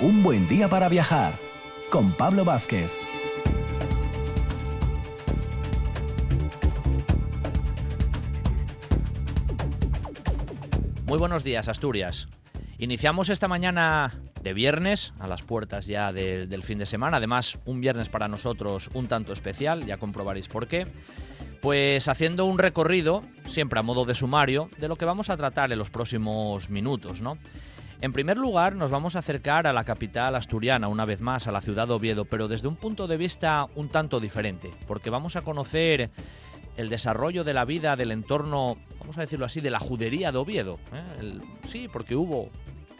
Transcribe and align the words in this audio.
Un 0.00 0.24
buen 0.24 0.48
día 0.48 0.68
para 0.68 0.88
viajar 0.88 1.34
con 1.88 2.12
Pablo 2.12 2.44
Vázquez. 2.44 3.00
Muy 11.06 11.16
buenos 11.16 11.44
días, 11.44 11.68
Asturias. 11.68 12.28
Iniciamos 12.78 13.28
esta 13.28 13.46
mañana 13.46 14.12
de 14.42 14.52
viernes, 14.52 15.14
a 15.20 15.28
las 15.28 15.42
puertas 15.42 15.86
ya 15.86 16.12
del 16.12 16.62
fin 16.64 16.78
de 16.78 16.86
semana. 16.86 17.18
Además, 17.18 17.60
un 17.64 17.80
viernes 17.80 18.08
para 18.08 18.26
nosotros 18.26 18.90
un 18.94 19.06
tanto 19.06 19.32
especial, 19.32 19.86
ya 19.86 19.98
comprobaréis 19.98 20.48
por 20.48 20.66
qué. 20.66 20.88
Pues 21.62 22.08
haciendo 22.08 22.46
un 22.46 22.58
recorrido, 22.58 23.22
siempre 23.44 23.78
a 23.78 23.82
modo 23.82 24.04
de 24.04 24.14
sumario, 24.14 24.68
de 24.78 24.88
lo 24.88 24.96
que 24.96 25.04
vamos 25.04 25.30
a 25.30 25.36
tratar 25.36 25.70
en 25.72 25.78
los 25.78 25.88
próximos 25.88 26.68
minutos, 26.68 27.22
¿no? 27.22 27.38
En 28.00 28.12
primer 28.12 28.36
lugar, 28.36 28.74
nos 28.74 28.90
vamos 28.90 29.16
a 29.16 29.20
acercar 29.20 29.66
a 29.66 29.72
la 29.72 29.84
capital 29.84 30.34
asturiana, 30.34 30.88
una 30.88 31.04
vez 31.04 31.20
más, 31.20 31.46
a 31.46 31.52
la 31.52 31.60
ciudad 31.60 31.88
de 31.88 31.94
Oviedo, 31.94 32.24
pero 32.24 32.48
desde 32.48 32.68
un 32.68 32.76
punto 32.76 33.06
de 33.06 33.16
vista 33.16 33.66
un 33.74 33.88
tanto 33.88 34.20
diferente, 34.20 34.70
porque 34.86 35.10
vamos 35.10 35.36
a 35.36 35.42
conocer 35.42 36.10
el 36.76 36.88
desarrollo 36.88 37.44
de 37.44 37.54
la 37.54 37.64
vida 37.64 37.96
del 37.96 38.10
entorno, 38.10 38.76
vamos 38.98 39.16
a 39.16 39.22
decirlo 39.22 39.46
así, 39.46 39.60
de 39.60 39.70
la 39.70 39.78
judería 39.78 40.32
de 40.32 40.38
Oviedo. 40.38 40.78
¿eh? 40.92 41.38
sí, 41.64 41.88
porque 41.90 42.16
hubo 42.16 42.50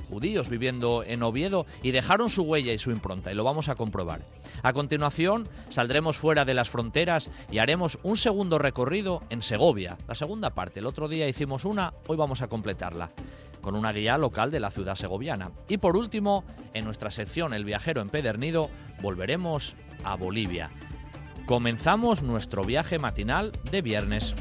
judíos 0.04 0.48
viviendo 0.48 1.02
en 1.04 1.22
Oviedo 1.22 1.66
y 1.82 1.90
dejaron 1.90 2.30
su 2.30 2.42
huella 2.42 2.72
y 2.72 2.78
su 2.78 2.90
impronta, 2.90 3.32
y 3.32 3.34
lo 3.34 3.44
vamos 3.44 3.68
a 3.68 3.74
comprobar. 3.74 4.22
A 4.62 4.72
continuación, 4.72 5.48
saldremos 5.68 6.16
fuera 6.16 6.44
de 6.44 6.54
las 6.54 6.70
fronteras 6.70 7.30
y 7.50 7.58
haremos 7.58 7.98
un 8.02 8.16
segundo 8.16 8.58
recorrido 8.58 9.22
en 9.30 9.42
Segovia, 9.42 9.98
la 10.06 10.14
segunda 10.14 10.50
parte. 10.50 10.80
El 10.80 10.86
otro 10.86 11.08
día 11.08 11.28
hicimos 11.28 11.64
una, 11.64 11.94
hoy 12.06 12.16
vamos 12.16 12.42
a 12.42 12.48
completarla 12.48 13.10
con 13.64 13.74
una 13.74 13.92
guía 13.92 14.18
local 14.18 14.50
de 14.50 14.60
la 14.60 14.70
ciudad 14.70 14.94
segoviana. 14.94 15.50
Y 15.68 15.78
por 15.78 15.96
último, 15.96 16.44
en 16.74 16.84
nuestra 16.84 17.10
sección 17.10 17.54
El 17.54 17.64
viajero 17.64 18.02
empedernido, 18.02 18.68
volveremos 19.00 19.74
a 20.04 20.16
Bolivia. 20.16 20.70
Comenzamos 21.46 22.22
nuestro 22.22 22.62
viaje 22.62 22.98
matinal 22.98 23.52
de 23.70 23.80
viernes. 23.80 24.34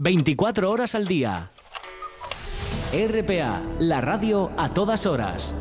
...24 0.00 0.70
horas 0.70 0.94
al 0.94 1.06
día. 1.08 1.50
RPA, 2.92 3.60
la 3.80 4.00
radio 4.00 4.52
a 4.56 4.72
todas 4.72 5.06
horas. 5.06 5.56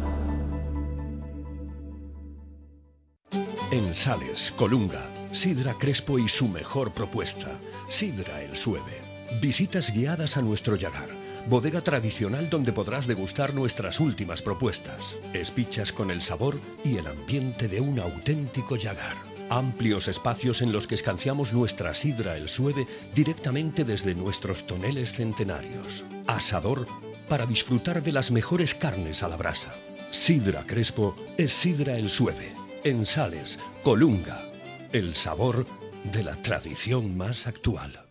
En 3.72 3.96
Sales, 3.96 4.54
Colunga, 4.56 5.10
Sidra 5.32 5.74
Crespo 5.74 6.20
y 6.20 6.28
su 6.28 6.48
mejor 6.48 6.94
propuesta, 6.94 7.60
Sidra 7.90 8.44
el 8.44 8.56
Sueve. 8.56 9.02
Visitas 9.42 9.92
guiadas 9.92 10.38
a 10.38 10.44
nuestro 10.44 10.76
Yagar, 10.76 11.10
bodega 11.50 11.82
tradicional 11.82 12.48
donde 12.50 12.72
podrás 12.72 13.08
degustar 13.08 13.56
nuestras 13.56 14.00
últimas 14.00 14.44
propuestas. 14.44 15.18
Espichas 15.34 15.92
con 15.92 16.12
el 16.12 16.22
sabor 16.22 16.60
y 16.84 16.98
el 16.98 17.08
ambiente 17.08 17.68
de 17.68 17.82
un 17.82 18.00
auténtico 18.00 18.76
Yagar. 18.76 19.27
Amplios 19.50 20.10
espacios 20.10 20.62
en 20.62 20.74
los 20.74 20.88
que 20.88 20.96
escanciamos 20.96 21.54
nuestra 21.54 21.94
sidra 21.94 22.36
el 22.36 22.50
sueve 22.50 22.86
directamente 23.16 23.86
desde 23.86 24.14
nuestros 24.14 24.68
toneles 24.68 25.14
centenarios. 25.14 26.04
Asador 26.28 26.86
para 27.30 27.46
disfrutar 27.46 28.04
de 28.04 28.12
las 28.12 28.30
mejores 28.32 28.76
carnes 28.76 29.24
a 29.24 29.30
la 29.30 29.38
brasa. 29.38 29.74
Sidra 30.12 30.64
Crespo 30.66 31.16
es 31.38 31.54
Sidra 31.54 31.98
el 31.98 32.10
Sueve 32.10 32.54
en 32.84 33.06
Sales, 33.06 33.60
Colunga, 33.84 34.50
el 34.94 35.16
sabor 35.16 35.66
de 36.04 36.24
la 36.24 36.36
tradición 36.42 37.18
más 37.18 37.48
actual. 37.48 38.06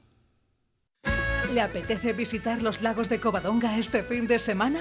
¿Le 1.53 1.61
apetece 1.61 2.12
visitar 2.12 2.62
los 2.62 2.83
lagos 2.83 3.09
de 3.09 3.21
Covadonga 3.21 3.78
este 3.78 4.03
fin 4.03 4.27
de 4.27 4.39
semana? 4.39 4.81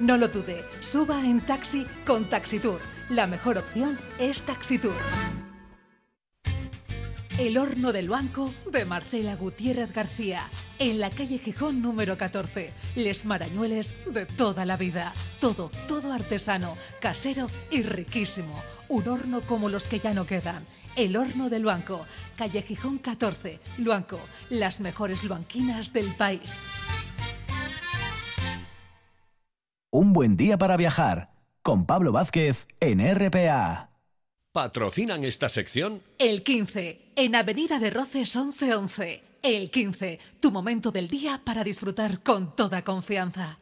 No 0.00 0.16
lo 0.16 0.28
dude, 0.28 0.64
suba 0.80 1.20
en 1.20 1.40
taxi 1.40 1.86
con 2.06 2.24
Taxitour. 2.28 2.80
La 3.10 3.26
mejor 3.26 3.58
opción 3.58 3.98
es 4.18 4.42
Taxitour. 4.42 4.94
El 7.36 7.58
horno 7.58 7.92
del 7.92 8.08
banco 8.08 8.54
de 8.70 8.84
Marcela 8.84 9.34
Gutiérrez 9.34 9.92
García, 9.92 10.44
en 10.78 11.00
la 11.00 11.10
calle 11.10 11.38
Gijón 11.38 11.82
número 11.82 12.16
14. 12.16 12.72
Les 12.94 13.24
marañueles 13.24 13.92
de 14.06 14.24
toda 14.24 14.64
la 14.64 14.76
vida. 14.76 15.12
Todo, 15.40 15.72
todo 15.88 16.12
artesano, 16.12 16.76
casero 17.00 17.48
y 17.72 17.82
riquísimo. 17.82 18.62
Un 18.88 19.08
horno 19.08 19.40
como 19.40 19.68
los 19.68 19.84
que 19.84 19.98
ya 19.98 20.14
no 20.14 20.26
quedan. 20.26 20.62
El 20.94 21.16
horno 21.16 21.50
del 21.50 21.62
Luanco, 21.62 22.06
calle 22.36 22.62
Gijón 22.62 22.98
14, 22.98 23.58
Luanco, 23.78 24.20
las 24.48 24.78
mejores 24.78 25.24
luanquinas 25.24 25.92
del 25.92 26.14
país. 26.14 26.62
Un 29.90 30.12
buen 30.12 30.36
día 30.36 30.56
para 30.56 30.76
viajar 30.76 31.32
con 31.62 31.84
Pablo 31.84 32.12
Vázquez 32.12 32.68
en 32.78 33.00
RPA. 33.00 33.93
¿Patrocinan 34.54 35.24
esta 35.24 35.48
sección? 35.48 36.00
El 36.16 36.44
15, 36.44 37.10
en 37.16 37.34
Avenida 37.34 37.80
de 37.80 37.90
Roces 37.90 38.36
1111. 38.36 39.20
El 39.42 39.68
15, 39.68 40.20
tu 40.38 40.52
momento 40.52 40.92
del 40.92 41.08
día 41.08 41.40
para 41.44 41.64
disfrutar 41.64 42.22
con 42.22 42.54
toda 42.54 42.84
confianza. 42.84 43.58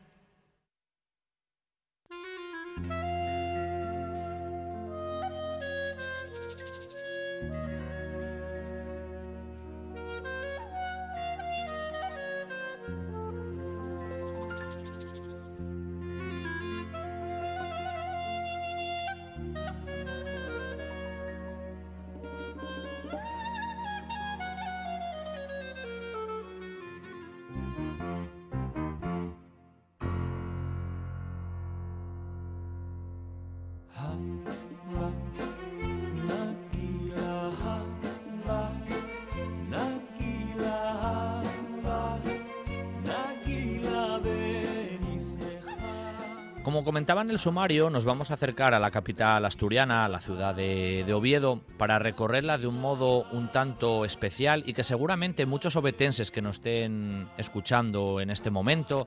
Como 46.83 46.95
comentaba 46.95 47.23
en 47.23 47.31
el 47.31 47.39
sumario, 47.39 47.91
nos 47.91 48.05
vamos 48.05 48.33
a 48.33 48.35
acercar 48.35 48.75
a 48.75 48.81
la 48.81 48.91
capital 48.91 49.45
asturiana, 49.45 50.05
a 50.05 50.09
la 50.09 50.21
ciudad 50.21 50.53
de, 50.53 51.07
Oviedo, 51.15 51.61
para 51.79 52.01
recorrerla 52.01 52.59
de 52.59 52.67
un 52.67 52.81
modo 52.81 53.23
un 53.31 53.53
tanto 53.53 54.05
especial 54.05 54.65
y 54.67 54.73
que 54.73 54.83
seguramente 54.83 55.47
muchos 55.47 55.77
obetenses 55.77 56.33
que 56.33 56.43
nos 56.43 56.57
estén 56.57 57.29
escuchando 57.39 58.21
en 58.21 58.31
este 58.31 58.51
momento, 58.51 59.07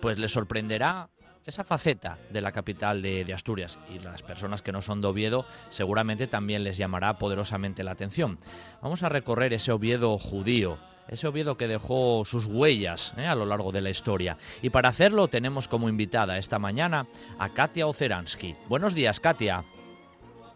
pues 0.00 0.16
les 0.16 0.30
sorprenderá 0.30 1.08
esa 1.44 1.64
faceta 1.64 2.18
de 2.30 2.40
la 2.40 2.52
capital 2.52 3.02
de, 3.02 3.24
de, 3.24 3.34
Asturias 3.34 3.80
y 3.92 3.98
las 3.98 4.22
personas 4.22 4.62
que 4.62 4.70
no 4.70 4.80
son 4.80 5.00
de 5.00 5.08
Oviedo 5.08 5.44
seguramente 5.70 6.28
también 6.28 6.62
les 6.62 6.76
llamará 6.76 7.14
poderosamente 7.14 7.82
la 7.82 7.90
atención. 7.90 8.38
Vamos 8.80 9.02
a 9.02 9.08
recorrer 9.08 9.52
ese 9.52 9.72
Oviedo 9.72 10.16
judío, 10.18 10.78
ese 11.08 11.26
Oviedo 11.26 11.56
que 11.56 11.68
dejó 11.68 12.24
sus 12.24 12.46
huellas 12.46 13.14
¿eh? 13.16 13.26
a 13.26 13.34
lo 13.34 13.46
largo 13.46 13.72
de 13.72 13.80
la 13.80 13.90
historia. 13.90 14.36
Y 14.62 14.70
para 14.70 14.88
hacerlo 14.88 15.28
tenemos 15.28 15.68
como 15.68 15.88
invitada 15.88 16.38
esta 16.38 16.58
mañana 16.58 17.06
a 17.38 17.48
Katia 17.50 17.86
Oceransky. 17.86 18.56
Buenos 18.68 18.94
días, 18.94 19.20
Katia. 19.20 19.64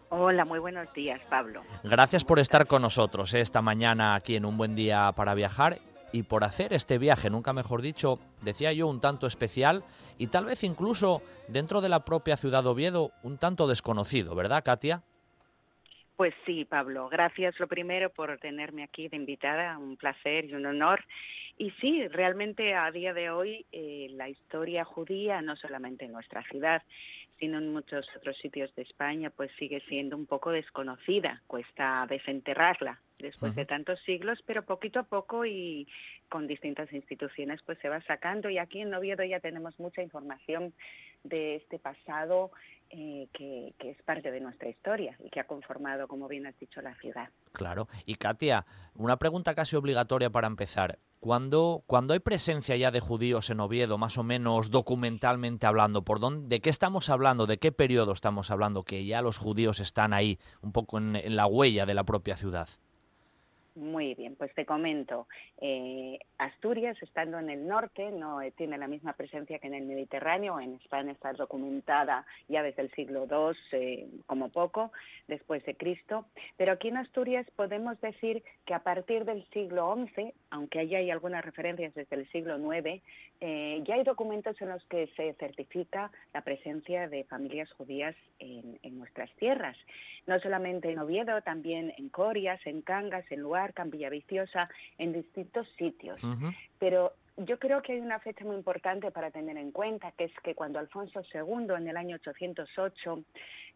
Hola, 0.09 0.45
muy 0.45 0.59
buenos 0.59 0.91
días, 0.93 1.19
Pablo. 1.29 1.63
Gracias 1.83 2.23
por 2.23 2.39
estar 2.39 2.67
con 2.67 2.83
nosotros 2.83 3.33
¿eh? 3.33 3.41
esta 3.41 3.61
mañana 3.61 4.15
aquí 4.15 4.35
en 4.35 4.45
Un 4.45 4.57
Buen 4.57 4.75
Día 4.75 5.11
para 5.15 5.33
Viajar 5.33 5.79
y 6.11 6.23
por 6.23 6.43
hacer 6.43 6.71
este 6.73 6.99
viaje, 6.99 7.31
nunca 7.31 7.51
mejor 7.53 7.81
dicho, 7.81 8.19
decía 8.43 8.71
yo, 8.71 8.87
un 8.87 9.01
tanto 9.01 9.25
especial 9.25 9.83
y 10.19 10.27
tal 10.27 10.45
vez 10.45 10.63
incluso 10.63 11.23
dentro 11.47 11.81
de 11.81 11.89
la 11.89 12.05
propia 12.05 12.37
ciudad 12.37 12.61
de 12.61 12.69
Oviedo 12.69 13.11
un 13.23 13.39
tanto 13.39 13.67
desconocido, 13.67 14.35
¿verdad, 14.35 14.63
Katia? 14.63 15.01
Pues 16.15 16.33
sí, 16.45 16.63
Pablo, 16.65 17.09
gracias 17.09 17.59
lo 17.59 17.67
primero 17.67 18.11
por 18.11 18.37
tenerme 18.37 18.83
aquí 18.83 19.07
de 19.07 19.17
invitada, 19.17 19.77
un 19.79 19.97
placer 19.97 20.45
y 20.45 20.53
un 20.53 20.65
honor. 20.65 21.03
Y 21.57 21.71
sí, 21.81 22.07
realmente 22.07 22.75
a 22.75 22.91
día 22.91 23.13
de 23.13 23.31
hoy 23.31 23.65
eh, 23.71 24.07
la 24.11 24.29
historia 24.29 24.85
judía, 24.85 25.41
no 25.41 25.55
solamente 25.55 26.05
en 26.05 26.11
nuestra 26.11 26.43
ciudad, 26.43 26.83
sino 27.39 27.57
en 27.57 27.73
muchos 27.73 28.07
otros 28.15 28.37
sitios 28.37 28.73
de 28.75 28.83
España, 28.83 29.29
pues 29.29 29.51
sigue 29.57 29.81
siendo 29.89 30.15
un 30.15 30.25
poco 30.25 30.51
desconocida. 30.51 31.41
Cuesta 31.47 32.05
desenterrarla 32.07 32.99
después 33.19 33.55
de 33.55 33.65
tantos 33.65 33.99
siglos, 34.01 34.39
pero 34.45 34.65
poquito 34.65 34.99
a 34.99 35.03
poco 35.03 35.45
y 35.45 35.87
con 36.29 36.47
distintas 36.47 36.91
instituciones 36.93 37.61
pues 37.65 37.77
se 37.79 37.89
va 37.89 38.01
sacando. 38.01 38.49
Y 38.49 38.59
aquí 38.59 38.81
en 38.81 38.93
Oviedo 38.93 39.23
ya 39.23 39.39
tenemos 39.39 39.79
mucha 39.79 40.01
información 40.01 40.73
de 41.23 41.55
este 41.55 41.79
pasado 41.79 42.51
eh, 42.95 43.27
que, 43.33 43.73
es 43.79 44.01
parte 44.03 44.29
de 44.29 44.39
nuestra 44.39 44.69
historia 44.69 45.17
y 45.19 45.31
que 45.31 45.39
ha 45.39 45.47
conformado, 45.47 46.07
como 46.07 46.27
bien 46.27 46.45
has 46.45 46.57
dicho, 46.59 46.79
la 46.79 46.93
ciudad. 46.95 47.27
Claro. 47.51 47.87
Y 48.05 48.15
Katia, 48.15 48.67
una 48.93 49.17
pregunta 49.17 49.55
casi 49.55 49.75
obligatoria 49.75 50.29
para 50.29 50.45
empezar. 50.45 50.99
Cuando, 51.19 51.83
cuando 51.87 52.13
hay 52.13 52.19
presencia 52.19 52.75
ya 52.75 52.91
de 52.91 52.99
judíos 52.99 53.49
en 53.49 53.61
Oviedo, 53.61 53.97
más 53.97 54.19
o 54.19 54.23
menos 54.23 54.69
documentalmente 54.69 55.65
hablando, 55.65 56.03
¿por 56.03 56.19
dónde, 56.19 56.47
¿de 56.49 56.61
qué 56.61 56.69
estamos 56.69 57.09
hablando? 57.09 57.47
¿De 57.47 57.57
qué 57.57 57.71
periodo 57.71 58.11
estamos 58.11 58.51
hablando? 58.51 58.83
Que 58.83 59.05
ya 59.05 59.23
los 59.23 59.39
judíos 59.39 59.79
están 59.79 60.13
ahí, 60.13 60.37
un 60.61 60.71
poco 60.71 60.99
en 60.99 61.35
la 61.35 61.47
huella 61.47 61.87
de 61.87 61.95
la 61.95 62.03
propia 62.03 62.37
ciudad. 62.37 62.69
Muy 63.75 64.13
bien, 64.13 64.35
pues 64.35 64.53
te 64.53 64.67
comento. 64.67 65.27
Eh, 65.59 66.19
Asturias, 66.37 66.95
estando 67.01 67.39
en 67.39 67.49
el 67.49 67.67
norte, 67.67 68.11
no 68.11 68.39
eh, 68.39 68.51
tiene 68.51 68.77
la 68.77 68.87
misma 68.87 69.13
presencia 69.13 69.57
que 69.57 69.65
en 69.65 69.73
el 69.73 69.85
Mediterráneo. 69.85 70.59
En 70.59 70.75
España 70.75 71.11
está 71.11 71.33
documentada 71.33 72.23
ya 72.47 72.61
desde 72.61 72.83
el 72.83 72.91
siglo 72.91 73.25
II, 73.27 73.57
eh, 73.71 74.07
como 74.27 74.49
poco, 74.49 74.91
después 75.27 75.65
de 75.65 75.75
Cristo. 75.75 76.27
Pero 76.55 76.73
aquí 76.73 76.89
en 76.89 76.97
Asturias 76.97 77.47
podemos 77.55 77.99
decir 77.99 78.43
que 78.65 78.75
a 78.75 78.83
partir 78.83 79.25
del 79.25 79.43
siglo 79.49 79.95
XI, 80.13 80.33
aunque 80.51 80.79
allá 80.79 80.99
hay 80.99 81.09
algunas 81.09 81.43
referencias 81.43 81.95
desde 81.95 82.15
el 82.15 82.29
siglo 82.31 82.57
IX, 82.57 83.01
ya 83.85 83.95
hay 83.95 84.03
documentos 84.03 84.61
en 84.61 84.69
los 84.69 84.85
que 84.85 85.07
se 85.17 85.33
certifica 85.33 86.11
la 86.33 86.41
presencia 86.41 87.09
de 87.09 87.25
familias 87.25 87.69
judías 87.73 88.15
en, 88.39 88.79
en 88.83 88.97
nuestras 88.97 89.29
tierras. 89.35 89.75
No 90.27 90.39
solamente 90.39 90.89
en 90.89 90.99
Oviedo, 90.99 91.41
también 91.41 91.93
en 91.97 92.07
Corias, 92.07 92.61
en 92.65 92.81
Cangas, 92.81 93.29
en 93.29 93.41
Luar 93.63 93.73
en 93.77 93.91
Villaviciosa, 93.91 94.69
en 94.97 95.13
distintos 95.13 95.67
sitios. 95.77 96.19
Pero 96.79 97.13
yo 97.37 97.57
creo 97.57 97.81
que 97.81 97.93
hay 97.93 97.99
una 97.99 98.19
fecha 98.19 98.43
muy 98.43 98.55
importante 98.55 99.09
para 99.11 99.31
tener 99.31 99.57
en 99.57 99.71
cuenta, 99.71 100.11
que 100.11 100.25
es 100.25 100.33
que 100.43 100.53
cuando 100.53 100.79
Alfonso 100.79 101.21
II, 101.33 101.75
en 101.77 101.87
el 101.87 101.97
año 101.97 102.15
808, 102.17 103.23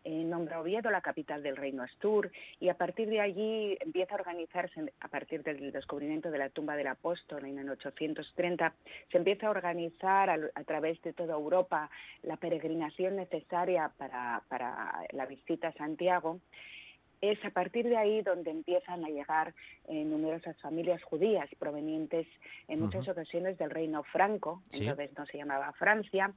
eh, 0.04 0.24
nombra 0.24 0.60
Oviedo 0.62 0.92
la 0.92 1.02
capital 1.02 1.42
del 1.42 1.56
reino 1.56 1.84
Astur, 1.84 2.32
y 2.60 2.70
a 2.70 2.76
partir 2.76 3.10
de 3.10 3.22
allí 3.22 3.78
empieza 3.80 4.14
a 4.14 4.20
organizarse, 4.20 4.94
a 5.00 5.08
partir 5.08 5.42
del 5.44 5.72
descubrimiento 5.72 6.30
de 6.30 6.38
la 6.38 6.50
tumba 6.50 6.76
del 6.76 6.88
apóstol 6.88 7.46
en 7.46 7.58
el 7.58 7.70
830, 7.70 8.74
se 9.12 9.18
empieza 9.18 9.48
a 9.48 9.52
organizar 9.52 10.30
a, 10.30 10.64
través 10.64 11.02
de 11.02 11.14
toda 11.14 11.34
Europa 11.34 11.90
la 12.24 12.38
peregrinación 12.38 13.16
necesaria 13.16 13.92
para, 13.98 14.44
para 14.50 15.02
la 15.12 15.26
visita 15.26 15.70
a 15.70 15.74
Santiago 15.74 16.42
es 17.22 17.44
a 17.44 17.50
partir 17.50 17.88
de 17.88 17.98
ahí 17.98 18.22
donde 18.22 18.52
empiezan 18.52 19.04
a 19.04 19.10
llegar 19.10 19.54
eh, 19.88 20.04
numerosas 20.04 20.60
familias 20.62 21.02
judías 21.04 21.50
provenientes 21.58 22.28
en 22.68 22.82
muchas 22.82 23.08
ocasiones 23.08 23.58
del 23.58 23.72
reino 23.72 24.04
franco, 24.04 24.62
entonces 24.72 25.12
no 25.18 25.26
se 25.26 25.38
llamaba 25.38 25.74
Francia, 25.74 26.34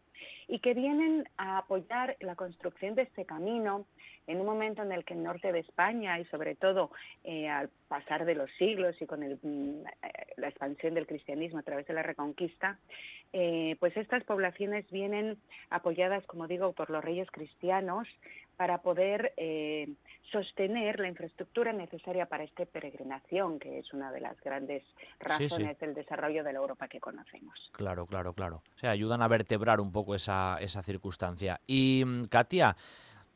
y 0.49 0.61
que 0.61 0.75
vienen 0.75 1.29
a 1.37 1.59
apoyar 1.59 2.17
la 2.21 2.35
construcción 2.35 2.95
de 2.95 3.03
este 3.03 3.25
camino 3.25 3.87
en 4.27 4.41
un 4.41 4.47
momento 4.47 4.83
en 4.83 4.93
el 4.93 5.05
que 5.05 5.15
el 5.15 5.23
norte 5.23 5.53
de 5.53 5.59
España 5.61 6.19
y 6.21 6.25
sobre 6.27 6.55
todo 6.55 6.91
eh, 7.25 7.49
al 7.49 7.69
pasar 7.89 8.25
de 8.25 8.35
los 8.37 8.51
siglos 8.59 8.95
y 9.01 9.07
con 9.07 9.21
mm, 9.21 9.85
la 10.37 10.49
expansión 10.49 10.95
del 10.95 11.07
cristianismo 11.07 11.59
a 11.59 11.63
través 11.63 11.87
de 11.87 11.95
la 11.95 12.03
reconquista, 12.03 12.79
eh, 13.33 13.77
pues 13.81 13.97
estas 13.97 14.25
poblaciones 14.25 14.89
vienen 14.91 15.39
apoyadas, 15.69 16.25
como 16.27 16.47
digo, 16.47 16.73
por 16.73 16.91
los 16.91 17.05
reyes 17.05 17.31
cristianos 17.31 18.07
para 18.61 18.83
poder 18.83 19.33
eh, 19.39 19.89
sostener 20.31 21.01
la 21.01 21.09
infraestructura 21.09 21.73
necesaria 21.73 22.27
para 22.27 22.45
esta 22.45 22.67
peregrinación, 22.67 23.59
que 23.59 23.79
es 23.79 23.91
una 23.95 24.13
de 24.13 24.21
las 24.21 24.39
grandes 24.43 24.83
razones 25.19 25.79
del 25.79 25.95
desarrollo 25.95 26.45
de 26.45 26.53
la 26.53 26.59
Europa 26.59 26.87
que 26.87 27.01
conocemos. 27.01 27.55
Claro, 27.73 28.05
claro, 28.05 28.35
claro. 28.35 28.63
O 28.77 28.79
sea, 28.79 28.91
ayudan 28.91 29.23
a 29.23 29.29
vertebrar 29.29 29.81
un 29.81 29.91
poco 29.93 30.15
esa, 30.15 30.59
esa 30.61 30.83
circunstancia. 30.83 31.63
Y, 31.67 32.05
mm, 32.05 32.25
Katia, 32.25 32.77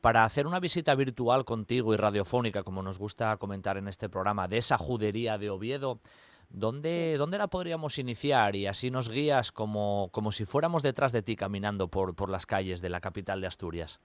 para 0.02 0.24
hacer 0.24 0.46
una 0.46 0.60
visita 0.60 0.94
virtual 0.94 1.46
contigo 1.46 1.94
y 1.94 1.96
radiofónica, 1.96 2.62
como 2.62 2.82
nos 2.82 2.98
gusta 2.98 3.34
comentar 3.38 3.78
en 3.78 3.88
este 3.88 4.10
programa, 4.10 4.46
de 4.46 4.58
esa 4.58 4.76
judería 4.76 5.38
de 5.38 5.48
Oviedo, 5.48 6.00
¿dónde, 6.50 7.16
¿dónde 7.16 7.38
la 7.38 7.46
podríamos 7.46 7.98
iniciar? 7.98 8.56
Y 8.56 8.66
así 8.66 8.90
nos 8.90 9.08
guías 9.08 9.52
como, 9.52 10.10
como 10.12 10.32
si 10.32 10.44
fuéramos 10.44 10.82
detrás 10.82 11.12
de 11.12 11.22
ti 11.22 11.34
caminando 11.34 11.88
por, 11.88 12.14
por 12.14 12.28
las 12.28 12.44
calles 12.44 12.82
de 12.82 12.90
la 12.90 13.00
capital 13.00 13.40
de 13.40 13.46
Asturias. 13.46 14.02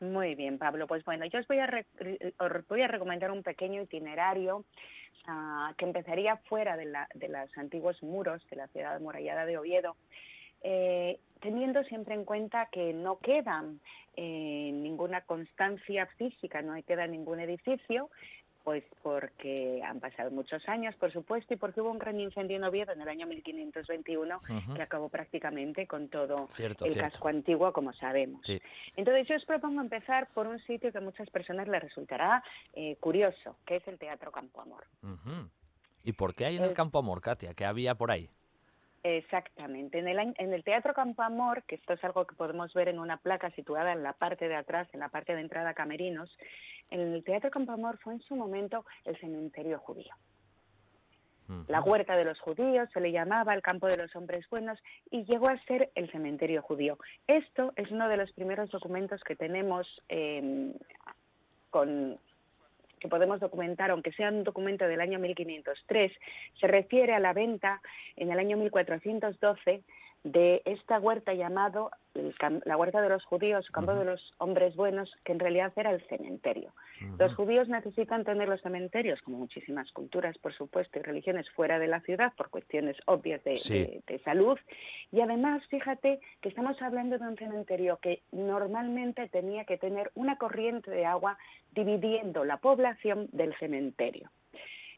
Muy 0.00 0.36
bien, 0.36 0.58
Pablo. 0.58 0.86
Pues 0.86 1.04
bueno, 1.04 1.26
yo 1.26 1.40
os 1.40 1.48
voy 1.48 1.58
a, 1.58 1.84
voy 2.68 2.82
a 2.82 2.88
recomendar 2.88 3.32
un 3.32 3.42
pequeño 3.42 3.82
itinerario 3.82 4.64
ah, 5.26 5.72
que 5.76 5.84
empezaría 5.84 6.36
fuera 6.36 6.76
de, 6.76 6.84
la, 6.84 7.08
de 7.14 7.28
los 7.28 7.56
antiguos 7.58 8.00
muros 8.02 8.46
de 8.48 8.56
la 8.56 8.68
ciudad 8.68 8.94
amurallada 8.94 9.44
de 9.44 9.58
Oviedo, 9.58 9.96
eh, 10.62 11.18
teniendo 11.40 11.82
siempre 11.84 12.14
en 12.14 12.24
cuenta 12.24 12.68
que 12.70 12.92
no 12.92 13.18
queda 13.18 13.64
eh, 14.16 14.70
ninguna 14.72 15.22
constancia 15.22 16.06
física, 16.16 16.62
no 16.62 16.80
queda 16.84 17.06
ningún 17.08 17.40
edificio, 17.40 18.10
pues 18.68 18.84
porque 19.02 19.80
han 19.82 19.98
pasado 19.98 20.30
muchos 20.30 20.68
años, 20.68 20.94
por 20.96 21.10
supuesto, 21.10 21.54
y 21.54 21.56
porque 21.56 21.80
hubo 21.80 21.90
un 21.90 21.98
gran 21.98 22.20
incendio 22.20 22.58
en 22.58 22.64
Oviedo 22.64 22.92
en 22.92 23.00
el 23.00 23.08
año 23.08 23.26
1521 23.26 24.42
que 24.76 24.82
acabó 24.82 25.08
prácticamente 25.08 25.86
con 25.86 26.08
todo 26.08 26.50
el 26.84 26.94
casco 26.98 27.28
antiguo, 27.28 27.72
como 27.72 27.94
sabemos. 27.94 28.42
Entonces 28.94 29.26
yo 29.26 29.36
os 29.36 29.44
propongo 29.46 29.80
empezar 29.80 30.28
por 30.34 30.46
un 30.46 30.58
sitio 30.58 30.92
que 30.92 30.98
a 30.98 31.00
muchas 31.00 31.30
personas 31.30 31.66
les 31.66 31.82
resultará 31.82 32.44
eh, 32.74 32.96
curioso, 33.00 33.56
que 33.64 33.76
es 33.76 33.88
el 33.88 33.98
Teatro 33.98 34.30
Campo 34.30 34.60
Amor. 34.60 34.84
¿Y 36.04 36.12
por 36.12 36.34
qué 36.34 36.44
hay 36.44 36.58
en 36.58 36.64
el, 36.64 36.74
Campo 36.74 36.98
Amor, 36.98 37.22
Katia? 37.22 37.54
¿Qué 37.54 37.64
había 37.64 37.94
por 37.94 38.10
ahí? 38.10 38.28
Exactamente. 39.02 39.98
En 39.98 40.08
el, 40.08 40.18
en 40.36 40.52
el 40.52 40.62
Teatro 40.62 40.92
Campo 40.92 41.22
Amor, 41.22 41.62
que 41.62 41.76
esto 41.76 41.94
es 41.94 42.04
algo 42.04 42.26
que 42.26 42.34
podemos 42.34 42.74
ver 42.74 42.88
en 42.88 42.98
una 42.98 43.16
placa 43.16 43.50
situada 43.52 43.92
en 43.92 44.02
la 44.02 44.12
parte 44.12 44.46
de 44.46 44.56
atrás, 44.56 44.88
en 44.92 45.00
la 45.00 45.08
parte 45.08 45.34
de 45.34 45.40
entrada 45.40 45.70
a 45.70 45.74
Camerinos, 45.74 46.36
el 46.90 47.22
Teatro 47.24 47.50
Campamor 47.50 47.98
fue 47.98 48.14
en 48.14 48.20
su 48.20 48.36
momento 48.36 48.84
el 49.04 49.16
cementerio 49.18 49.78
judío. 49.78 50.14
La 51.66 51.80
huerta 51.80 52.14
de 52.14 52.26
los 52.26 52.38
judíos 52.40 52.90
se 52.92 53.00
le 53.00 53.10
llamaba 53.10 53.54
el 53.54 53.62
campo 53.62 53.86
de 53.86 53.96
los 53.96 54.14
hombres 54.14 54.46
buenos 54.50 54.78
y 55.10 55.24
llegó 55.24 55.48
a 55.48 55.58
ser 55.64 55.90
el 55.94 56.10
cementerio 56.10 56.60
judío. 56.60 56.98
Esto 57.26 57.72
es 57.76 57.90
uno 57.90 58.06
de 58.10 58.18
los 58.18 58.30
primeros 58.32 58.70
documentos 58.70 59.22
que 59.24 59.34
tenemos 59.34 59.86
em, 60.08 60.74
con, 61.70 62.18
que 62.98 63.08
podemos 63.08 63.40
documentar, 63.40 63.90
aunque 63.90 64.12
sea 64.12 64.28
un 64.28 64.44
documento 64.44 64.86
del 64.86 65.00
año 65.00 65.18
1503, 65.18 66.12
se 66.60 66.66
refiere 66.66 67.14
a 67.14 67.18
la 67.18 67.32
venta 67.32 67.80
en 68.16 68.30
el 68.30 68.38
año 68.38 68.58
1412 68.58 69.82
de 70.32 70.62
esta 70.64 70.98
huerta 70.98 71.34
llamado 71.34 71.90
la 72.64 72.76
huerta 72.76 73.00
de 73.00 73.08
los 73.08 73.24
judíos, 73.24 73.68
campo 73.70 73.94
de 73.94 74.04
los 74.04 74.30
hombres 74.38 74.74
buenos, 74.74 75.08
que 75.24 75.32
en 75.32 75.38
realidad 75.38 75.72
era 75.76 75.92
el 75.92 76.00
cementerio. 76.08 76.72
Los 77.16 77.34
judíos 77.36 77.68
necesitan 77.68 78.24
tener 78.24 78.48
los 78.48 78.60
cementerios, 78.60 79.20
como 79.22 79.38
muchísimas 79.38 79.90
culturas, 79.92 80.36
por 80.38 80.52
supuesto, 80.52 80.98
y 80.98 81.02
religiones 81.02 81.48
fuera 81.50 81.78
de 81.78 81.86
la 81.86 82.00
ciudad 82.00 82.32
por 82.36 82.50
cuestiones 82.50 82.96
obvias 83.06 83.42
de, 83.44 84.02
de 84.04 84.18
salud. 84.20 84.58
Y 85.12 85.20
además, 85.20 85.62
fíjate 85.68 86.18
que 86.40 86.48
estamos 86.48 86.80
hablando 86.82 87.18
de 87.18 87.28
un 87.28 87.36
cementerio 87.36 87.98
que 88.02 88.22
normalmente 88.32 89.28
tenía 89.28 89.64
que 89.64 89.78
tener 89.78 90.10
una 90.14 90.38
corriente 90.38 90.90
de 90.90 91.06
agua 91.06 91.38
dividiendo 91.72 92.44
la 92.44 92.56
población 92.56 93.28
del 93.32 93.54
cementerio. 93.58 94.30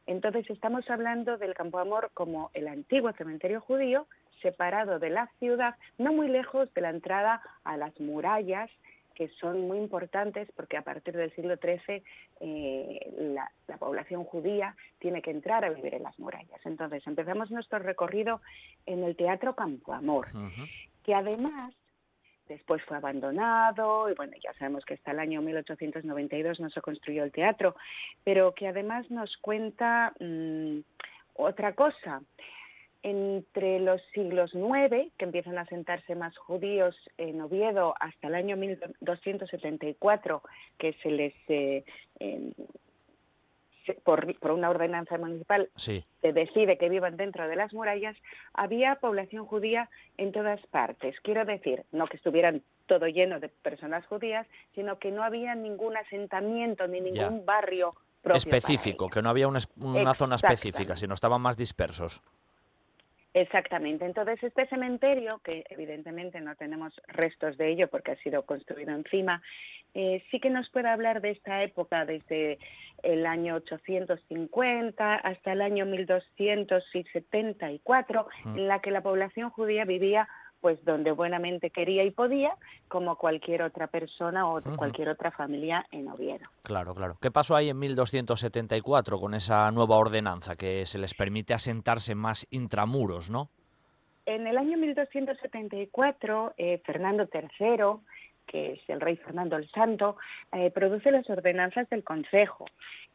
Entonces 0.07 0.49
estamos 0.51 0.89
hablando 0.91 1.37
del 1.37 1.55
Campo 1.55 1.79
Amor 1.79 2.11
como 2.15 2.51
el 2.55 2.67
antiguo 2.67 3.13
cementerio 3.13 3.61
judío, 3.61 4.07
separado 4.41 4.99
de 4.99 5.11
la 5.11 5.29
ciudad, 5.39 5.77
no 5.99 6.13
muy 6.13 6.29
lejos 6.29 6.73
de 6.75 6.81
la 6.81 6.91
entrada 6.91 7.41
a 7.65 7.77
las 7.77 7.99
murallas, 8.01 8.71
que 9.15 9.29
son 9.41 9.69
muy 9.69 9.77
importantes 9.77 10.49
porque 10.57 10.79
a 10.79 10.83
partir 10.83 11.15
del 11.15 11.31
siglo 11.35 11.57
XIII 11.57 12.03
eh, 12.41 13.35
la, 13.69 13.77
población 13.77 14.25
judía 14.25 14.75
tiene 14.99 15.21
que 15.21 15.31
entrar 15.31 15.65
a 15.65 15.69
vivir 15.71 15.95
en 15.95 16.05
las 16.05 16.19
murallas. 16.19 16.61
Entonces 16.65 17.07
empezamos 17.07 17.51
nuestro 17.51 17.81
recorrido 17.81 18.41
en 18.87 19.05
el 19.05 19.17
Teatro 19.17 19.55
Campo 19.55 19.93
Amor, 19.93 20.29
que 21.05 21.15
además 21.15 21.75
después 22.49 22.83
fue 22.85 22.97
abandonado 22.97 24.11
y 24.11 24.15
bueno, 24.15 24.33
ya 24.43 24.53
sabemos 24.55 24.85
que 24.87 24.95
hasta 24.95 25.13
el 25.13 25.19
año 25.19 25.43
1892 25.43 26.59
no 26.59 26.71
se 26.71 26.81
construyó 26.81 27.23
el 27.23 27.31
teatro, 27.31 27.77
pero 28.25 28.55
que 28.55 28.69
además 28.69 29.11
nos 29.11 29.37
cuenta 29.37 30.15
mm, 30.19 30.79
otra 31.35 31.75
cosa 31.75 32.23
entre 33.02 33.80
los 33.80 34.00
siglos 34.12 34.54
IX, 34.54 35.11
que 35.16 35.25
empiezan 35.25 35.59
a 35.59 35.66
sentarse 35.66 36.14
más 36.14 36.37
judíos 36.37 36.95
en 37.16 37.40
Oviedo, 37.40 37.95
hasta 37.99 38.28
el 38.28 38.35
año 38.35 38.57
1274, 38.57 40.42
que 40.78 40.92
se 41.02 41.11
les, 41.11 41.35
eh, 41.49 41.85
por, 44.04 44.37
una 44.50 44.71
ordenanza 44.71 45.16
municipal, 45.16 45.71
se 45.76 46.04
decide 46.23 46.76
que 46.76 46.88
vivan 46.88 47.16
dentro 47.16 47.49
de 47.49 47.57
las 47.57 47.73
murallas, 47.73 48.16
había 48.52 48.97
población 48.97 49.47
judía 49.47 49.88
en 50.19 50.33
todas 50.33 50.61
partes. 50.66 51.16
Quiero 51.23 51.45
decir, 51.45 51.85
no 51.92 52.07
que 52.07 52.19
estuvieran 52.19 52.62
todo 52.87 53.07
lleno 53.07 53.40
de 53.40 53.49
personas 53.49 54.04
judías, 54.07 54.47
sino 54.75 54.99
que 54.99 55.11
no 55.11 55.23
había 55.23 55.54
ningún 55.54 55.97
asentamiento 55.97 56.87
ni 56.87 57.00
ningún 57.00 57.47
barrio 57.47 57.95
específico, 58.35 59.09
que 59.09 59.23
no 59.23 59.30
había 59.30 59.49
una, 59.49 59.61
una 59.76 60.12
zona 60.12 60.37
específica, 60.37 60.97
sino 60.97 61.14
estaban 61.14 61.40
más 61.40 61.57
dispersos. 61.57 62.23
Exactamente. 63.33 64.05
Entonces, 64.05 64.43
este 64.43 64.67
cementerio, 64.67 65.41
que 65.45 65.63
evidentemente 65.71 66.41
no 66.41 66.57
tenemos 66.57 66.93
restos 67.07 67.57
de 67.57 67.71
ello 67.71 67.87
porque 67.89 68.11
ha 68.13 68.17
sido 68.17 68.45
construido 68.45 68.91
encima, 68.91 69.41
eh, 69.95 70.25
sí 70.31 70.41
que 70.41 70.51
nos 70.51 70.69
puede 70.71 70.89
hablar 70.89 71.21
de 71.21 71.31
esta 71.31 71.63
época 71.63 72.05
desde 72.05 72.59
el 73.03 73.25
año 73.27 73.55
850 73.57 75.15
hasta 75.15 75.53
el 75.53 75.63
año 75.63 75.87
1274, 75.87 78.27
en 78.47 78.67
la 78.67 78.81
que 78.81 78.91
la 78.91 79.01
población 79.01 79.51
judía 79.51 79.85
vivía 79.85 80.29
pues 80.61 80.85
donde 80.85 81.12
buenamente 81.12 81.71
quería 81.71 82.05
y 82.05 82.11
podía, 82.11 82.57
como 82.88 83.17
cualquier 83.17 83.62
otra 83.62 83.87
persona 83.87 84.49
o 84.49 84.61
cualquier 84.76 85.09
otra 85.09 85.31
familia 85.31 85.87
en 85.90 86.09
Oviedo. 86.09 86.47
Claro, 86.62 86.95
claro. 86.95 87.17
¿Qué 87.21 87.31
pasó 87.31 87.57
ahí 87.57 87.71
en 87.71 87.79
1274 87.79 89.19
con 89.19 89.35
esa 89.35 89.71
nueva 89.71 89.97
ordenanza 89.97 90.57
que 90.57 90.87
se 90.87 90.99
les 90.99 91.14
permite 91.14 91.55
asentarse 91.55 92.14
más 92.14 92.47
intramuros, 92.50 93.31
no? 93.31 93.50
En 94.26 94.47
el 94.47 94.59
año 94.59 94.76
1274, 94.79 96.55
eh, 96.57 96.81
Fernando 96.85 97.29
III 97.33 98.00
que 98.50 98.73
es 98.73 98.80
el 98.88 99.00
rey 99.00 99.16
Fernando 99.16 99.57
el 99.57 99.71
Santo, 99.71 100.16
eh, 100.52 100.73
produce 100.73 101.12
las 101.12 101.30
ordenanzas 101.30 101.88
del 101.88 102.02
Consejo, 102.02 102.66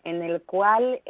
en 0.05 0.21
el 0.21 0.41
cual 0.43 1.01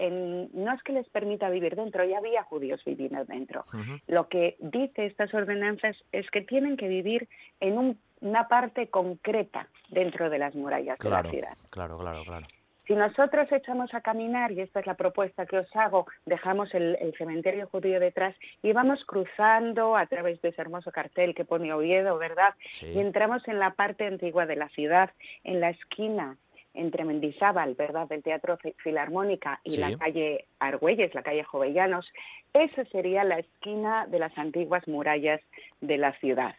no 0.53 0.73
es 0.73 0.81
que 0.83 0.93
les 0.93 1.07
permita 1.09 1.49
vivir 1.49 1.75
dentro, 1.75 2.03
ya 2.05 2.17
había 2.17 2.43
judíos 2.43 2.81
viviendo 2.83 3.23
dentro. 3.25 3.65
Lo 4.07 4.27
que 4.27 4.55
dice 4.59 5.05
estas 5.05 5.31
ordenanzas 5.33 5.95
es 6.11 6.29
que 6.31 6.41
tienen 6.41 6.75
que 6.75 6.87
vivir 6.87 7.27
en 7.59 7.99
una 8.21 8.47
parte 8.47 8.87
concreta 8.87 9.67
dentro 9.89 10.29
de 10.29 10.39
las 10.39 10.55
murallas 10.55 10.97
de 10.97 11.09
la 11.09 11.23
ciudad. 11.23 11.57
Claro, 11.69 11.99
claro, 11.99 12.23
claro. 12.23 12.47
Si 12.87 12.93
nosotros 12.93 13.51
echamos 13.51 13.93
a 13.93 14.01
caminar, 14.01 14.51
y 14.51 14.61
esta 14.61 14.79
es 14.79 14.85
la 14.85 14.93
propuesta 14.93 15.45
que 15.45 15.57
os 15.57 15.75
hago, 15.75 16.05
dejamos 16.25 16.73
el, 16.73 17.13
cementerio 17.17 17.67
judío 17.67 17.99
detrás 17.99 18.35
y 18.61 18.73
vamos 18.73 19.03
cruzando 19.05 19.95
a 19.95 20.05
través 20.05 20.41
de 20.41 20.49
ese 20.49 20.61
hermoso 20.61 20.91
cartel 20.91 21.33
que 21.33 21.45
pone 21.45 21.73
Oviedo, 21.73 22.17
¿verdad? 22.17 22.53
Y 22.81 22.99
entramos 22.99 23.47
en 23.47 23.59
la 23.59 23.71
parte 23.71 24.05
antigua 24.05 24.45
de 24.45 24.55
la 24.55 24.69
ciudad, 24.69 25.11
en 25.43 25.59
la 25.59 25.69
esquina 25.69 26.37
entre 26.75 27.05
Mendizábal, 27.05 27.73
¿verdad?, 27.75 28.07
del 28.07 28.21
Teatro 28.21 28.57
Filarmónica 28.77 29.61
y 29.63 29.77
la 29.77 29.97
calle 29.97 30.45
Argüelles, 30.59 31.15
la 31.15 31.23
calle 31.23 31.43
Jovellanos, 31.43 32.05
esa 32.53 32.85
sería 32.85 33.23
la 33.23 33.39
esquina 33.39 34.05
de 34.07 34.19
las 34.19 34.37
antiguas 34.37 34.87
murallas 34.87 35.41
de 35.81 35.97
la 35.97 36.11
ciudad. 36.19 36.55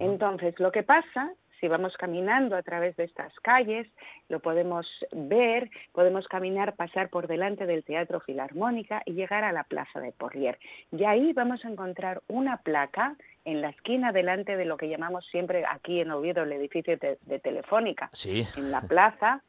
Entonces, 0.00 0.58
lo 0.58 0.70
que 0.70 0.82
pasa 0.82 1.32
si 1.60 1.68
vamos 1.68 1.96
caminando 1.96 2.56
a 2.56 2.62
través 2.62 2.96
de 2.96 3.04
estas 3.04 3.32
calles, 3.40 3.86
lo 4.28 4.40
podemos 4.40 4.86
ver, 5.12 5.70
podemos 5.92 6.26
caminar, 6.28 6.76
pasar 6.76 7.08
por 7.08 7.26
delante 7.26 7.66
del 7.66 7.84
Teatro 7.84 8.20
Filarmónica 8.20 9.02
y 9.06 9.12
llegar 9.12 9.44
a 9.44 9.52
la 9.52 9.64
Plaza 9.64 10.00
de 10.00 10.12
Porlier. 10.12 10.58
Y 10.92 11.04
ahí 11.04 11.32
vamos 11.32 11.64
a 11.64 11.68
encontrar 11.68 12.22
una 12.28 12.58
placa 12.58 13.16
en 13.44 13.60
la 13.60 13.70
esquina 13.70 14.12
delante 14.12 14.56
de 14.56 14.64
lo 14.64 14.76
que 14.76 14.88
llamamos 14.88 15.24
siempre 15.26 15.64
aquí 15.68 16.00
en 16.00 16.10
Oviedo 16.10 16.42
el 16.42 16.52
edificio 16.52 16.96
de, 16.96 17.38
Telefónica, 17.38 18.10
en 18.24 18.70
la 18.70 18.80
plaza, 18.82 19.42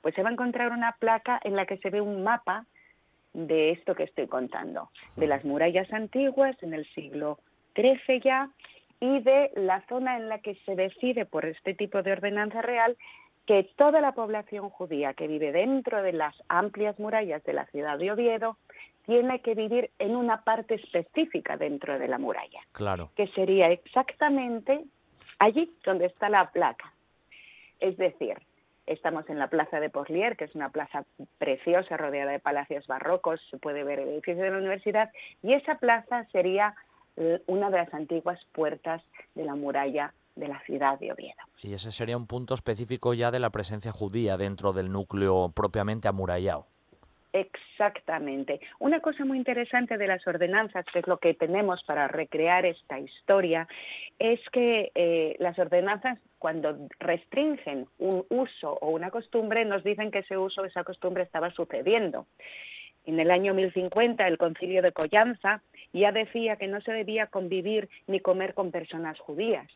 pues 0.00 0.14
se 0.14 0.22
va 0.22 0.28
a 0.28 0.32
encontrar 0.32 0.72
una 0.72 0.92
placa 0.98 1.40
en 1.44 1.54
la 1.56 1.64
que 1.64 1.78
se 1.78 1.90
ve 1.90 2.00
un 2.00 2.24
mapa 2.24 2.66
de 3.32 3.70
esto 3.70 3.94
que 3.94 4.04
estoy 4.04 4.26
contando, 4.26 4.90
de 5.16 5.26
las 5.26 5.44
murallas 5.44 5.92
antiguas 5.92 6.56
en 6.62 6.74
el 6.74 6.86
siglo 6.94 7.38
XIII 7.74 8.20
ya, 8.20 8.48
y 9.04 9.20
de 9.20 9.50
la 9.54 9.82
zona 9.86 10.16
en 10.16 10.30
la 10.30 10.38
que 10.38 10.54
se 10.64 10.74
decide 10.74 11.26
por 11.26 11.44
este 11.44 11.74
tipo 11.74 12.02
de 12.02 12.12
ordenanza 12.12 12.62
real 12.62 12.96
que 13.44 13.68
toda 13.76 14.00
la 14.00 14.12
población 14.12 14.70
judía 14.70 15.12
que 15.12 15.28
vive 15.28 15.52
dentro 15.52 16.02
de 16.02 16.14
las 16.14 16.34
amplias 16.48 16.98
murallas 16.98 17.44
de 17.44 17.52
la 17.52 17.66
ciudad 17.66 17.98
de 17.98 18.10
Oviedo 18.10 18.56
tiene 19.04 19.40
que 19.40 19.54
vivir 19.54 19.90
en 19.98 20.16
una 20.16 20.42
parte 20.42 20.76
específica 20.76 21.58
dentro 21.58 21.98
de 21.98 22.08
la 22.08 22.16
muralla. 22.16 22.60
Claro. 22.72 23.10
Que 23.14 23.26
sería 23.28 23.68
exactamente 23.68 24.82
allí 25.38 25.70
donde 25.84 26.06
está 26.06 26.30
la 26.30 26.50
placa. 26.50 26.90
Es 27.80 27.98
decir, 27.98 28.38
estamos 28.86 29.28
en 29.28 29.38
la 29.38 29.48
plaza 29.48 29.80
de 29.80 29.90
Porlier, 29.90 30.38
que 30.38 30.44
es 30.44 30.54
una 30.54 30.70
plaza 30.70 31.04
preciosa 31.36 31.98
rodeada 31.98 32.32
de 32.32 32.40
palacios 32.40 32.86
barrocos, 32.86 33.38
se 33.50 33.58
puede 33.58 33.84
ver 33.84 33.98
el 33.98 34.08
edificio 34.08 34.42
de 34.42 34.50
la 34.50 34.56
universidad, 34.56 35.10
y 35.42 35.52
esa 35.52 35.74
plaza 35.74 36.24
sería 36.32 36.74
una 37.46 37.70
de 37.70 37.76
las 37.78 37.94
antiguas 37.94 38.40
puertas 38.52 39.02
de 39.34 39.44
la 39.44 39.54
muralla 39.54 40.12
de 40.36 40.48
la 40.48 40.60
ciudad 40.64 40.98
de 40.98 41.12
Oviedo. 41.12 41.34
Y 41.62 41.74
ese 41.74 41.92
sería 41.92 42.16
un 42.16 42.26
punto 42.26 42.54
específico 42.54 43.14
ya 43.14 43.30
de 43.30 43.40
la 43.40 43.50
presencia 43.50 43.92
judía 43.92 44.36
dentro 44.36 44.72
del 44.72 44.90
núcleo 44.90 45.52
propiamente 45.54 46.08
amurallado. 46.08 46.66
Exactamente. 47.32 48.60
Una 48.78 49.00
cosa 49.00 49.24
muy 49.24 49.38
interesante 49.38 49.98
de 49.98 50.06
las 50.06 50.24
ordenanzas, 50.24 50.86
que 50.92 51.00
es 51.00 51.06
lo 51.08 51.18
que 51.18 51.34
tenemos 51.34 51.82
para 51.82 52.06
recrear 52.06 52.64
esta 52.64 53.00
historia, 53.00 53.66
es 54.20 54.38
que 54.52 54.92
eh, 54.94 55.34
las 55.40 55.58
ordenanzas, 55.58 56.20
cuando 56.38 56.78
restringen 57.00 57.88
un 57.98 58.24
uso 58.28 58.78
o 58.80 58.90
una 58.90 59.10
costumbre, 59.10 59.64
nos 59.64 59.82
dicen 59.82 60.12
que 60.12 60.20
ese 60.20 60.38
uso 60.38 60.62
o 60.62 60.64
esa 60.64 60.84
costumbre 60.84 61.24
estaba 61.24 61.50
sucediendo. 61.50 62.26
En 63.04 63.18
el 63.18 63.32
año 63.32 63.52
1050, 63.52 64.28
el 64.28 64.38
concilio 64.38 64.80
de 64.80 64.92
Collanza 64.92 65.60
ya 66.00 66.12
decía 66.12 66.56
que 66.56 66.66
no 66.66 66.80
se 66.80 66.92
debía 66.92 67.28
convivir 67.28 67.88
ni 68.06 68.20
comer 68.20 68.54
con 68.54 68.70
personas 68.70 69.18
judías. 69.20 69.70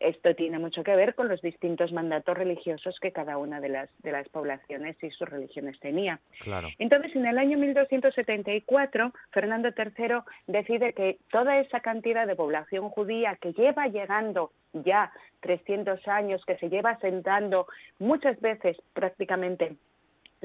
Esto 0.00 0.34
tiene 0.34 0.58
mucho 0.58 0.84
que 0.84 0.94
ver 0.94 1.14
con 1.14 1.28
los 1.28 1.40
distintos 1.40 1.92
mandatos 1.92 2.36
religiosos 2.36 2.98
que 3.00 3.12
cada 3.12 3.38
una 3.38 3.60
de 3.60 3.70
las, 3.70 3.88
de 4.02 4.12
las 4.12 4.28
poblaciones 4.28 5.02
y 5.02 5.10
sus 5.10 5.28
religiones 5.28 5.80
tenía. 5.80 6.20
Claro. 6.40 6.68
Entonces, 6.78 7.14
en 7.16 7.26
el 7.26 7.38
año 7.38 7.56
1274, 7.56 9.12
Fernando 9.30 9.70
III 9.70 10.16
decide 10.46 10.92
que 10.92 11.18
toda 11.30 11.58
esa 11.58 11.80
cantidad 11.80 12.26
de 12.26 12.36
población 12.36 12.90
judía 12.90 13.38
que 13.40 13.52
lleva 13.52 13.86
llegando 13.86 14.50
ya 14.74 15.10
300 15.40 16.06
años, 16.08 16.44
que 16.44 16.58
se 16.58 16.68
lleva 16.68 16.98
sentando 16.98 17.66
muchas 17.98 18.38
veces 18.40 18.76
prácticamente 18.92 19.76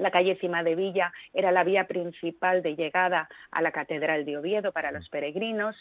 la 0.02 0.12
calle 0.12 0.38
Cima 0.38 0.64
de 0.64 0.76
Villa 0.76 1.14
era 1.34 1.52
la 1.52 1.64
vía 1.64 1.86
principal 1.88 2.62
de 2.62 2.76
llegada 2.76 3.30
a 3.52 3.62
la 3.62 3.72
Catedral 3.72 4.26
de 4.26 4.38
Oviedo 4.38 4.72
para 4.72 4.92
los 4.92 5.10
peregrinos 5.10 5.76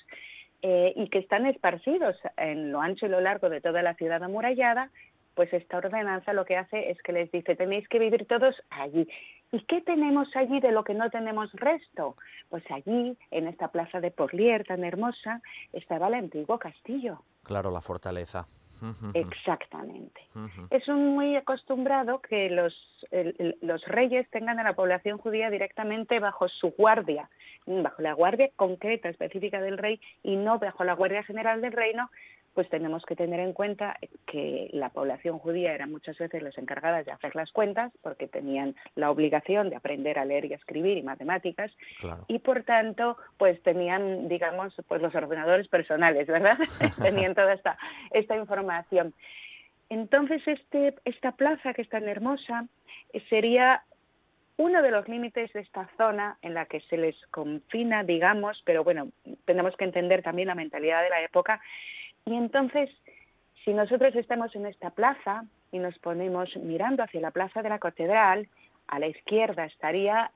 eh, 0.62 0.92
y 0.96 1.08
que 1.08 1.18
están 1.18 1.46
esparcidos 1.46 2.16
en 2.37 2.72
lo 2.72 2.80
ancho 2.80 3.06
y 3.06 3.08
lo 3.08 3.20
largo 3.20 3.48
de 3.48 3.60
toda 3.60 3.82
la 3.82 3.94
ciudad 3.94 4.22
amurallada, 4.22 4.90
pues 5.34 5.52
esta 5.52 5.76
ordenanza 5.76 6.32
lo 6.32 6.44
que 6.44 6.56
hace 6.56 6.90
es 6.90 7.00
que 7.02 7.12
les 7.12 7.30
dice 7.30 7.54
tenéis 7.54 7.88
que 7.88 8.00
vivir 8.00 8.26
todos 8.26 8.56
allí. 8.70 9.08
¿Y 9.52 9.60
qué 9.66 9.80
tenemos 9.80 10.34
allí 10.34 10.58
de 10.58 10.72
lo 10.72 10.82
que 10.82 10.94
no 10.94 11.10
tenemos 11.10 11.52
resto? 11.52 12.16
Pues 12.48 12.64
allí, 12.70 13.16
en 13.30 13.46
esta 13.46 13.68
plaza 13.68 14.00
de 14.00 14.10
Porlier 14.10 14.64
tan 14.64 14.82
hermosa, 14.82 15.40
estaba 15.72 16.08
el 16.08 16.14
antiguo 16.14 16.58
castillo. 16.58 17.22
Claro, 17.44 17.70
la 17.70 17.80
fortaleza. 17.80 18.48
Exactamente. 19.14 20.20
Es 20.70 20.87
un 20.88 21.14
muy 21.14 21.37
acostumbrado 21.37 22.20
que 22.20 22.50
los, 22.50 22.75
los 23.61 23.85
reyes 23.87 24.28
tengan 24.30 24.58
a 24.58 24.64
la 24.64 24.75
población 24.75 25.18
judía 25.18 25.50
directamente 25.50 26.20
bajo 26.20 26.49
su 26.49 26.70
guardia, 26.70 27.28
bajo 27.66 28.02
la 28.02 28.12
guardia 28.12 28.50
concreta, 28.56 29.08
específica 29.08 29.61
del 29.61 29.78
rey 29.78 30.00
y 30.23 30.37
no 30.37 30.58
bajo 30.58 30.85
la 30.85 30.94
guardia 30.94 31.23
general 31.23 31.61
del 31.61 31.73
reino, 31.73 32.11
pues 32.58 32.70
tenemos 32.70 33.04
que 33.06 33.14
tener 33.14 33.38
en 33.38 33.52
cuenta 33.52 33.96
que 34.26 34.68
la 34.72 34.88
población 34.88 35.38
judía 35.38 35.72
era 35.74 35.86
muchas 35.86 36.18
veces 36.18 36.42
las 36.42 36.58
encargadas 36.58 37.06
de 37.06 37.12
hacer 37.12 37.36
las 37.36 37.52
cuentas 37.52 37.92
porque 38.02 38.26
tenían 38.26 38.74
la 38.96 39.12
obligación 39.12 39.70
de 39.70 39.76
aprender 39.76 40.18
a 40.18 40.24
leer 40.24 40.46
y 40.46 40.54
a 40.54 40.56
escribir 40.56 40.98
y 40.98 41.04
matemáticas 41.04 41.70
y 42.26 42.40
por 42.40 42.64
tanto 42.64 43.16
pues 43.36 43.62
tenían 43.62 44.26
digamos 44.26 44.74
pues 44.88 45.00
los 45.00 45.14
ordenadores 45.14 45.68
personales, 45.68 46.26
¿verdad? 46.26 46.58
tenían 47.00 47.36
toda 47.36 47.52
esta 47.52 47.78
esta 48.10 48.34
información. 48.34 49.14
Entonces 49.88 50.42
este 50.44 50.96
esta 51.04 51.30
plaza 51.30 51.74
que 51.74 51.82
es 51.82 51.88
tan 51.88 52.08
hermosa 52.08 52.66
eh, 53.12 53.22
sería 53.30 53.84
uno 54.56 54.82
de 54.82 54.90
los 54.90 55.06
límites 55.06 55.52
de 55.52 55.60
esta 55.60 55.88
zona 55.96 56.38
en 56.42 56.54
la 56.54 56.66
que 56.66 56.80
se 56.90 56.96
les 56.96 57.14
confina, 57.30 58.02
digamos, 58.02 58.60
pero 58.64 58.82
bueno, 58.82 59.10
tenemos 59.44 59.76
que 59.76 59.84
entender 59.84 60.22
también 60.24 60.48
la 60.48 60.56
mentalidad 60.56 61.04
de 61.04 61.10
la 61.10 61.22
época, 61.22 61.60
y 62.28 62.37
entonces, 62.37 62.90
si 63.64 63.73
nosotros 63.73 64.14
estamos 64.14 64.54
en 64.54 64.66
esta 64.66 64.90
plaza 64.90 65.44
y 65.73 65.78
nos 65.78 65.99
ponemos 65.99 66.54
mirando 66.56 67.02
hacia 67.02 67.20
la 67.20 67.30
plaza 67.30 67.62
de 67.62 67.68
la 67.68 67.78
catedral, 67.78 68.49
a 68.88 68.99
la 68.99 69.07
izquierda 69.07 69.64
estaría 69.66 70.30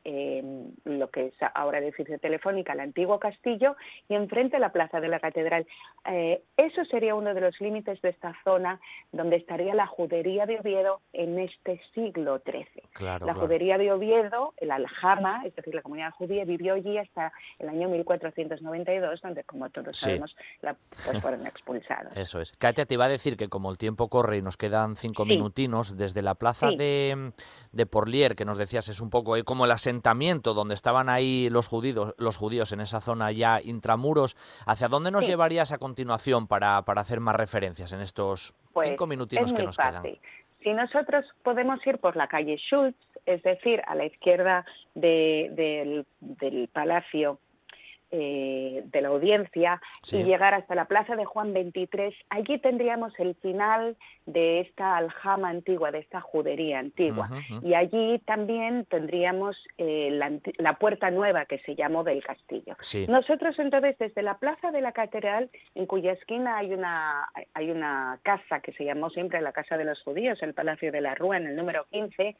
lo 0.85 1.11
que 1.11 1.27
es 1.27 1.35
ahora 1.55 1.79
el 1.79 1.85
edificio 1.85 2.19
telefónica, 2.19 2.73
el 2.73 2.81
antiguo 2.81 3.19
castillo, 3.19 3.77
y 4.09 4.15
enfrente 4.15 4.59
la 4.59 4.73
plaza 4.73 5.01
de 5.01 5.09
la 5.09 5.21
catedral. 5.21 5.67
Eh, 6.07 6.43
eso 6.57 6.85
sería 6.85 7.15
uno 7.15 7.35
de 7.35 7.41
los 7.41 7.61
límites 7.61 8.01
de 8.03 8.11
esta 8.11 8.35
zona 8.45 8.81
donde 9.13 9.37
estaría 9.37 9.75
la 9.75 9.87
judería 9.87 10.47
de 10.47 10.61
Oviedo 10.61 11.01
en 11.13 11.39
este 11.39 11.81
siglo 11.95 12.41
XIII. 12.45 12.67
la 13.01 13.35
judería 13.35 13.79
de 13.79 13.93
Oviedo, 13.93 14.55
el 14.59 14.71
Aljama, 14.71 15.43
es 15.45 15.55
decir, 15.55 15.75
la 15.75 15.83
comunidad 15.83 16.13
judía, 16.13 16.45
vivió 16.45 16.75
allí 16.75 16.99
hasta 16.99 17.33
el 17.59 17.69
año 17.69 17.89
1492, 17.89 19.21
donde, 19.23 19.45
como 19.45 19.71
todos 19.71 19.99
sabemos, 19.99 20.37
la, 20.61 20.77
pues, 21.05 21.23
fueron 21.23 21.47
expulsados. 21.47 22.17
Eso 22.17 22.41
es. 22.41 22.53
Katia, 22.53 22.87
te 22.87 22.95
iba 22.95 23.07
a 23.07 23.09
decir 23.09 23.37
que 23.37 23.49
como 23.49 23.71
el 23.71 23.79
tiempo 23.79 24.09
corre 24.09 24.39
y 24.39 24.43
nos 24.43 24.57
quedan 24.57 24.97
cinco 24.97 25.25
minutinos, 25.25 25.97
desde 25.97 26.23
la 26.23 26.35
plaza 26.35 26.69
de, 26.71 27.33
de 27.73 27.87
Porlier, 27.87 28.35
que 28.43 28.47
nos 28.47 28.59
decías 28.59 28.89
es 28.89 29.01
un 29.01 29.09
poco 29.09 29.37
eh, 29.37 29.45
como 29.45 29.67
el 29.67 29.71
asentamiento 29.71 30.53
donde 30.53 30.75
estaban 30.75 31.09
ahí 31.09 31.49
los 31.49 31.69
judíos, 31.69 32.13
los 32.19 32.37
judíos 32.37 32.73
en 32.73 32.81
esa 32.81 33.01
zona 33.01 33.31
ya 33.31 33.61
intramuros. 33.63 34.37
¿Hacia 34.67 34.89
dónde 34.89 35.13
nos 35.13 35.29
llevarías 35.29 35.71
a 35.71 35.79
continuación 35.79 36.49
para, 36.49 36.79
hacer 36.79 37.21
más 37.21 37.37
referencias 37.37 37.93
en 37.93 38.01
estos 38.01 38.53
pues, 38.73 38.89
cinco 38.89 39.07
minutitos 39.07 39.53
que 39.53 39.63
nos 39.63 39.77
quedan? 39.77 40.03
Si 40.61 40.73
nosotros 40.73 41.25
podemos 41.45 41.87
ir 41.87 41.99
por 41.99 42.17
la 42.17 42.27
calle 42.27 42.57
Schultz, 42.57 42.99
es 43.27 43.45
decir, 43.45 43.81
a 43.87 43.95
la 43.95 44.07
izquierda 44.07 44.65
del, 44.97 46.05
del 46.19 46.69
Palacio 46.73 47.39
eh, 48.15 48.83
de 48.85 49.01
la 49.01 49.09
audiencia 49.09 49.81
y 50.11 50.23
llegar 50.23 50.55
hasta 50.55 50.75
la 50.75 50.85
plaza 50.85 51.17
de 51.17 51.25
Juan 51.25 51.53
23. 51.53 52.15
Allí 52.29 52.59
tendríamos 52.59 53.13
el 53.19 53.35
final 53.37 53.97
de 54.27 54.61
esta 54.61 54.97
aljama 54.97 55.49
antigua, 55.49 55.91
de 55.91 55.99
esta 56.01 56.21
judería 56.21 56.79
antigua. 56.79 57.29
Y 57.63 57.75
allí 57.75 58.19
también 58.27 58.85
tendríamos 58.85 59.57
eh, 59.79 60.11
la, 60.59 60.73
puerta 60.75 61.11
nueva 61.11 61.47
que 61.47 61.59
se 61.61 61.75
llamó 61.75 62.05
del 62.05 62.23
castillo. 62.23 62.77
Nosotros 63.09 63.59
entonces 63.59 63.97
desde 63.99 64.23
la 64.23 64.39
plaza 64.39 64.71
de 64.71 64.81
la 64.81 64.93
catedral, 64.93 65.51
en 65.75 65.87
cuya 65.87 66.13
esquina 66.13 66.59
hay 66.59 66.73
una, 66.73 67.29
hay 67.55 67.71
una 67.71 68.19
casa 68.23 68.61
que 68.61 68.73
se 68.73 68.85
llamó 68.85 69.11
siempre 69.11 69.41
la 69.41 69.53
Casa 69.53 69.77
de 69.77 69.85
los 69.85 70.03
Judíos, 70.03 70.43
el 70.43 70.55
Palacio 70.55 70.93
de 70.93 71.01
la 71.01 71.15
Rúa, 71.15 71.37
en 71.37 71.47
el 71.47 71.57
número 71.57 71.87
15, 71.91 72.37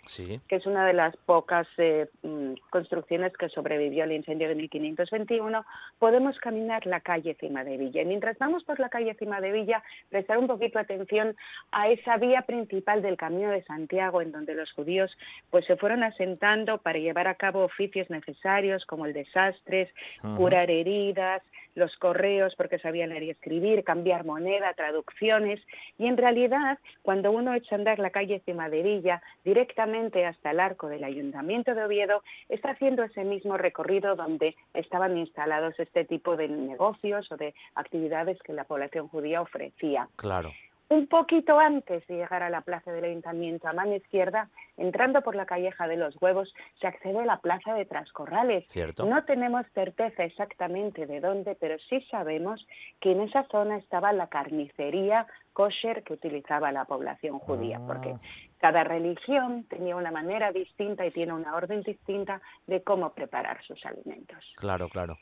que 0.49 0.57
es 0.57 0.67
una 0.67 0.87
de 0.87 0.93
las 0.93 1.17
pocas 1.17 1.67
eh, 1.79 2.09
mm, 2.23 2.55
construcciones 2.71 3.33
que 3.37 3.49
sobrevivió 3.49 4.05
al 4.05 4.13
incendio 4.13 4.49
de 4.49 4.55
1521 4.55 5.62
podemos 5.99 6.39
caminar 6.39 6.87
la 6.87 7.01
calle 7.01 7.37
Cima 7.39 7.65
de 7.65 7.77
Villa. 7.77 8.03
Y 8.03 8.07
mientras 8.07 8.39
vamos 8.39 8.65
por 8.65 8.81
la 8.81 8.89
calle 8.89 9.15
Cima 9.15 9.41
de 9.41 9.53
Villa, 9.53 9.83
prestar 10.09 10.39
un 10.39 10.47
poquito 10.47 10.79
atención 10.79 11.37
a 11.71 11.89
esa 11.89 12.17
vía 12.17 12.43
principal 12.43 13.03
del 13.03 13.17
Camino 13.17 13.51
de 13.51 13.63
Santiago, 13.65 14.21
en 14.21 14.33
donde 14.33 14.55
los 14.55 14.73
judíos 14.73 15.17
pues 15.51 15.65
se 15.67 15.77
fueron 15.77 16.03
asentando 16.03 16.79
para 16.79 16.99
llevar 16.99 17.29
a 17.29 17.37
cabo 17.37 17.65
oficios 17.65 18.11
necesarios 18.11 18.85
como 18.87 19.07
el 19.07 19.13
desastres, 19.13 19.89
curar 20.37 20.71
heridas, 20.71 21.43
los 21.75 21.97
correos 21.97 22.55
porque 22.57 22.79
sabían 22.79 23.11
leer 23.11 23.23
y 23.25 23.31
escribir, 23.31 23.85
cambiar 23.85 24.25
moneda, 24.25 24.73
traducciones. 24.75 25.61
Y 25.99 26.07
en 26.07 26.17
realidad, 26.17 26.79
cuando 27.03 27.31
uno 27.31 27.55
echa 27.55 27.77
a 27.77 27.79
andar 27.79 27.99
la 27.99 28.11
calle 28.11 28.43
de 28.47 28.83
Villa 28.83 29.23
directamente 29.45 30.27
hasta 30.27 30.51
el 30.51 30.61
arco 30.61 30.89
del 30.89 31.05
Ayuntamiento 31.05 31.75
de 31.75 31.85
Oviedo, 31.85 32.23
está 32.49 32.71
haciendo 32.71 33.03
ese 33.03 33.25
mismo 33.25 33.57
recorrido 33.57 34.17
donde 34.17 34.55
estaban 34.75 35.17
instalados 35.17 35.79
este 35.79 36.05
tipo 36.05 36.37
de 36.37 36.49
negocios 36.49 37.31
o 37.33 37.37
de 37.37 37.55
actividades 37.75 38.39
que 38.43 38.53
la 38.53 38.65
población 38.65 39.09
judía 39.09 39.41
ofrecía. 39.41 40.09
Claro. 40.17 40.51
Un 40.93 41.07
poquito 41.07 41.59
antes 41.59 42.07
de 42.07 42.17
llegar 42.17 42.43
a 42.43 42.51
la 42.51 42.61
plaza 42.61 42.93
del 42.93 43.05
ayuntamiento, 43.05 43.67
a 43.67 43.73
mano 43.73 43.97
izquierda, 43.97 44.51
entrando 44.77 45.23
por 45.23 45.35
la 45.35 45.47
calleja 45.47 45.89
de 45.89 45.97
los 45.97 46.21
huevos, 46.21 46.53
se 46.79 46.87
accede 46.87 47.21
a 47.21 47.25
la 47.25 47.39
plaza 47.39 47.73
de 47.73 47.87
Trascorrales. 47.87 48.67
No 48.99 49.25
tenemos 49.25 49.65
certeza 49.73 50.23
exactamente 50.23 51.07
de 51.07 51.21
dónde, 51.21 51.57
pero 51.59 51.79
sí 51.89 52.03
sabemos 52.11 52.67
que 53.01 53.13
en 53.13 53.23
esa 53.23 53.45
zona 53.45 53.79
estaba 53.79 54.13
la 54.13 54.27
carnicería 54.27 55.27
kosher 55.55 56.03
que 56.03 56.13
utilizaba 56.13 56.71
la 56.73 56.85
población 56.85 57.39
judía, 57.39 57.79
ah. 57.81 57.87
porque 57.87 58.15
cada 58.59 58.85
religión 58.85 59.65
tenía 59.71 59.97
una 59.97 60.11
manera 60.11 60.53
distinta 60.53 61.07
y 61.07 61.11
tiene 61.11 61.33
una 61.33 61.57
orden 61.57 61.83
distinta 61.83 62.43
de 62.67 62.83
cómo 62.83 63.15
preparar 63.15 63.65
sus 63.65 63.83
alimentos. 63.87 64.45
Claro, 64.57 64.91
claro. 64.91 65.17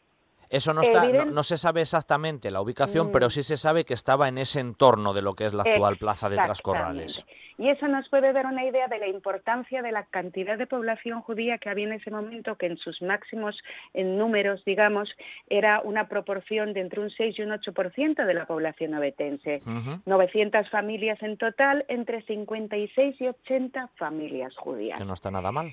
Eso 0.50 0.74
no, 0.74 0.82
está, 0.82 1.06
no, 1.06 1.42
se 1.44 1.56
sabe 1.56 1.80
exactamente 1.80 2.50
la 2.50 2.60
ubicación, 2.60 3.12
pero 3.12 3.28
mm. 3.28 3.30
sí 3.30 3.44
se 3.44 3.56
sabe 3.56 3.84
que 3.84 3.94
estaba 3.94 4.28
en 4.28 4.36
ese 4.36 4.58
entorno 4.58 5.14
de 5.14 5.22
lo 5.22 5.34
que 5.34 5.46
es 5.46 5.54
la 5.54 5.62
actual 5.62 5.96
plaza 5.96 6.28
de 6.28 6.36
Trascorrales. 6.36 7.24
Y 7.56 7.68
eso 7.68 7.86
nos 7.86 8.08
puede 8.08 8.32
dar 8.32 8.46
una 8.46 8.64
idea 8.64 8.88
de 8.88 8.98
la 8.98 9.06
importancia 9.06 9.80
de 9.80 9.92
la 9.92 10.06
cantidad 10.06 10.58
de 10.58 10.66
población 10.66 11.20
judía 11.20 11.58
que 11.58 11.68
había 11.68 11.86
en 11.86 11.92
ese 11.92 12.10
momento, 12.10 12.56
que 12.56 12.66
en 12.66 12.78
sus 12.78 13.00
máximos 13.00 13.56
en 13.94 14.18
números, 14.18 14.64
digamos, 14.64 15.08
era 15.48 15.82
una 15.84 16.08
proporción 16.08 16.72
de 16.72 16.80
entre 16.80 17.00
un 17.00 17.10
6 17.10 17.38
y 17.38 17.42
un 17.42 17.50
8% 17.50 18.26
de 18.26 18.34
la 18.34 18.46
población 18.46 18.94
obetense. 18.94 19.62
900 20.04 20.68
familias 20.68 21.22
en 21.22 21.36
total, 21.36 21.84
entre 21.88 22.22
56 22.22 23.20
y 23.20 23.28
80 23.28 23.90
familias 23.96 24.56
judías. 24.56 24.98
Que 24.98 25.04
no 25.04 25.14
está 25.14 25.30
nada 25.30 25.52
mal 25.52 25.72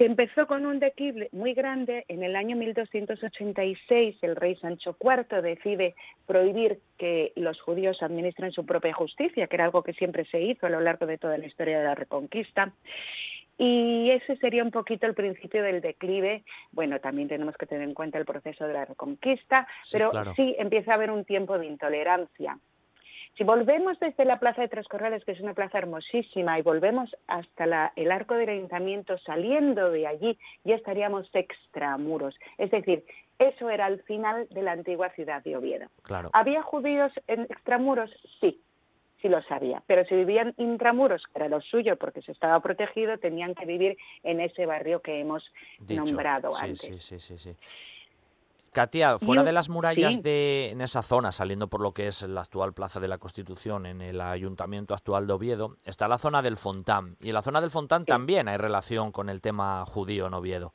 que 0.00 0.06
empezó 0.06 0.46
con 0.46 0.64
un 0.64 0.78
declive 0.78 1.28
muy 1.30 1.52
grande. 1.52 2.06
En 2.08 2.22
el 2.22 2.34
año 2.34 2.56
1286 2.56 4.16
el 4.22 4.34
rey 4.34 4.56
Sancho 4.56 4.96
IV 4.98 5.42
decide 5.42 5.94
prohibir 6.26 6.80
que 6.96 7.34
los 7.36 7.60
judíos 7.60 8.02
administren 8.02 8.50
su 8.50 8.64
propia 8.64 8.94
justicia, 8.94 9.46
que 9.46 9.56
era 9.56 9.66
algo 9.66 9.82
que 9.82 9.92
siempre 9.92 10.24
se 10.24 10.40
hizo 10.40 10.64
a 10.64 10.70
lo 10.70 10.80
largo 10.80 11.04
de 11.04 11.18
toda 11.18 11.36
la 11.36 11.44
historia 11.44 11.80
de 11.80 11.84
la 11.84 11.94
Reconquista. 11.94 12.72
Y 13.58 14.10
ese 14.10 14.36
sería 14.36 14.64
un 14.64 14.70
poquito 14.70 15.04
el 15.04 15.12
principio 15.12 15.62
del 15.62 15.82
declive. 15.82 16.44
Bueno, 16.72 16.98
también 17.00 17.28
tenemos 17.28 17.54
que 17.58 17.66
tener 17.66 17.86
en 17.86 17.92
cuenta 17.92 18.16
el 18.16 18.24
proceso 18.24 18.66
de 18.66 18.72
la 18.72 18.86
Reconquista, 18.86 19.68
pero 19.92 20.12
sí 20.34 20.56
empieza 20.58 20.92
a 20.92 20.94
haber 20.94 21.10
un 21.10 21.26
tiempo 21.26 21.58
de 21.58 21.66
intolerancia. 21.66 22.58
Si 23.36 23.44
volvemos 23.44 23.98
desde 24.00 24.24
la 24.24 24.38
Plaza 24.38 24.62
de 24.62 24.68
Tres 24.68 24.86
Corrales, 24.88 25.24
que 25.24 25.32
es 25.32 25.40
una 25.40 25.54
plaza 25.54 25.78
hermosísima, 25.78 26.58
y 26.58 26.62
volvemos 26.62 27.14
hasta 27.26 27.92
el 27.96 28.10
arco 28.10 28.34
del 28.34 28.50
ayuntamiento, 28.50 29.16
saliendo 29.18 29.90
de 29.90 30.06
allí, 30.06 30.38
ya 30.64 30.74
estaríamos 30.74 31.28
extramuros. 31.32 32.38
Es 32.58 32.70
decir, 32.70 33.04
eso 33.38 33.70
era 33.70 33.86
el 33.86 34.02
final 34.02 34.46
de 34.50 34.62
la 34.62 34.72
antigua 34.72 35.08
ciudad 35.10 35.42
de 35.42 35.56
Oviedo. 35.56 35.86
¿Había 36.32 36.62
judíos 36.62 37.12
en 37.26 37.42
extramuros? 37.42 38.10
Sí, 38.40 38.60
sí 39.22 39.28
lo 39.28 39.42
sabía. 39.44 39.82
Pero 39.86 40.04
si 40.04 40.14
vivían 40.14 40.52
intramuros, 40.58 41.22
que 41.32 41.38
era 41.38 41.48
lo 41.48 41.62
suyo 41.62 41.96
porque 41.96 42.20
se 42.20 42.32
estaba 42.32 42.60
protegido, 42.60 43.16
tenían 43.16 43.54
que 43.54 43.64
vivir 43.64 43.96
en 44.22 44.40
ese 44.40 44.66
barrio 44.66 45.00
que 45.00 45.20
hemos 45.20 45.42
nombrado 45.88 46.54
antes. 46.54 46.80
Sí, 46.80 47.18
sí, 47.18 47.38
sí, 47.38 47.56
Katia, 48.72 49.18
fuera 49.18 49.42
de 49.42 49.50
las 49.50 49.68
murallas 49.68 50.22
de 50.22 50.70
en 50.70 50.80
esa 50.80 51.02
zona, 51.02 51.32
saliendo 51.32 51.68
por 51.68 51.80
lo 51.80 51.92
que 51.92 52.06
es 52.06 52.22
la 52.22 52.42
actual 52.42 52.72
Plaza 52.72 53.00
de 53.00 53.08
la 53.08 53.18
Constitución, 53.18 53.84
en 53.84 54.00
el 54.00 54.20
Ayuntamiento 54.20 54.94
actual 54.94 55.26
de 55.26 55.32
Oviedo, 55.32 55.76
está 55.84 56.06
la 56.06 56.18
zona 56.18 56.40
del 56.40 56.56
Fontán. 56.56 57.16
Y 57.20 57.28
en 57.28 57.34
la 57.34 57.42
zona 57.42 57.60
del 57.60 57.70
Fontán 57.70 58.04
también 58.04 58.48
hay 58.48 58.58
relación 58.58 59.10
con 59.10 59.28
el 59.28 59.40
tema 59.40 59.84
judío 59.86 60.28
en 60.28 60.34
Oviedo. 60.34 60.72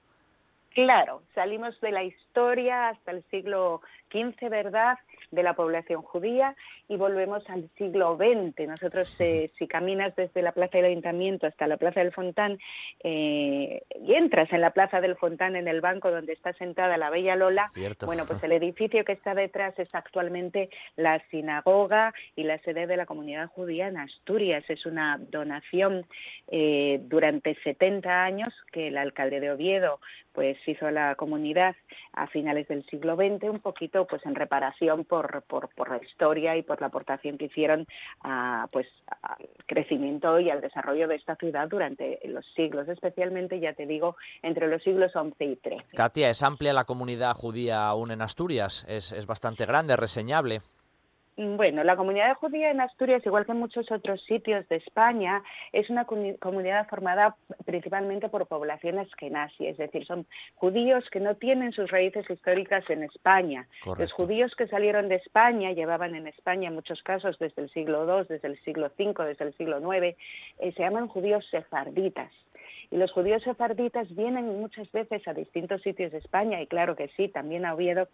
Claro, 0.74 1.22
salimos 1.34 1.80
de 1.80 1.92
la 1.92 2.04
historia 2.04 2.90
hasta 2.90 3.12
el 3.12 3.24
siglo 3.32 3.82
XV, 4.12 4.50
¿verdad?, 4.50 4.98
de 5.32 5.42
la 5.42 5.54
población 5.54 6.02
judía 6.02 6.56
y 6.88 6.98
volvemos 6.98 7.48
al 7.50 7.70
siglo 7.78 8.18
XX. 8.18 8.68
Nosotros, 8.68 9.14
eh, 9.20 9.52
si 9.58 9.68
caminas 9.68 10.16
desde 10.16 10.42
la 10.42 10.52
Plaza 10.52 10.78
del 10.78 10.86
Ayuntamiento 10.88 11.48
hasta 11.48 11.68
la 11.68 11.78
Plaza 11.78 12.02
del 12.02 12.12
Fontán 12.12 12.60
eh, 13.04 13.84
y 14.02 14.14
entras 14.14 14.52
en 14.54 14.62
la 14.62 14.72
Plaza 14.72 15.02
del 15.02 15.16
Fontán, 15.16 15.56
en 15.56 15.68
el 15.68 15.82
banco 15.82 16.12
donde 16.12 16.34
está 16.34 16.54
sentada 16.54 16.98
la 16.98 17.10
Bella 17.10 17.36
Lola, 17.36 17.66
bueno, 18.06 18.26
pues 18.26 18.42
el 18.44 18.52
edificio 18.52 19.04
que 19.04 19.14
está 19.14 19.34
detrás 19.34 19.78
es 19.80 19.94
actualmente 19.94 20.70
la 20.96 21.20
sinagoga 21.32 22.14
y 22.36 22.44
la 22.44 22.60
sede 22.60 22.88
de 22.88 22.98
la 22.98 23.06
comunidad 23.06 23.48
judía 23.48 23.88
en 23.88 23.98
Asturias. 23.98 24.64
Es 24.68 24.86
una 24.86 25.18
donación 25.20 26.06
eh, 26.50 27.00
durante 27.04 27.56
70 27.64 28.24
años 28.24 28.54
que 28.72 28.90
el 28.90 28.98
alcalde 28.98 29.40
de 29.40 29.52
Oviedo 29.52 30.00
pues 30.34 30.58
hizo 30.68 30.86
a 30.86 30.92
la 30.92 31.16
comunidad 31.16 31.76
a 32.14 32.28
finales 32.28 32.68
del 32.68 32.86
siglo 32.88 33.16
XX 33.16 33.50
un 33.50 33.60
poquito 33.60 34.06
pues 34.06 34.24
en 34.26 34.36
reparación 34.36 35.06
por, 35.06 35.44
por, 35.44 35.70
por 35.70 35.90
la 35.90 36.04
historia 36.04 36.58
y 36.58 36.62
por 36.62 36.75
la 36.82 36.88
aportación 36.88 37.38
que 37.38 37.46
hicieron 37.46 37.88
a, 38.22 38.68
pues, 38.72 38.88
al 39.22 39.48
crecimiento 39.66 40.40
y 40.40 40.50
al 40.50 40.62
desarrollo 40.62 41.08
de 41.08 41.16
esta 41.16 41.36
ciudad 41.36 41.68
durante 41.68 42.20
los 42.26 42.46
siglos, 42.56 42.88
especialmente, 42.88 43.60
ya 43.60 43.74
te 43.74 43.86
digo, 43.86 44.16
entre 44.42 44.68
los 44.68 44.84
siglos 44.84 45.12
XI 45.12 45.46
y 45.46 45.60
XIII. 45.64 45.84
Katia, 45.96 46.30
¿es 46.30 46.44
amplia 46.44 46.74
la 46.74 46.86
comunidad 46.86 47.34
judía 47.34 47.88
aún 47.88 48.12
en 48.12 48.22
Asturias? 48.22 48.86
¿Es, 48.88 49.12
es 49.12 49.26
bastante 49.26 49.66
grande, 49.66 49.96
reseñable? 49.96 50.62
Bueno, 51.38 51.84
la 51.84 51.98
comunidad 51.98 52.34
judía 52.36 52.72
en 52.72 52.80
Asturias, 52.80 53.26
igual 53.26 53.46
que 53.46 53.52
en 53.52 53.60
muchos 53.60 53.92
otros 53.92 54.24
sitios 54.24 54.66
de 54.70 54.78
España, 54.78 55.44
es 55.74 55.90
una 55.90 56.06
comunidad 56.06 56.88
formada 56.88 57.36
principalmente 57.66 58.30
por 58.30 58.48
poblaciones 58.48 59.10
askenazi, 59.10 59.68
es 59.68 59.76
decir, 59.76 60.06
son 60.06 60.26
judíos 60.56 61.04
que 61.10 61.20
no 61.20 61.36
tienen 61.36 61.74
sus 61.74 61.92
raíces 61.92 62.30
históricas 62.30 62.90
en 62.90 63.04
España. 63.04 63.68
Los 63.98 64.14
judíos 64.14 64.56
que 64.56 64.68
salieron 64.68 65.10
de 65.10 65.16
España 65.16 65.74
llevaban 65.74 66.16
en 66.16 66.28
España 66.28 66.70
en 66.70 66.76
muchos 66.76 67.04
casos 67.04 67.38
desde 67.38 67.64
el 67.64 67.70
siglo 67.72 68.06
II, 68.06 68.28
desde 68.30 68.48
el 68.48 68.58
siglo 68.64 68.90
V, 68.98 69.26
desde 69.26 69.44
el 69.44 69.54
siglo 69.58 69.94
IX, 69.94 70.16
eh, 70.60 70.72
se 70.72 70.84
llaman 70.84 71.10
judíos 71.10 71.46
sefarditas. 71.52 72.32
Y 72.92 72.96
los 72.96 73.12
judíos 73.12 73.44
sefarditas 73.44 74.08
vienen 74.16 74.62
muchas 74.62 74.90
veces 74.94 75.28
a 75.28 75.34
distintos 75.34 75.82
sitios 75.82 76.14
de 76.14 76.20
España, 76.20 76.62
y 76.62 76.68
claro 76.68 76.96
que 76.96 77.10
sí, 77.10 77.28
también 77.28 77.66
a 77.66 77.74
Oviedo, 77.74 78.08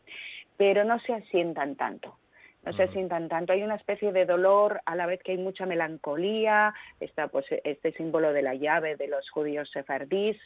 pero 0.58 0.86
no 0.86 1.00
se 1.02 1.14
asientan 1.14 1.76
tanto 1.76 2.18
no 2.64 2.74
se 2.74 2.88
sientan 2.90 3.28
tanto. 3.28 3.54
Hay 3.54 3.64
una 3.64 3.76
especie 3.76 4.12
de 4.12 4.26
dolor 4.26 4.82
a 4.86 4.96
la 4.96 5.06
vez 5.06 5.22
que 5.24 5.32
hay 5.32 5.38
mucha 5.38 5.66
melancolía. 5.66 6.74
Está 7.00 7.28
pues 7.28 7.46
este 7.64 7.92
símbolo 7.94 8.34
de 8.34 8.42
la 8.42 8.56
llave 8.56 8.96
de 8.96 9.08
los 9.08 9.30
judíos 9.30 9.70
sefardís, 9.72 10.38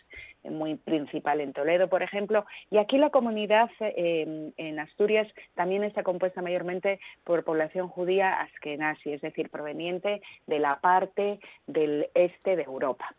muy 0.43 0.75
principal 0.75 1.41
en 1.41 1.54
Toledo, 1.54 1.89
por 1.89 2.04
ejemplo. 2.04 2.45
Y 2.71 2.78
aquí 2.78 2.97
la 2.97 3.10
comunidad 3.10 3.69
em, 3.80 4.51
en 4.58 4.80
Asturias 4.80 5.28
también 5.56 5.84
está 5.84 6.04
compuesta 6.04 6.41
mayormente 6.41 6.99
por 7.23 7.43
población 7.43 7.89
judía 7.89 8.41
askenazi, 8.41 9.13
es 9.13 9.21
decir, 9.21 9.49
proveniente 9.49 10.21
de 10.47 10.60
la 10.60 10.80
parte 10.80 11.39
del 11.67 12.10
este 12.13 12.56
de 12.56 12.63
Europa. 12.63 13.13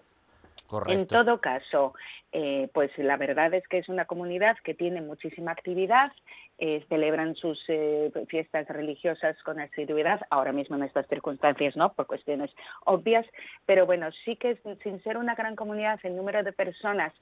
En 0.87 1.07
todo 1.07 1.40
caso, 1.40 1.94
eh, 2.33 2.68
pues 2.74 2.90
la 2.98 3.16
verdad 3.16 3.55
es 3.55 3.66
que 3.68 3.79
es 3.79 3.88
una 3.88 4.05
comunidad 4.05 4.57
que 4.64 4.74
tiene 4.74 5.00
muchísima 5.00 5.52
actividad, 5.52 6.12
eh, 6.59 6.85
celebran 6.88 7.35
sus 7.37 7.62
eh, 7.68 8.11
fiestas 8.29 8.66
religiosas 8.68 9.37
con 9.42 9.61
asiduidad, 9.61 10.20
ahora 10.31 10.52
mismo 10.52 10.76
en 10.76 10.83
estas 10.83 11.07
circunstancias 11.09 11.76
no, 11.76 11.92
por 11.92 12.07
cuestiones 12.07 12.50
obvias, 12.85 13.26
pero 13.64 13.87
bueno, 13.87 14.11
sí 14.24 14.37
que 14.37 14.59
sin 14.83 15.02
ser 15.02 15.18
una 15.18 15.35
gran 15.35 15.55
comunidad, 15.55 16.00
el 16.02 16.16
número 16.16 16.42
de 16.42 16.52
personas 16.52 17.12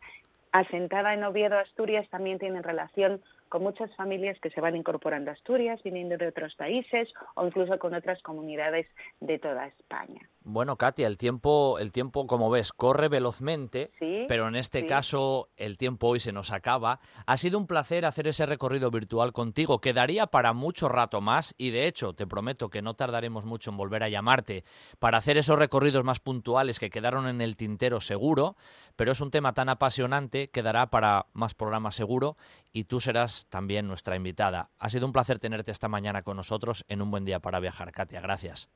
asentada 0.53 1.15
en 1.15 1.25
Oviedo, 1.25 1.59
Asturias, 1.59 2.09
también 2.11 2.39
tienen 2.39 2.63
relación 2.63 3.21
con 3.49 3.63
muchas 3.63 3.95
familias 3.97 4.39
que 4.41 4.51
se 4.51 4.61
van 4.61 4.77
incorporando 4.77 5.31
a 5.31 5.35
Asturias, 5.35 5.83
viniendo 5.83 6.17
de 6.17 6.29
otros 6.29 6.55
países 6.55 7.09
o 7.35 7.45
incluso 7.47 7.79
con 7.81 7.93
otras 7.93 8.23
comunidades 8.23 8.87
de 9.21 9.39
toda 9.41 9.67
España. 9.67 10.21
Bueno, 10.47 10.77
Katia, 10.77 11.07
el 11.07 11.17
tiempo, 11.17 11.79
el 11.79 11.91
tiempo, 11.91 12.27
como 12.27 12.51
ves, 12.51 12.75
corre 12.75 13.09
velozmente, 13.09 13.93
pero 14.29 14.47
en 14.47 14.57
este 14.57 14.87
caso 14.87 15.49
el 15.57 15.79
tiempo 15.79 16.09
hoy 16.09 16.21
se 16.21 16.33
nos 16.33 16.51
acaba. 16.51 17.01
Ha 17.25 17.39
sido 17.39 17.57
un 17.57 17.67
placer 17.67 18.05
hacer 18.05 18.29
ese 18.29 18.45
recorrido 18.45 18.91
virtual 18.91 19.33
contigo. 19.33 19.81
Quedaría 19.81 20.27
para 20.27 20.53
mucho 20.53 20.91
rato 20.91 21.23
más 21.23 21.55
y 21.57 21.71
de 21.71 21.87
hecho 21.87 22.13
te 22.13 22.27
prometo 22.27 22.69
que 22.69 22.83
no 22.83 22.93
tardaremos 22.93 23.47
mucho 23.47 23.71
en 23.71 23.79
volver 23.79 24.03
a 24.03 24.11
llamarte 24.11 24.65
para 24.99 25.17
hacer 25.17 25.39
esos 25.39 25.59
recorridos 25.59 26.05
más 26.05 26.21
puntuales 26.21 26.79
que 26.79 26.91
quedaron 26.91 27.27
en 27.27 27.41
el 27.41 27.57
tintero 27.57 28.03
seguro, 28.03 28.55
pero 28.97 29.13
es 29.13 29.23
un 29.23 29.31
tema 29.31 29.55
tan 29.55 29.71
apasionante 29.71 30.51
que 30.51 30.63
dará 30.63 30.91
para 30.91 31.25
más 31.33 31.55
programas 31.55 31.95
seguro 31.95 32.37
y 32.71 32.85
tú 32.85 33.01
serás 33.01 33.47
también 33.49 33.87
nuestra 33.87 34.15
invitada. 34.15 34.69
Ha 34.79 34.91
sido 34.91 35.07
un 35.07 35.13
placer 35.15 35.39
tenerte 35.39 35.71
esta 35.71 35.89
mañana 35.89 36.23
con 36.23 36.37
nosotros 36.37 36.85
en 36.89 37.01
un 37.01 37.11
buen 37.11 37.25
día 37.25 37.41
para 37.41 37.61
viajar. 37.61 37.93
Katia, 37.93 38.21
gracias. 38.21 38.69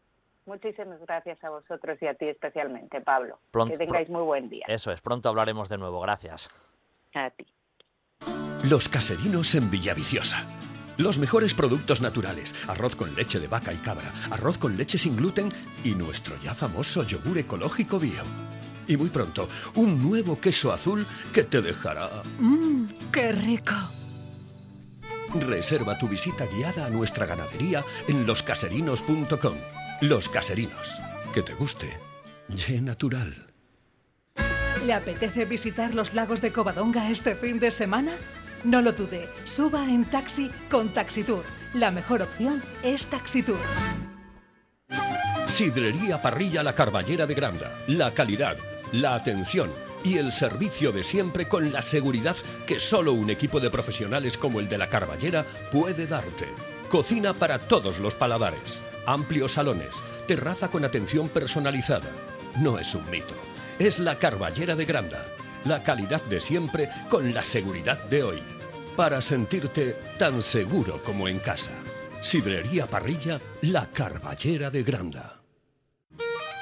Muchísimas 0.48 0.98
gracias 1.00 1.44
a 1.44 1.50
vosotros 1.50 1.98
y 2.00 2.06
a 2.06 2.14
ti 2.14 2.24
especialmente, 2.24 3.02
Pablo. 3.02 3.38
que 3.52 3.76
tengáis 3.76 4.08
muy 4.08 4.22
buen 4.22 4.48
día. 4.48 4.64
Eso 4.66 4.90
es, 4.90 5.02
pronto 5.02 5.28
hablaremos 5.28 5.68
de 5.68 5.76
nuevo. 5.76 6.00
Gracias. 6.00 6.48
A 7.12 7.28
ti. 7.28 7.46
Los 8.70 8.88
caserinos 8.88 9.54
en 9.54 9.70
Villaviciosa. 9.70 10.46
Los 10.96 11.18
mejores 11.18 11.52
productos 11.52 12.00
naturales, 12.00 12.54
arroz 12.66 12.96
con 12.96 13.14
leche 13.14 13.38
de 13.38 13.46
vaca 13.46 13.74
y 13.74 13.76
cabra, 13.76 14.11
arroz 14.30 14.56
con 14.56 14.78
leche 14.78 14.96
sin 14.96 15.16
gluten 15.16 15.50
y 15.84 15.94
nuestro 15.94 16.34
ya 16.38 16.54
famoso 16.54 17.02
yogur 17.02 17.37
ecológico 17.37 18.00
bio. 18.00 18.22
Y 18.87 18.96
muy 18.96 19.11
pronto, 19.11 19.48
un 19.74 20.02
nuevo 20.02 20.40
queso 20.40 20.72
azul 20.72 21.06
que 21.32 21.44
te 21.44 21.61
dejará... 21.61 22.08
¡Mmm, 22.38 22.87
qué 23.12 23.32
rico! 23.32 23.74
Reserva 25.34 25.98
tu 25.98 26.08
visita 26.08 26.46
guiada 26.46 26.87
a 26.87 26.90
nuestra 26.90 27.26
ganadería 27.26 27.84
en 28.08 28.26
loscaserinos.com. 28.26 29.77
Los 30.00 30.28
Caserinos. 30.28 30.96
Que 31.34 31.42
te 31.42 31.54
guste. 31.54 31.98
Ye 32.48 32.80
natural. 32.80 33.34
¿Le 34.84 34.92
apetece 34.92 35.44
visitar 35.44 35.92
los 35.92 36.14
lagos 36.14 36.40
de 36.40 36.52
Covadonga 36.52 37.11
este 37.11 37.34
fin 37.34 37.58
de 37.58 37.72
semana? 37.72 38.12
No 38.62 38.80
lo 38.80 38.92
dude, 38.92 39.28
suba 39.44 39.84
en 39.84 40.04
taxi 40.04 40.52
con 40.70 40.94
Taxitour. 40.94 41.44
La 41.74 41.90
mejor 41.90 42.22
opción 42.22 42.62
es 42.84 43.06
Taxitour. 43.06 43.58
Sidrería 45.46 46.22
Parrilla 46.22 46.62
La 46.62 46.76
Carballera 46.76 47.26
de 47.26 47.34
Granda. 47.34 47.76
La 47.88 48.14
calidad, 48.14 48.56
la 48.92 49.16
atención 49.16 49.72
y 50.04 50.18
el 50.18 50.30
servicio 50.30 50.92
de 50.92 51.02
siempre 51.02 51.48
con 51.48 51.72
la 51.72 51.82
seguridad 51.82 52.37
que 52.68 52.78
solo 52.78 53.14
un 53.14 53.30
equipo 53.30 53.58
de 53.58 53.68
profesionales 53.68 54.38
como 54.38 54.61
el 54.61 54.68
de 54.68 54.78
La 54.78 54.88
Carballera 54.88 55.44
puede 55.72 56.06
darte. 56.06 56.46
Cocina 56.88 57.34
para 57.34 57.58
todos 57.58 57.98
los 57.98 58.14
paladares 58.14 58.80
amplios 59.12 59.53
salones, 59.53 60.03
terraza 60.27 60.68
con 60.68 60.85
atención 60.85 61.29
personalizada. 61.29 62.11
No 62.57 62.79
es 62.79 62.94
un 62.94 63.09
mito, 63.11 63.35
es 63.79 63.99
la 63.99 64.18
Carballera 64.18 64.77
de 64.77 64.85
Granda, 64.85 65.25
la 65.64 65.83
calidad 65.83 66.23
de 66.23 66.40
siempre 66.40 66.88
con 67.09 67.33
la 67.33 67.42
seguridad 67.42 68.05
de 68.05 68.23
hoy, 68.23 68.42
para 68.97 69.23
sentirte 69.23 69.97
tan 70.18 70.42
seguro 70.42 71.03
como 71.05 71.29
en 71.29 71.38
casa. 71.38 71.73
Sidrería 72.21 72.87
Parrilla, 72.87 73.40
la 73.62 73.87
Carballera 73.90 74.71
de 74.71 74.83
Granda. 74.83 75.38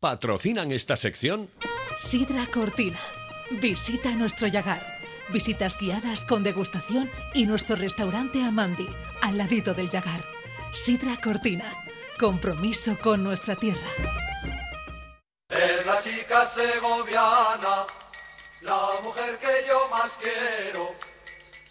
¿Patrocinan 0.00 0.70
esta 0.70 0.94
sección? 0.94 1.50
Sidra 1.98 2.46
Cortina. 2.46 3.00
Visita 3.50 4.10
nuestro 4.10 4.46
Yagar. 4.46 4.80
Visitas 5.30 5.76
guiadas 5.76 6.22
con 6.22 6.44
degustación 6.44 7.10
y 7.34 7.46
nuestro 7.46 7.74
restaurante 7.74 8.40
Amandi, 8.40 8.88
al 9.22 9.36
ladito 9.36 9.74
del 9.74 9.90
Yagar. 9.90 10.22
Sidra 10.72 11.16
Cortina. 11.20 11.74
Compromiso 12.16 12.96
con 13.02 13.24
nuestra 13.24 13.56
tierra. 13.56 13.88
Es 15.48 15.84
la 15.84 16.00
chica 16.00 16.46
segoviana, 16.46 17.84
la 18.62 18.90
mujer 19.02 19.36
que 19.38 19.66
yo 19.66 19.88
más 19.90 20.12
quiero. 20.22 20.94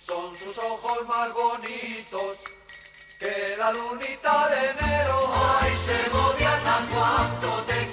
Son 0.05 0.35
sus 0.35 0.57
ojos 0.57 1.07
más 1.07 1.33
bonitos 1.33 2.39
que 3.19 3.55
la 3.57 3.71
lunita 3.71 4.49
de 4.49 4.69
enero. 4.71 5.31
Ay, 5.61 5.71
segoviana, 5.85 6.87
cuánto 6.91 7.63
te 7.63 7.86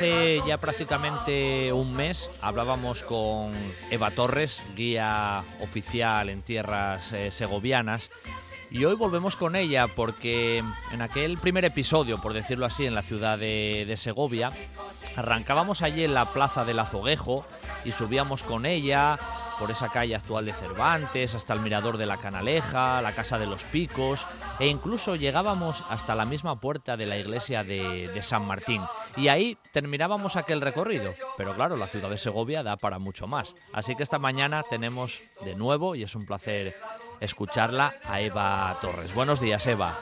Hace 0.00 0.40
ya 0.46 0.56
prácticamente 0.56 1.74
un 1.74 1.94
mes 1.94 2.30
hablábamos 2.40 3.02
con 3.02 3.52
Eva 3.90 4.10
Torres, 4.10 4.62
guía 4.74 5.44
oficial 5.60 6.30
en 6.30 6.40
tierras 6.40 7.12
eh, 7.12 7.30
segovianas, 7.30 8.10
y 8.70 8.86
hoy 8.86 8.94
volvemos 8.94 9.36
con 9.36 9.56
ella 9.56 9.88
porque 9.88 10.64
en 10.90 11.02
aquel 11.02 11.36
primer 11.36 11.66
episodio, 11.66 12.18
por 12.18 12.32
decirlo 12.32 12.64
así, 12.64 12.86
en 12.86 12.94
la 12.94 13.02
ciudad 13.02 13.36
de, 13.36 13.84
de 13.86 13.96
Segovia, 13.98 14.50
arrancábamos 15.16 15.82
allí 15.82 16.02
en 16.02 16.14
la 16.14 16.32
plaza 16.32 16.64
del 16.64 16.78
Azoguejo 16.78 17.44
y 17.84 17.92
subíamos 17.92 18.42
con 18.42 18.64
ella 18.64 19.18
por 19.60 19.70
esa 19.70 19.90
calle 19.90 20.16
actual 20.16 20.46
de 20.46 20.54
Cervantes, 20.54 21.34
hasta 21.34 21.52
el 21.52 21.60
mirador 21.60 21.98
de 21.98 22.06
la 22.06 22.16
Canaleja, 22.16 23.02
la 23.02 23.12
Casa 23.12 23.38
de 23.38 23.46
los 23.46 23.62
Picos, 23.64 24.26
e 24.58 24.66
incluso 24.66 25.16
llegábamos 25.16 25.84
hasta 25.90 26.14
la 26.14 26.24
misma 26.24 26.58
puerta 26.58 26.96
de 26.96 27.04
la 27.04 27.18
iglesia 27.18 27.62
de, 27.62 28.10
San 28.22 28.46
Martín. 28.46 28.80
Y 29.18 29.28
ahí 29.28 29.58
terminábamos 29.70 30.36
aquel 30.36 30.62
recorrido. 30.62 31.14
Pero 31.36 31.54
claro, 31.54 31.76
la 31.76 31.88
ciudad 31.88 32.08
de 32.08 32.16
Segovia 32.16 32.62
da 32.62 32.78
para 32.78 32.98
mucho 32.98 33.26
más. 33.26 33.54
Así 33.74 33.94
que 33.96 34.02
esta 34.02 34.18
mañana 34.18 34.62
tenemos 34.62 35.20
de 35.42 35.54
nuevo, 35.54 35.94
y 35.94 36.04
es 36.04 36.14
un 36.14 36.24
placer 36.24 36.74
escucharla, 37.20 37.92
a 38.08 38.20
Eva 38.22 38.74
Torres. 38.80 39.14
Buenos 39.14 39.40
días, 39.40 39.66
Eva. 39.66 39.98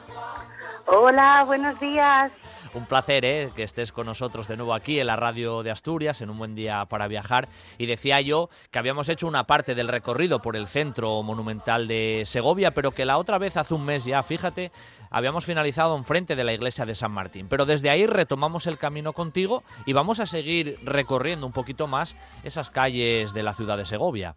Hola, 0.87 1.43
buenos 1.45 1.79
días. 1.81 2.31
Un 2.75 2.87
placer 2.87 3.25
¿eh? 3.25 3.51
que 3.57 3.63
estés 3.63 3.93
con 3.93 4.07
nosotros 4.07 4.49
de 4.49 4.57
nuevo 4.57 4.75
aquí 4.75 5.01
en 5.01 5.07
la 5.07 5.17
radio 5.17 5.63
de 5.63 5.71
Asturias, 5.71 6.21
en 6.21 6.31
un 6.31 6.39
buen 6.39 6.55
día 6.55 6.85
para 6.87 7.09
viajar. 7.09 7.49
Y 7.79 7.87
decía 7.87 8.21
yo 8.21 8.51
que 8.71 8.79
habíamos 8.79 9.09
hecho 9.09 9.27
una 9.27 9.45
parte 9.45 9.75
del 9.75 9.89
recorrido 9.89 10.41
por 10.41 10.57
el 10.57 10.67
centro 10.67 11.23
monumental 11.23 11.89
de 11.89 12.23
Segovia, 12.27 12.73
pero 12.73 12.91
que 12.91 13.05
la 13.05 13.19
otra 13.19 13.39
vez, 13.39 13.57
hace 13.57 13.75
un 13.75 13.85
mes 13.85 14.05
ya, 14.05 14.23
fíjate, 14.23 14.71
habíamos 15.11 15.45
finalizado 15.45 15.97
enfrente 15.97 16.37
de 16.37 16.45
la 16.45 16.53
iglesia 16.53 16.87
de 16.87 16.95
San 16.95 17.13
Martín. 17.13 17.49
Pero 17.49 17.65
desde 17.65 17.91
ahí 17.91 18.07
retomamos 18.07 18.67
el 18.67 18.79
camino 18.79 19.13
contigo 19.13 19.63
y 19.87 19.93
vamos 19.93 20.21
a 20.21 20.27
seguir 20.27 20.79
recorriendo 20.85 21.47
un 21.47 21.53
poquito 21.53 21.87
más 21.87 22.17
esas 22.45 22.71
calles 22.71 23.33
de 23.35 23.43
la 23.43 23.55
ciudad 23.55 23.77
de 23.77 23.87
Segovia. 23.87 24.37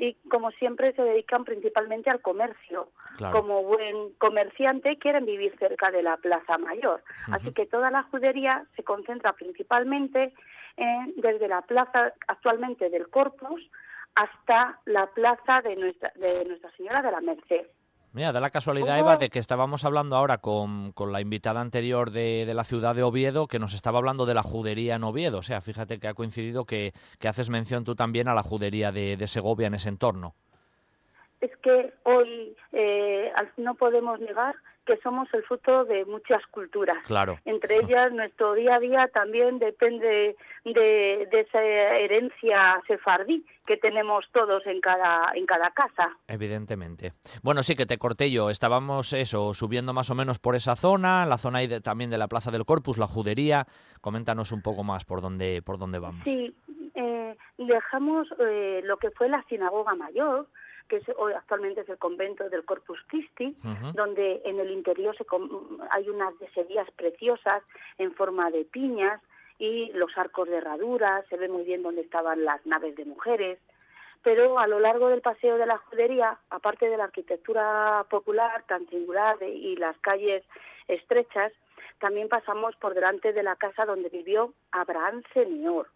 Y 0.03 0.15
como 0.29 0.51
siempre 0.51 0.91
se 0.93 1.01
dedican 1.01 1.45
principalmente 1.45 2.09
al 2.09 2.19
comercio 2.21 2.89
Claro. 3.17 3.39
como 3.39 3.63
buen 3.63 4.11
comerciante 4.17 4.97
quieren 4.97 5.25
vivir 5.25 5.55
cerca 5.59 5.91
de 5.91 6.03
la 6.03 6.17
Plaza 6.17 6.57
Mayor. 6.57 7.01
Así 7.31 7.53
que 7.53 7.65
toda 7.65 7.89
la 7.89 8.03
judería 8.03 8.65
se 8.75 8.83
concentra 8.83 9.31
principalmente 9.31 10.33
en- 10.75 11.13
desde 11.15 11.47
la 11.47 11.61
plaza 11.61 12.11
actualmente 12.27 12.89
del 12.89 13.07
Corpus 13.09 13.61
hasta 14.15 14.79
la 14.85 15.05
plaza 15.07 15.61
de 15.61 15.77
Nuestra, 15.77 16.11
de 16.15 16.43
Nuestra 16.49 16.69
Señora 16.71 17.01
de 17.01 17.11
la 17.11 17.21
Merced. 17.21 17.65
Mira, 18.13 18.31
da 18.31 18.39
la 18.39 18.51
casualidad. 18.51 18.99
Eva, 18.99 19.17
de 19.17 19.29
que 19.29 19.39
estábamos 19.39 19.85
hablando 19.85 20.15
ahora 20.15 20.37
con, 20.37 20.91
con 20.91 21.11
la 21.11 21.19
invitada 21.19 21.61
anterior 21.61 22.11
de, 22.11 22.45
de 22.45 22.53
la 22.53 22.63
ciudad 22.63 22.93
de 22.93 23.01
Oviedo, 23.01 23.47
que 23.47 23.57
nos 23.57 23.73
estaba 23.73 23.97
hablando 23.97 24.27
de 24.27 24.35
la 24.35 24.43
judería 24.43 24.95
en 24.95 25.03
Oviedo. 25.03 25.39
O 25.39 25.41
sea, 25.41 25.61
fíjate 25.61 25.99
que 25.99 26.07
ha 26.07 26.13
coincidido 26.13 26.65
que, 26.65 26.93
que 27.19 27.27
haces 27.27 27.49
mención 27.49 27.83
tú 27.83 27.95
también 27.95 28.27
a 28.27 28.35
la 28.35 28.43
judería 28.43 28.91
de, 28.91 29.17
de 29.17 29.27
Segovia 29.27 29.65
en 29.65 29.73
ese 29.73 29.89
entorno. 29.89 30.35
Es 31.41 31.57
que 31.57 31.91
hoy 32.03 32.55
eh, 32.71 33.31
no 33.57 33.73
podemos 33.73 34.19
negar 34.19 34.55
que 34.85 34.97
somos 34.97 35.27
el 35.33 35.43
fruto 35.43 35.85
de 35.85 36.05
muchas 36.05 36.45
culturas. 36.47 36.97
Claro. 37.05 37.39
Entre 37.45 37.77
ellas, 37.77 38.11
nuestro 38.11 38.53
día 38.53 38.75
a 38.75 38.79
día 38.79 39.07
también 39.13 39.59
depende 39.59 40.35
de, 40.65 41.27
de 41.31 41.39
esa 41.39 41.61
herencia 41.63 42.81
sefardí 42.87 43.45
que 43.65 43.77
tenemos 43.77 44.25
todos 44.33 44.65
en 44.65 44.81
cada, 44.81 45.31
en 45.35 45.45
cada 45.45 45.71
casa. 45.71 46.17
Evidentemente. 46.27 47.13
Bueno, 47.43 47.63
sí 47.63 47.75
que 47.75 47.85
te 47.85 47.97
corté 47.97 48.29
yo. 48.29 48.49
Estábamos 48.49 49.13
eso, 49.13 49.53
subiendo 49.53 49.93
más 49.93 50.09
o 50.09 50.15
menos 50.15 50.39
por 50.39 50.55
esa 50.55 50.75
zona, 50.75 51.25
la 51.25 51.37
zona 51.37 51.59
ahí 51.59 51.67
de- 51.67 51.79
también 51.81 52.09
de 52.09 52.17
la 52.17 52.27
Plaza 52.27 52.51
del 52.51 52.65
Corpus, 52.65 52.97
la 52.97 53.07
judería. 53.07 53.65
Coméntanos 54.01 54.51
un 54.51 54.61
poco 54.61 54.83
más 54.83 55.05
por 55.05 55.21
dónde, 55.21 55.61
por 55.61 55.77
dónde 55.77 55.99
vamos. 55.99 56.23
Sí, 56.25 56.53
eh, 56.95 57.37
dejamos 57.57 58.27
eh, 58.39 58.81
lo 58.83 58.97
que 58.97 59.11
fue 59.11 59.29
la 59.29 59.41
sinagoga 59.47 59.95
mayor, 59.95 60.47
que 60.93 61.11
es, 61.11 61.17
hoy 61.17 61.33
actualmente 61.33 61.81
es 61.81 61.89
el 61.89 61.97
convento 61.97 62.47
del 62.49 62.65
Corpus 62.65 62.99
Christi, 63.07 63.55
donde 63.93 64.41
en 64.45 64.59
el 64.59 64.69
interior 64.69 65.17
se 65.17 65.25
com- 65.25 65.79
hay 65.89 66.07
unas 66.07 66.37
yeserías 66.39 66.89
preciosas 66.91 67.63
en 67.97 68.13
forma 68.13 68.51
de 68.51 68.63
piñas 68.65 69.19
y 69.57 69.91
los 69.93 70.15
arcos 70.17 70.47
de 70.49 70.57
herradura, 70.57 71.23
se 71.29 71.37
ve 71.37 71.47
muy 71.47 71.63
bien 71.63 71.81
dónde 71.81 72.01
estaban 72.01 72.45
las 72.45 72.63
naves 72.65 72.95
de 72.95 73.05
mujeres. 73.05 73.59
Pero 74.21 74.59
a 74.59 74.67
lo 74.67 74.79
largo 74.79 75.09
del 75.09 75.21
paseo 75.21 75.57
de 75.57 75.65
la 75.65 75.77
judería, 75.79 76.37
aparte 76.49 76.87
de 76.89 76.97
la 76.97 77.05
arquitectura 77.05 78.05
popular 78.09 78.63
tan 78.67 78.87
singular 78.89 79.37
y 79.41 79.75
las 79.75 79.97
calles 79.97 80.43
estrechas, 80.87 81.51
también 81.99 82.29
pasamos 82.29 82.75
por 82.75 82.93
delante 82.93 83.33
de 83.33 83.43
la 83.43 83.55
casa 83.55 83.85
donde 83.85 84.09
vivió 84.09 84.53
Abraham 84.71 85.23
Senior, 85.33 85.87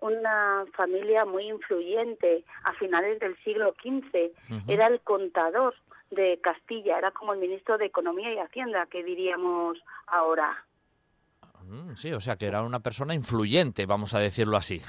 una 0.00 0.64
familia 0.76 1.24
muy 1.24 1.48
influyente 1.48 2.44
a 2.64 2.72
finales 2.74 3.18
del 3.20 3.36
siglo 3.42 3.74
XV. 3.82 4.32
Era 4.68 4.88
el 4.88 5.00
contador 5.00 5.74
de 6.10 6.38
Castilla, 6.42 6.98
era 6.98 7.10
como 7.10 7.32
el 7.32 7.40
ministro 7.40 7.78
de 7.78 7.86
Economía 7.86 8.32
y 8.32 8.38
Hacienda, 8.38 8.86
que 8.86 9.02
diríamos 9.02 9.78
ahora. 10.06 10.64
Mm, 11.64 11.94
Sí, 11.94 12.12
o 12.12 12.20
sea 12.20 12.36
que 12.36 12.46
era 12.46 12.62
una 12.62 12.80
persona 12.80 13.14
influyente, 13.14 13.86
vamos 13.86 14.14
a 14.14 14.18
decirlo 14.18 14.56
así. 14.56 14.80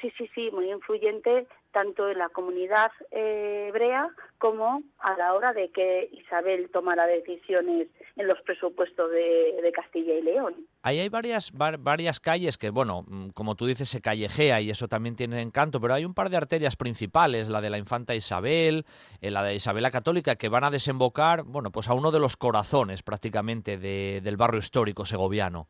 Sí, 0.00 0.12
sí, 0.16 0.30
sí, 0.34 0.50
muy 0.52 0.70
influyente 0.70 1.46
tanto 1.72 2.08
en 2.10 2.18
la 2.18 2.28
comunidad 2.30 2.90
eh, 3.10 3.66
hebrea 3.68 4.08
como 4.38 4.82
a 4.98 5.16
la 5.16 5.34
hora 5.34 5.52
de 5.52 5.70
que 5.70 6.08
Isabel 6.12 6.68
tomara 6.72 7.06
decisiones 7.06 7.88
en 8.16 8.26
los 8.26 8.40
presupuestos 8.42 9.10
de, 9.10 9.60
de 9.62 9.72
Castilla 9.72 10.14
y 10.14 10.22
León. 10.22 10.54
Ahí 10.82 10.98
hay 10.98 11.08
varias, 11.08 11.52
var- 11.52 11.78
varias 11.78 12.18
calles 12.20 12.58
que, 12.58 12.70
bueno, 12.70 13.04
mm, 13.06 13.28
como 13.30 13.54
tú 13.54 13.66
dices, 13.66 13.88
se 13.88 14.00
callejea 14.00 14.60
y 14.60 14.70
eso 14.70 14.88
también 14.88 15.14
tiene 15.16 15.40
encanto, 15.42 15.80
pero 15.80 15.94
hay 15.94 16.04
un 16.04 16.14
par 16.14 16.28
de 16.30 16.36
arterias 16.38 16.76
principales, 16.76 17.48
la 17.48 17.60
de 17.60 17.70
la 17.70 17.78
infanta 17.78 18.14
Isabel, 18.14 18.84
eh, 19.20 19.30
la 19.30 19.42
de 19.44 19.54
Isabel 19.54 19.82
la 19.82 19.90
Católica, 19.90 20.36
que 20.36 20.48
van 20.48 20.64
a 20.64 20.70
desembocar, 20.70 21.44
bueno, 21.44 21.70
pues 21.70 21.88
a 21.88 21.94
uno 21.94 22.10
de 22.10 22.20
los 22.20 22.36
corazones 22.36 23.02
prácticamente 23.02 23.78
de- 23.78 24.20
del 24.22 24.36
barrio 24.36 24.58
histórico 24.58 25.04
segoviano. 25.04 25.68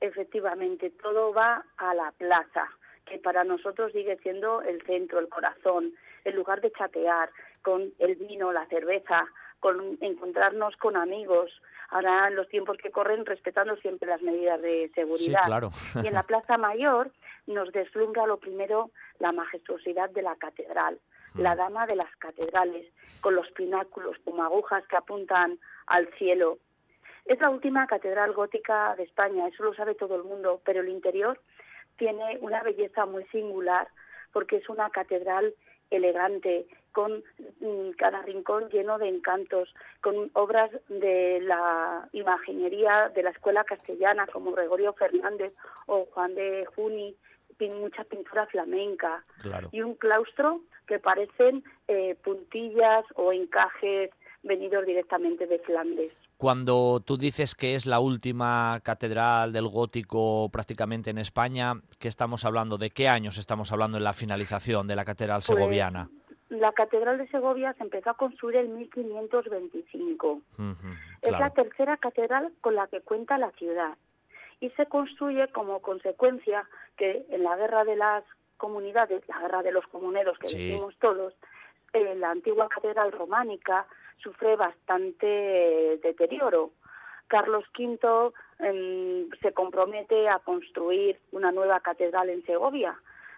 Efectivamente, 0.00 0.90
todo 1.02 1.32
va 1.32 1.64
a 1.78 1.94
la 1.94 2.12
plaza, 2.12 2.66
que 3.06 3.18
para 3.18 3.44
nosotros 3.44 3.92
sigue 3.92 4.16
siendo 4.18 4.62
el 4.62 4.82
centro, 4.82 5.18
el 5.18 5.28
corazón, 5.28 5.94
el 6.24 6.34
lugar 6.36 6.60
de 6.60 6.72
chatear 6.72 7.30
con 7.62 7.92
el 7.98 8.16
vino, 8.16 8.52
la 8.52 8.66
cerveza, 8.66 9.26
con 9.60 9.96
encontrarnos 10.00 10.76
con 10.76 10.96
amigos. 10.96 11.50
Ahora, 11.90 12.28
en 12.28 12.34
los 12.36 12.48
tiempos 12.48 12.76
que 12.78 12.90
corren, 12.90 13.24
respetando 13.24 13.76
siempre 13.76 14.08
las 14.08 14.20
medidas 14.22 14.60
de 14.60 14.88
Sí, 14.88 14.94
seguridad. 14.94 15.42
claro. 15.46 15.70
Y 16.02 16.06
en 16.06 16.14
la 16.14 16.22
Plaza 16.30 16.58
Mayor 16.58 17.10
nos 17.46 17.72
deslumbra 17.72 18.26
lo 18.26 18.38
primero 18.38 18.90
la 19.20 19.32
majestuosidad 19.32 20.10
de 20.10 20.22
la 20.22 20.34
catedral, 20.36 20.98
la 21.36 21.54
Mm. 21.54 21.58
dama 21.58 21.86
de 21.86 21.96
las 21.96 22.14
catedrales, 22.16 22.86
con 23.20 23.34
los 23.36 23.48
pináculos 23.52 24.16
como 24.24 24.42
agujas 24.42 24.84
que 24.88 24.96
apuntan 24.96 25.58
al 25.86 26.08
cielo. 26.18 26.58
Es 27.24 27.40
la 27.40 27.50
última 27.50 27.86
catedral 27.86 28.32
gótica 28.32 28.94
de 28.96 29.02
España, 29.04 29.48
eso 29.48 29.62
lo 29.64 29.74
sabe 29.74 29.94
todo 29.94 30.14
el 30.16 30.22
mundo, 30.24 30.60
pero 30.64 30.80
el 30.80 30.88
interior 30.88 31.40
tiene 31.96 32.38
una 32.40 32.62
belleza 32.62 33.06
muy 33.06 33.24
singular 33.26 33.88
porque 34.32 34.56
es 34.56 34.68
una 34.68 34.90
catedral 34.90 35.54
elegante, 35.90 36.66
con 36.92 37.22
mm, 37.60 37.90
cada 37.96 38.22
rincón 38.22 38.68
lleno 38.70 38.98
de 38.98 39.08
encantos, 39.08 39.72
con 40.00 40.30
obras 40.32 40.70
de 40.88 41.40
la 41.42 42.08
imaginería 42.12 43.10
de 43.14 43.22
la 43.22 43.30
escuela 43.30 43.64
castellana 43.64 44.26
como 44.26 44.52
Gregorio 44.52 44.94
Fernández 44.94 45.52
o 45.86 46.06
Juan 46.06 46.34
de 46.34 46.66
Juni, 46.74 47.14
mucha 47.60 48.04
pintura 48.04 48.46
flamenca 48.46 49.24
Claro. 49.42 49.68
y 49.72 49.80
un 49.80 49.94
claustro 49.94 50.60
que 50.86 50.98
parecen 50.98 51.64
eh, 51.88 52.14
puntillas 52.22 53.04
o 53.14 53.32
encajes 53.32 54.10
venidos 54.42 54.84
directamente 54.84 55.46
de 55.46 55.58
Flandes. 55.60 56.12
Cuando 56.36 57.00
tú 57.00 57.16
dices 57.16 57.54
que 57.54 57.74
es 57.74 57.86
la 57.86 57.98
última 57.98 58.78
catedral 58.82 59.54
del 59.54 59.68
gótico 59.68 60.50
prácticamente 60.52 61.08
en 61.08 61.16
España, 61.16 61.74
¿qué 61.98 62.08
estamos 62.08 62.44
hablando? 62.44 62.76
¿De 62.76 62.90
qué 62.90 63.08
años 63.08 63.38
estamos 63.38 63.72
hablando 63.72 63.96
en 63.96 64.04
la 64.04 64.12
finalización 64.12 64.86
de 64.86 64.96
la 64.96 65.06
catedral 65.06 65.36
Pues, 65.38 65.46
segoviana? 65.46 66.10
La 66.50 66.72
Catedral 66.72 67.18
de 67.18 67.26
Segovia 67.28 67.72
se 67.74 67.82
empezó 67.82 68.10
a 68.10 68.14
construir 68.14 68.56
en 68.56 68.76
1525. 68.76 70.28
Ujú, 70.58 70.88
Es 71.22 71.32
la 71.32 71.50
tercera 71.50 71.96
catedral 71.96 72.52
con 72.60 72.74
la 72.76 72.86
que 72.86 73.00
cuenta 73.00 73.36
la 73.38 73.50
ciudad 73.52 73.96
y 74.60 74.70
se 74.70 74.86
construye 74.86 75.48
como 75.48 75.80
consecuencia 75.80 76.68
que 76.96 77.26
en 77.30 77.42
la 77.44 77.56
guerra 77.56 77.84
de 77.84 77.96
las 77.96 78.22
comunidades, 78.58 79.22
la 79.26 79.40
guerra 79.40 79.62
de 79.62 79.72
los 79.72 79.86
comuneros 79.88 80.38
que 80.38 80.46
Sí. 80.46 80.56
decimos 80.68 80.94
todos, 81.00 81.34
eh, 81.94 82.14
la 82.14 82.30
antigua 82.30 82.68
catedral 82.68 83.10
románica 83.12 83.86
sufre 84.18 84.56
bastante 84.56 85.98
deterioro. 86.02 86.72
Carlos 87.28 87.64
V 87.76 88.32
em, 88.60 89.28
se 89.42 89.52
compromete 89.52 90.28
a 90.28 90.38
construir 90.38 91.18
una 91.32 91.50
nueva 91.50 91.80
catedral 91.80 92.30
en 92.30 92.44
Segovia, 92.44 92.96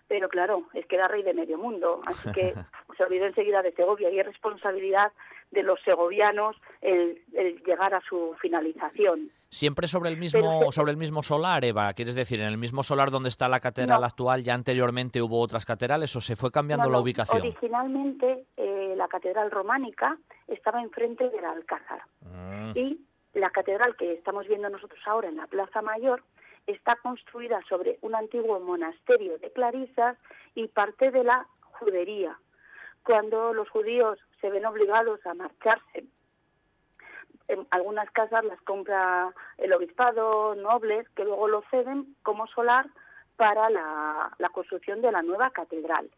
pero 0.08 0.28
claro, 0.28 0.64
es 0.74 0.86
que 0.86 0.96
era 0.96 1.08
rey 1.08 1.22
de 1.22 1.34
medio 1.34 1.58
mundo, 1.58 2.00
así 2.06 2.30
que 2.32 2.54
se 2.96 3.04
olvidó 3.04 3.26
enseguida 3.26 3.62
de 3.62 3.72
Segovia 3.72 4.10
y 4.10 4.18
es 4.18 4.26
responsabilidad 4.26 5.12
de 5.50 5.62
los 5.62 5.80
segovianos 5.82 6.56
el, 6.82 7.22
llegar 7.64 7.94
a 7.94 8.00
su 8.02 8.36
finalización. 8.40 9.30
Siempre 9.50 9.88
sobre 9.88 10.10
el 10.10 10.18
mismo 10.18 10.70
sobre 10.72 10.92
el 10.92 10.98
mismo 10.98 11.22
solar, 11.22 11.64
Eva, 11.64 11.92
quieres 11.94 12.14
decir, 12.14 12.38
en 12.40 12.46
el 12.46 12.58
mismo 12.58 12.82
solar 12.82 13.10
donde 13.10 13.30
está 13.30 13.48
la 13.48 13.60
catedral 13.60 14.04
actual, 14.04 14.42
ya 14.42 14.52
anteriormente 14.52 15.22
hubo 15.22 15.40
otras 15.40 15.64
catedrales 15.64 16.14
o 16.16 16.20
se 16.20 16.36
fue 16.36 16.50
cambiando 16.50 16.90
la 16.90 17.00
ubicación. 17.00 17.40
Originalmente 17.40 18.44
eh, 18.58 18.94
la 18.94 19.08
catedral 19.08 19.50
románica 19.50 20.18
estaba 20.48 20.82
enfrente 20.82 21.30
del 21.30 21.44
Alcázar 21.46 22.02
ah. 22.26 22.72
y 22.74 23.00
la 23.32 23.48
catedral 23.48 23.96
que 23.96 24.12
estamos 24.12 24.46
viendo 24.46 24.68
nosotros 24.68 25.00
ahora 25.06 25.28
en 25.28 25.36
la 25.36 25.46
Plaza 25.46 25.80
Mayor 25.80 26.22
está 26.66 26.96
construida 26.96 27.60
sobre 27.68 27.98
un 28.02 28.14
antiguo 28.14 28.60
monasterio 28.60 29.38
de 29.38 29.50
clarisas 29.50 30.18
y 30.54 30.68
parte 30.68 31.10
de 31.10 31.24
la 31.24 31.46
judería. 31.78 32.38
Cuando 33.02 33.54
los 33.54 33.70
judíos 33.70 34.18
se 34.40 34.50
ven 34.50 34.66
obligados 34.66 35.24
a 35.24 35.32
marcharse, 35.32 36.04
en 37.48 37.66
algunas 37.70 38.10
casas 38.10 38.44
las 38.44 38.60
compra 38.62 39.32
el 39.56 39.72
obispado, 39.72 40.54
nobles, 40.54 41.08
que 41.16 41.24
luego 41.24 41.48
lo 41.48 41.62
ceden 41.70 42.14
como 42.22 42.46
solar 42.46 42.86
para 43.36 43.70
la, 43.70 44.50
construcción 44.52 45.00
de 45.00 45.12
la 45.12 45.22
nueva 45.22 45.50
catedral. 45.50 46.10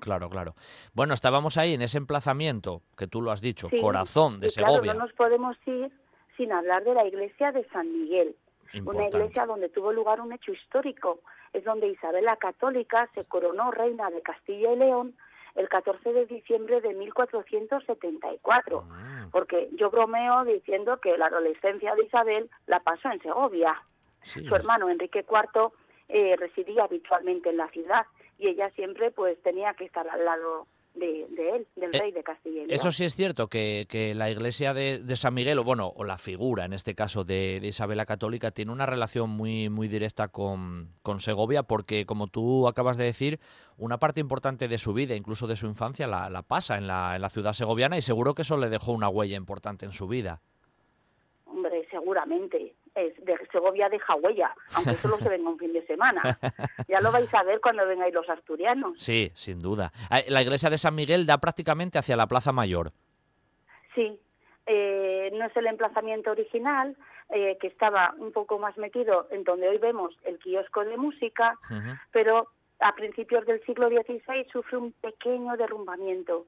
Claro, 0.00 0.30
claro. 0.30 0.54
Bueno, 0.94 1.14
estábamos 1.14 1.56
ahí 1.58 1.74
en 1.74 1.82
ese 1.82 1.98
emplazamiento, 1.98 2.82
que 2.96 3.06
tú 3.06 3.20
lo 3.20 3.30
has 3.30 3.40
dicho, 3.40 3.68
corazón 3.80 4.40
de 4.40 4.50
Segovia. 4.50 4.80
Claro, 4.80 4.98
no 4.98 5.04
nos 5.04 5.12
podemos 5.14 5.56
ir 5.66 5.92
sin 6.36 6.52
hablar 6.52 6.84
de 6.84 6.94
la 6.94 7.06
iglesia 7.06 7.52
de 7.52 7.68
San 7.68 7.92
Miguel, 7.92 8.34
una 8.84 9.06
iglesia 9.06 9.44
donde 9.44 9.68
tuvo 9.68 9.92
lugar 9.92 10.20
un 10.20 10.32
hecho 10.32 10.52
histórico. 10.52 11.20
Es 11.52 11.64
donde 11.64 11.88
Isabel 11.88 12.24
la 12.24 12.36
Católica 12.36 13.10
se 13.14 13.24
coronó 13.24 13.70
reina 13.72 14.08
de 14.10 14.22
Castilla 14.22 14.72
y 14.72 14.76
León 14.76 15.14
el 15.54 15.68
14 15.68 16.12
de 16.12 16.26
diciembre 16.26 16.80
de 16.80 16.94
1474, 16.94 18.84
ah. 18.88 19.09
Porque 19.30 19.68
yo 19.72 19.90
bromeo 19.90 20.44
diciendo 20.44 20.98
que 20.98 21.16
la 21.16 21.26
adolescencia 21.26 21.94
de 21.94 22.04
Isabel 22.04 22.50
la 22.66 22.80
pasó 22.80 23.10
en 23.10 23.20
Segovia. 23.20 23.82
Su 24.22 24.54
hermano 24.54 24.90
Enrique 24.90 25.24
IV 25.28 25.72
eh, 26.08 26.36
residía 26.36 26.84
habitualmente 26.84 27.50
en 27.50 27.56
la 27.56 27.68
ciudad 27.68 28.06
y 28.38 28.48
ella 28.48 28.70
siempre 28.70 29.10
pues 29.10 29.40
tenía 29.42 29.74
que 29.74 29.84
estar 29.84 30.08
al 30.08 30.24
lado 30.24 30.66
de, 30.94 31.22
él, 31.22 31.66
del 31.76 31.94
eh, 31.94 31.98
rey 31.98 32.12
de 32.12 32.22
Castilla 32.22 32.62
y 32.62 32.66
León. 32.66 32.70
Eso 32.70 32.92
sí 32.92 33.04
es 33.04 33.14
cierto, 33.14 33.48
que, 33.48 33.86
que 33.88 34.14
la 34.14 34.30
iglesia 34.30 34.74
de, 34.74 35.16
San 35.16 35.34
Miguel, 35.34 35.58
o 35.58 35.64
bueno, 35.64 35.92
o 35.94 36.04
la 36.04 36.18
figura 36.18 36.64
en 36.64 36.72
este 36.72 36.94
caso 36.94 37.24
de, 37.24 37.58
de, 37.60 37.68
Isabel 37.68 37.96
la 37.96 38.06
Católica, 38.06 38.50
tiene 38.50 38.72
una 38.72 38.86
relación 38.86 39.30
muy, 39.30 39.68
muy 39.68 39.88
directa 39.88 40.28
con, 40.28 40.88
con, 41.02 41.20
Segovia, 41.20 41.62
porque 41.62 42.06
como 42.06 42.26
tú 42.26 42.68
acabas 42.68 42.96
de 42.96 43.04
decir, 43.04 43.40
una 43.78 43.98
parte 43.98 44.20
importante 44.20 44.68
de 44.68 44.78
su 44.78 44.92
vida, 44.92 45.14
incluso 45.14 45.46
de 45.46 45.56
su 45.56 45.66
infancia, 45.66 46.06
la, 46.06 46.30
la 46.30 46.42
pasa 46.42 46.78
en 46.78 46.86
la, 46.86 47.16
en 47.16 47.22
la 47.22 47.30
ciudad 47.30 47.52
segoviana 47.52 47.96
y 47.96 48.02
seguro 48.02 48.34
que 48.34 48.42
eso 48.42 48.56
le 48.56 48.68
dejó 48.68 48.92
una 48.92 49.08
huella 49.08 49.36
importante 49.36 49.86
en 49.86 49.92
su 49.92 50.08
vida. 50.08 50.40
Hombre, 51.46 51.86
seguramente 51.90 52.74
de 52.94 53.38
Segovia 53.52 53.88
deja 53.88 54.14
huella, 54.16 54.54
aunque 54.74 54.94
solo 54.94 55.16
se 55.16 55.28
venga 55.28 55.48
un 55.48 55.58
fin 55.58 55.72
de 55.72 55.86
semana. 55.86 56.22
Ya 56.88 57.00
lo 57.00 57.12
vais 57.12 57.32
a 57.34 57.44
ver 57.44 57.60
cuando 57.60 57.86
vengáis 57.86 58.12
los 58.12 58.28
asturianos. 58.28 59.00
Sí, 59.00 59.30
sin 59.34 59.60
duda. 59.60 59.92
Ah, 60.10 60.20
la 60.26 60.42
iglesia 60.42 60.70
de 60.70 60.78
San 60.78 60.94
Miguel 60.94 61.24
da 61.24 61.38
prácticamente 61.38 61.98
hacia 61.98 62.16
la 62.16 62.26
Plaza 62.26 62.50
Mayor. 62.50 62.90
Sí, 63.94 64.18
eh, 64.66 65.30
no 65.32 65.44
es 65.46 65.56
el 65.56 65.66
emplazamiento 65.66 66.32
original, 66.32 66.96
eh, 67.28 67.56
que 67.60 67.68
estaba 67.68 68.14
un 68.18 68.32
poco 68.32 68.58
más 68.58 68.76
metido 68.76 69.28
en 69.30 69.44
donde 69.44 69.68
hoy 69.68 69.78
vemos 69.78 70.14
el 70.24 70.38
kiosco 70.38 70.84
de 70.84 70.96
música, 70.96 71.58
pero 72.10 72.48
a 72.80 72.94
principios 72.94 73.46
del 73.46 73.64
siglo 73.64 73.88
XVI 73.88 74.46
sufre 74.50 74.78
un 74.78 74.92
pequeño 74.92 75.56
derrumbamiento. 75.56 76.46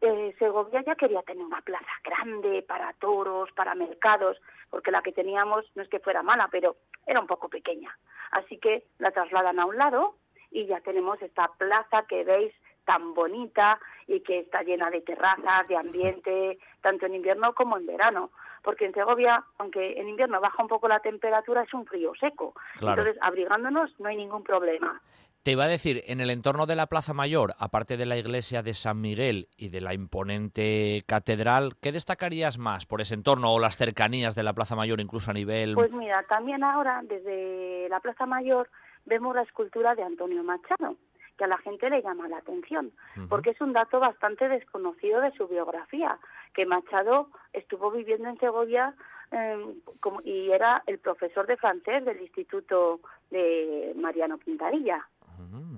Eh, 0.00 0.34
Segovia 0.38 0.82
ya 0.82 0.94
quería 0.94 1.22
tener 1.22 1.44
una 1.44 1.62
plaza 1.62 1.90
grande 2.04 2.62
para 2.62 2.92
toros, 2.94 3.50
para 3.52 3.74
mercados, 3.74 4.38
porque 4.70 4.90
la 4.90 5.02
que 5.02 5.12
teníamos 5.12 5.64
no 5.74 5.82
es 5.82 5.88
que 5.88 6.00
fuera 6.00 6.22
mala, 6.22 6.48
pero 6.50 6.76
era 7.06 7.20
un 7.20 7.26
poco 7.26 7.48
pequeña. 7.48 7.96
Así 8.30 8.58
que 8.58 8.84
la 8.98 9.10
trasladan 9.10 9.58
a 9.58 9.66
un 9.66 9.76
lado 9.76 10.16
y 10.50 10.66
ya 10.66 10.80
tenemos 10.80 11.20
esta 11.22 11.48
plaza 11.58 12.04
que 12.06 12.24
veis 12.24 12.52
tan 12.84 13.14
bonita 13.14 13.80
y 14.06 14.20
que 14.20 14.40
está 14.40 14.62
llena 14.62 14.90
de 14.90 15.00
terrazas, 15.00 15.66
de 15.68 15.76
ambiente, 15.76 16.58
tanto 16.80 17.06
en 17.06 17.16
invierno 17.16 17.52
como 17.54 17.76
en 17.76 17.86
verano. 17.86 18.30
Porque 18.62 18.86
en 18.86 18.94
Segovia, 18.94 19.44
aunque 19.58 20.00
en 20.00 20.08
invierno 20.08 20.40
baja 20.40 20.62
un 20.62 20.68
poco 20.68 20.88
la 20.88 21.00
temperatura, 21.00 21.62
es 21.62 21.74
un 21.74 21.84
frío 21.84 22.12
seco. 22.18 22.54
Entonces, 22.80 23.16
abrigándonos 23.20 23.98
no 23.98 24.08
hay 24.08 24.16
ningún 24.16 24.42
problema. 24.42 25.00
Te 25.46 25.52
iba 25.52 25.62
a 25.62 25.68
decir, 25.68 26.02
en 26.08 26.20
el 26.20 26.30
entorno 26.30 26.66
de 26.66 26.74
la 26.74 26.88
Plaza 26.88 27.14
Mayor, 27.14 27.54
aparte 27.60 27.96
de 27.96 28.04
la 28.04 28.16
iglesia 28.16 28.64
de 28.64 28.74
San 28.74 29.00
Miguel 29.00 29.46
y 29.56 29.68
de 29.68 29.80
la 29.80 29.94
imponente 29.94 31.04
catedral, 31.06 31.76
¿qué 31.80 31.92
destacarías 31.92 32.58
más 32.58 32.84
por 32.84 33.00
ese 33.00 33.14
entorno 33.14 33.54
o 33.54 33.60
las 33.60 33.76
cercanías 33.76 34.34
de 34.34 34.42
la 34.42 34.54
Plaza 34.54 34.74
Mayor, 34.74 35.00
incluso 35.00 35.30
a 35.30 35.34
nivel... 35.34 35.74
Pues 35.74 35.92
mira, 35.92 36.24
también 36.24 36.64
ahora 36.64 37.00
desde 37.04 37.88
la 37.88 38.00
Plaza 38.00 38.26
Mayor 38.26 38.68
vemos 39.04 39.36
la 39.36 39.42
escultura 39.42 39.94
de 39.94 40.02
Antonio 40.02 40.42
Machado, 40.42 40.96
que 41.38 41.44
a 41.44 41.46
la 41.46 41.58
gente 41.58 41.90
le 41.90 42.02
llama 42.02 42.26
la 42.26 42.38
atención, 42.38 42.90
porque 43.28 43.50
es 43.50 43.60
un 43.60 43.72
dato 43.72 44.00
bastante 44.00 44.48
desconocido 44.48 45.20
de 45.20 45.30
su 45.30 45.46
biografía, 45.46 46.18
que 46.54 46.66
Machado 46.66 47.28
estuvo 47.52 47.92
viviendo 47.92 48.28
en 48.28 48.38
Segovia 48.40 48.94
em, 49.30 49.76
y 50.24 50.50
era 50.50 50.82
el 50.88 50.98
profesor 50.98 51.46
de 51.46 51.56
francés 51.56 52.04
del 52.04 52.20
Instituto 52.20 52.98
de 53.30 53.92
Mariano 53.94 54.38
Quintanilla. 54.38 55.06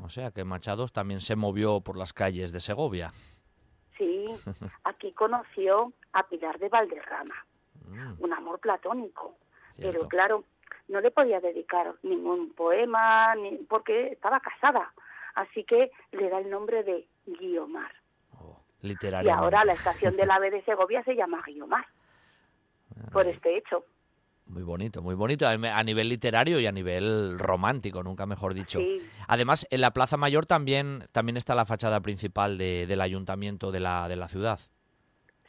O 0.02 0.08
sea 0.08 0.30
que 0.30 0.44
Machados 0.44 0.92
también 0.92 1.20
se 1.20 1.36
movió 1.36 1.80
por 1.80 1.96
las 1.96 2.12
calles 2.12 2.52
de 2.52 2.60
Segovia. 2.60 3.12
Sí, 3.96 4.26
aquí 4.84 5.12
conoció 5.12 5.92
a 6.12 6.26
Pilar 6.26 6.58
de 6.58 6.68
Valderrama, 6.68 7.46
mm. 7.86 8.14
un 8.22 8.32
amor 8.32 8.60
platónico. 8.60 9.34
Pero 9.76 10.08
claro, 10.08 10.44
no 10.88 11.00
le 11.00 11.10
podía 11.10 11.40
dedicar 11.40 11.94
ningún 12.02 12.52
poema 12.52 13.34
ni, 13.36 13.56
porque 13.68 14.08
estaba 14.08 14.40
casada. 14.40 14.92
Así 15.34 15.62
que 15.62 15.92
le 16.12 16.28
da 16.28 16.38
el 16.38 16.50
nombre 16.50 16.82
de 16.82 17.06
Guiomar. 17.26 17.92
Oh, 18.32 18.60
y 18.82 19.28
ahora 19.28 19.64
la 19.64 19.74
estación 19.74 20.16
del 20.16 20.30
AVE 20.32 20.50
de 20.50 20.64
Segovia 20.64 21.04
se 21.04 21.14
llama 21.14 21.42
Guiomar, 21.46 21.86
por 23.12 23.26
este 23.26 23.56
hecho. 23.56 23.84
Muy 24.48 24.62
bonito, 24.62 25.02
muy 25.02 25.14
bonito, 25.14 25.46
a 25.46 25.84
nivel 25.84 26.08
literario 26.08 26.58
y 26.58 26.66
a 26.66 26.72
nivel 26.72 27.38
romántico, 27.38 28.02
nunca 28.02 28.24
mejor 28.24 28.54
dicho. 28.54 28.80
Además, 29.26 29.66
en 29.70 29.82
la 29.82 29.90
Plaza 29.90 30.16
Mayor 30.16 30.46
también, 30.46 31.04
también 31.12 31.36
está 31.36 31.54
la 31.54 31.66
fachada 31.66 32.00
principal 32.00 32.56
del 32.56 33.00
ayuntamiento 33.00 33.70
de 33.70 33.80
la, 33.80 34.08
de 34.08 34.16
la 34.16 34.28
ciudad. 34.28 34.58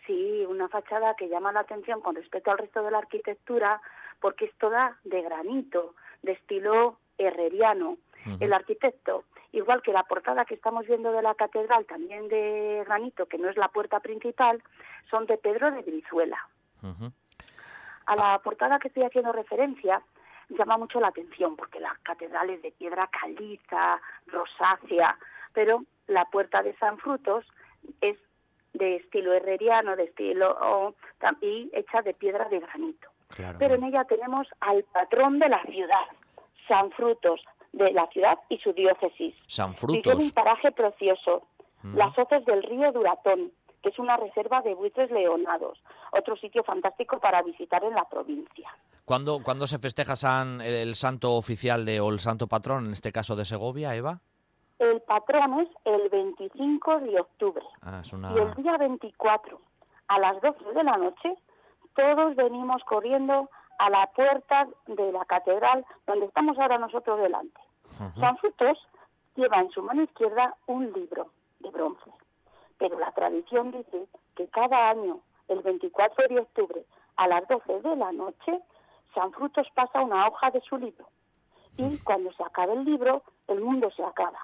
Sí, 0.06 0.46
una 0.50 0.68
fachada 0.68 1.16
que 1.16 1.30
llama 1.30 1.54
la 1.54 1.62
atención 1.62 2.02
con 2.02 2.16
respecto 2.16 2.52
al 2.52 2.58
resto 2.58 2.84
de 2.84 2.92
la 2.92 2.98
arquitectura, 2.98 3.82
porque 4.20 4.46
es 4.46 4.58
toda 4.58 4.98
de 5.06 5.22
granito, 5.22 5.96
de 6.22 6.34
estilo 6.34 6.98
herreriano. 7.18 7.98
El 8.42 8.52
arquitecto, 8.52 9.24
igual 9.54 9.82
que 9.82 9.94
la 9.94 10.04
portada 10.04 10.44
que 10.44 10.56
estamos 10.56 10.86
viendo 10.86 11.14
de 11.14 11.22
la 11.22 11.36
catedral, 11.36 11.86
también 11.86 12.28
de 12.28 12.84
granito, 12.86 13.28
que 13.28 13.38
no 13.38 13.50
es 13.50 13.56
la 13.56 13.70
puerta 13.70 14.02
principal, 14.02 14.62
son 15.10 15.26
de 15.26 15.38
Pedro 15.38 15.72
de 15.72 15.84
Brizuela 15.84 16.38
a 18.10 18.16
la 18.16 18.40
portada 18.40 18.80
que 18.80 18.88
estoy 18.88 19.04
haciendo 19.04 19.32
referencia 19.32 20.02
llama 20.50 20.80
mucho 20.80 21.00
la 21.00 21.10
atención 21.10 21.56
porque 21.56 21.80
la 21.80 21.96
catedral 22.02 22.50
es 22.50 22.62
de 22.64 22.72
piedra 22.72 23.08
caliza, 23.08 24.02
rosácea, 24.26 25.16
pero 25.54 25.84
la 26.08 26.26
puerta 26.26 26.64
de 26.64 26.76
San 26.78 26.98
Frutos 26.98 27.46
es 28.02 28.18
de 28.74 28.96
estilo 28.96 29.32
herreriano, 29.34 29.96
de 29.96 30.06
estilo 30.06 30.96
y 31.42 31.70
hecha 31.72 32.02
de 32.02 32.16
piedra 32.16 32.50
de 32.50 32.60
granito. 32.60 33.10
Pero 33.60 33.76
en 33.76 33.84
ella 33.84 34.04
tenemos 34.06 34.48
al 34.60 34.84
patrón 34.86 35.38
de 35.38 35.50
la 35.50 35.62
ciudad, 35.66 36.08
San 36.68 36.90
Frutos, 36.92 37.42
de 37.74 37.92
la 37.92 38.08
ciudad 38.08 38.40
y 38.50 38.58
su 38.58 38.74
diócesis. 38.74 39.36
San 39.46 39.76
Frutos. 39.76 40.16
un 40.16 40.32
paraje 40.32 40.72
precioso, 40.72 41.44
las 41.94 42.18
hoces 42.18 42.44
del 42.46 42.64
río 42.64 42.92
Duratón, 42.92 43.52
que 43.82 43.90
es 43.90 44.00
una 44.00 44.18
reserva 44.18 44.62
de 44.62 44.74
buitres 44.74 45.10
leonados, 45.12 45.82
otro 46.12 46.36
sitio 46.36 46.64
fantástico 46.64 47.20
para 47.20 47.42
visitar 47.42 47.84
en 47.84 47.96
la 47.96 48.06
provincia. 48.06 48.70
¿Cuándo, 49.06 49.42
se 49.66 49.80
festeja 49.80 50.16
San, 50.16 50.62
el 50.62 50.94
santo 50.96 51.34
oficial 51.34 51.86
de, 51.86 52.00
o 52.00 52.10
el 52.10 52.20
santo 52.20 52.48
patrón, 52.48 52.86
en 52.86 52.92
este 52.92 53.12
caso 53.12 53.36
de 53.36 53.46
Segovia, 53.46 53.96
Eva? 53.96 54.20
El 54.78 55.02
patrón 55.02 55.62
es 55.62 55.70
el 55.86 56.10
25 56.10 57.00
de 57.00 57.20
octubre. 57.20 57.66
Ah, 57.82 58.02
y 58.04 58.40
el 58.40 58.54
día 58.56 58.78
24, 58.78 59.60
a 60.08 60.20
las 60.20 60.40
12 60.42 60.74
de 60.74 60.84
la 60.84 60.98
noche, 60.98 61.36
todos 61.96 62.36
venimos 62.36 62.84
corriendo 62.84 63.50
a 63.80 63.90
la 63.90 64.08
puerta 64.16 64.68
de 64.88 65.12
la 65.12 65.26
catedral 65.26 65.86
donde 66.06 66.28
estamos 66.28 66.58
ahora 66.60 66.78
nosotros 66.78 67.20
delante. 67.20 67.60
San 68.20 68.38
Frutos 68.38 68.78
lleva 69.36 69.60
en 69.60 69.72
su 69.72 69.82
mano 69.82 70.04
izquierda 70.04 70.56
un 70.68 70.94
libro 70.94 71.32
de 71.60 71.70
bronce 71.72 72.12
pero 72.80 72.98
la 72.98 73.12
tradición 73.12 73.72
dice 73.72 74.08
que 74.36 74.48
cada 74.48 74.90
año, 74.90 75.20
el 75.50 75.62
24 75.62 76.28
de 76.30 76.40
octubre, 76.40 76.84
a 77.18 77.28
las 77.28 77.48
12 77.48 77.82
de 77.82 77.96
la 77.98 78.12
noche, 78.12 78.60
San 79.14 79.32
Frutos 79.34 79.68
pasa 79.76 80.02
una 80.02 80.28
hoja 80.28 80.50
de 80.50 80.62
su 80.62 80.78
libro. 80.78 81.08
Y 81.78 81.98
cuando 82.00 82.32
se 82.34 82.44
acabe 82.44 82.74
el 82.74 82.84
libro, 82.86 83.24
el 83.48 83.62
mundo 83.62 83.90
se 83.96 84.04
acaba. 84.04 84.40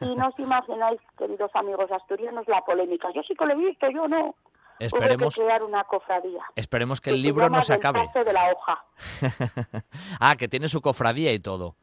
Y 0.00 0.14
no 0.14 0.28
os 0.28 0.38
imagináis, 0.38 1.00
queridos 1.16 1.50
amigos 1.54 1.90
asturianos, 1.90 2.46
la 2.46 2.60
polémica. 2.62 3.10
Yo 3.12 3.22
sí 3.22 3.34
que 3.34 3.46
lo 3.46 3.52
he 3.52 3.56
visto, 3.56 3.88
yo 3.88 4.06
no. 4.06 4.34
Esperemos, 4.78 5.36
Hubo 5.36 5.42
que 5.42 5.48
crear 5.48 5.62
una 5.62 5.84
cofradía. 5.84 6.44
esperemos 6.56 7.00
que 7.00 7.10
que 7.10 7.14
el 7.16 7.20
se 7.20 7.26
libro 7.26 7.48
no 7.48 7.62
se 7.62 7.74
acabe. 7.74 8.04
paso 8.06 8.24
de 8.24 8.32
la 8.32 8.52
hoja. 8.52 8.84
ah, 10.20 10.34
que 10.36 10.48
tiene 10.48 10.68
su 10.68 10.80
cofradía 10.80 11.32
y 11.32 11.38
todo. 11.38 11.76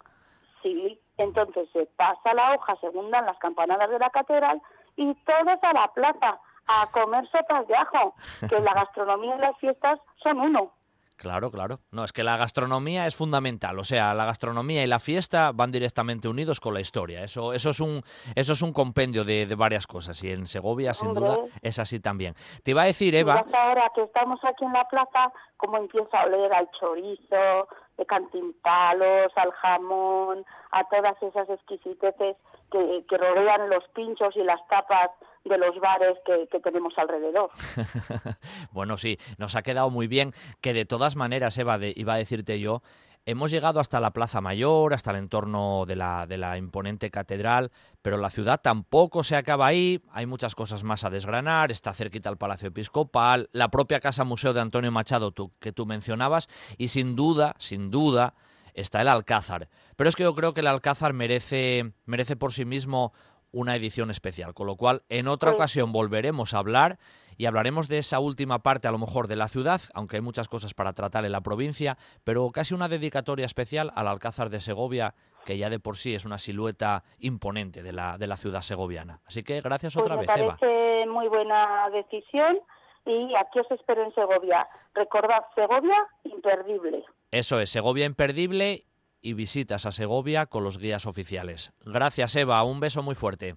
Sí, 0.61 0.99
entonces 1.17 1.69
se 1.71 1.85
pasa 1.97 2.33
la 2.33 2.55
hoja 2.55 2.75
dan 3.09 3.25
las 3.25 3.37
campanadas 3.39 3.89
de 3.89 3.99
la 3.99 4.09
catedral 4.09 4.61
y 4.95 5.13
todos 5.25 5.59
a 5.61 5.73
la 5.73 5.87
plaza 5.93 6.39
a 6.67 6.87
comer 6.91 7.27
sopas 7.29 7.67
de 7.67 7.75
ajo, 7.75 8.13
que 8.47 8.59
la 8.59 8.73
gastronomía 8.73 9.35
y 9.35 9.39
las 9.39 9.57
fiestas 9.57 9.99
son 10.23 10.39
uno. 10.39 10.71
Claro, 11.17 11.51
claro. 11.51 11.77
No, 11.91 12.03
es 12.03 12.13
que 12.13 12.23
la 12.23 12.35
gastronomía 12.35 13.05
es 13.05 13.15
fundamental. 13.15 13.77
O 13.77 13.83
sea, 13.83 14.15
la 14.15 14.25
gastronomía 14.25 14.83
y 14.83 14.87
la 14.87 14.97
fiesta 14.97 15.51
van 15.53 15.71
directamente 15.71 16.27
unidos 16.27 16.59
con 16.59 16.73
la 16.73 16.81
historia. 16.81 17.23
Eso, 17.23 17.53
eso 17.53 17.69
es 17.69 17.79
un, 17.79 18.01
eso 18.33 18.53
es 18.53 18.61
un 18.63 18.73
compendio 18.73 19.23
de, 19.23 19.45
de 19.45 19.53
varias 19.53 19.85
cosas. 19.85 20.23
Y 20.23 20.31
en 20.31 20.47
Segovia, 20.47 20.95
sin 20.95 21.09
Hombre. 21.09 21.25
duda, 21.25 21.37
es 21.61 21.77
así 21.77 21.99
también. 21.99 22.33
Te 22.63 22.71
iba 22.71 22.81
a 22.81 22.85
decir, 22.85 23.13
Eva. 23.13 23.45
Ahora 23.53 23.91
que 23.93 24.01
estamos 24.01 24.43
aquí 24.43 24.65
en 24.65 24.73
la 24.73 24.83
plaza, 24.85 25.31
cómo 25.57 25.77
empieza 25.77 26.21
a 26.21 26.25
oler 26.25 26.51
al 26.53 26.67
chorizo, 26.71 27.67
de 27.99 28.05
cantimpalos, 28.07 29.31
al 29.35 29.51
jamón, 29.51 30.43
a 30.71 30.83
todas 30.85 31.21
esas 31.21 31.47
exquisiteces 31.51 32.35
que, 32.71 33.17
rodean 33.17 33.69
los 33.69 33.83
pinchos 33.95 34.35
y 34.35 34.43
las 34.43 34.59
tapas 34.67 35.11
de 35.43 35.57
los 35.57 35.79
bares 35.79 36.17
que, 36.25 36.47
que 36.51 36.59
tenemos 36.59 36.93
alrededor. 36.97 37.49
bueno, 38.71 38.97
sí, 38.97 39.17
nos 39.37 39.55
ha 39.55 39.61
quedado 39.63 39.89
muy 39.89 40.07
bien. 40.07 40.33
Que 40.61 40.73
de 40.73 40.85
todas 40.85 41.15
maneras, 41.15 41.57
Eva, 41.57 41.77
de- 41.77 41.93
iba 41.95 42.13
a 42.13 42.17
decirte 42.17 42.59
yo, 42.59 42.81
hemos 43.25 43.51
llegado 43.51 43.79
hasta 43.79 43.99
la 43.99 44.11
Plaza 44.11 44.41
Mayor, 44.41 44.93
hasta 44.93 45.11
el 45.11 45.17
entorno 45.17 45.85
de 45.85 45.95
la, 45.95 46.25
de 46.27 46.37
la 46.37 46.57
imponente 46.57 47.11
catedral, 47.11 47.71
pero 48.01 48.17
la 48.17 48.29
ciudad 48.29 48.61
tampoco 48.61 49.23
se 49.23 49.35
acaba 49.35 49.67
ahí. 49.67 50.01
Hay 50.11 50.25
muchas 50.25 50.55
cosas 50.55 50.83
más 50.83 51.03
a 51.03 51.09
desgranar. 51.09 51.71
Está 51.71 51.93
cerquita 51.93 52.29
el 52.29 52.37
Palacio 52.37 52.69
Episcopal, 52.69 53.49
la 53.51 53.69
propia 53.69 53.99
Casa 53.99 54.23
Museo 54.23 54.53
de 54.53 54.61
Antonio 54.61 54.91
Machado 54.91 55.31
tú- 55.31 55.51
que 55.59 55.71
tú 55.71 55.85
mencionabas, 55.85 56.49
y 56.77 56.87
sin 56.89 57.15
duda, 57.15 57.55
sin 57.57 57.91
duda, 57.91 58.33
está 58.73 59.01
el 59.01 59.07
Alcázar. 59.07 59.67
Pero 59.95 60.09
es 60.09 60.15
que 60.15 60.23
yo 60.23 60.35
creo 60.35 60.53
que 60.53 60.61
el 60.61 60.67
Alcázar 60.67 61.13
merece, 61.13 61.93
merece 62.05 62.35
por 62.35 62.53
sí 62.53 62.65
mismo 62.65 63.13
una 63.51 63.75
edición 63.75 64.09
especial, 64.11 64.53
con 64.53 64.67
lo 64.67 64.77
cual 64.77 65.03
en 65.09 65.27
otra 65.27 65.51
ocasión 65.51 65.91
volveremos 65.91 66.53
a 66.53 66.59
hablar 66.59 66.99
y 67.37 67.47
hablaremos 67.47 67.87
de 67.87 67.97
esa 67.97 68.19
última 68.19 68.59
parte 68.59 68.87
a 68.87 68.91
lo 68.91 68.97
mejor 68.97 69.27
de 69.27 69.35
la 69.35 69.47
ciudad, 69.47 69.81
aunque 69.93 70.17
hay 70.17 70.21
muchas 70.21 70.47
cosas 70.47 70.73
para 70.73 70.93
tratar 70.93 71.25
en 71.25 71.31
la 71.31 71.41
provincia, 71.41 71.97
pero 72.23 72.49
casi 72.51 72.73
una 72.73 72.87
dedicatoria 72.87 73.45
especial 73.45 73.91
al 73.95 74.07
Alcázar 74.07 74.49
de 74.49 74.61
Segovia, 74.61 75.15
que 75.45 75.57
ya 75.57 75.69
de 75.69 75.79
por 75.79 75.97
sí 75.97 76.13
es 76.13 76.25
una 76.25 76.37
silueta 76.37 77.03
imponente 77.19 77.83
de 77.83 77.91
la, 77.93 78.17
de 78.17 78.27
la 78.27 78.37
ciudad 78.37 78.61
segoviana. 78.61 79.19
Así 79.25 79.43
que 79.43 79.59
gracias 79.61 79.95
Pues 79.95 80.03
otra 80.05 80.15
me 80.15 80.27
vez, 80.27 80.37
Eva. 80.37 80.55
parece 80.57 81.07
muy 81.07 81.27
buena 81.27 81.89
decisión 81.89 82.59
y 83.05 83.33
aquí 83.35 83.59
os 83.59 83.71
espero 83.71 84.03
en 84.03 84.13
Segovia. 84.13 84.67
Recordad, 84.93 85.43
Segovia, 85.55 86.07
imperdible. 86.23 87.03
Eso 87.31 87.59
es, 87.59 87.69
Segovia 87.69 88.05
imperdible 88.05 88.85
y 89.21 89.33
visitas 89.33 89.85
a 89.85 89.91
Segovia 89.91 90.45
con 90.45 90.63
los 90.63 90.77
guías 90.77 91.05
oficiales. 91.05 91.71
Gracias, 91.85 92.35
Eva, 92.35 92.63
un 92.63 92.79
beso 92.79 93.01
muy 93.03 93.15
fuerte. 93.15 93.55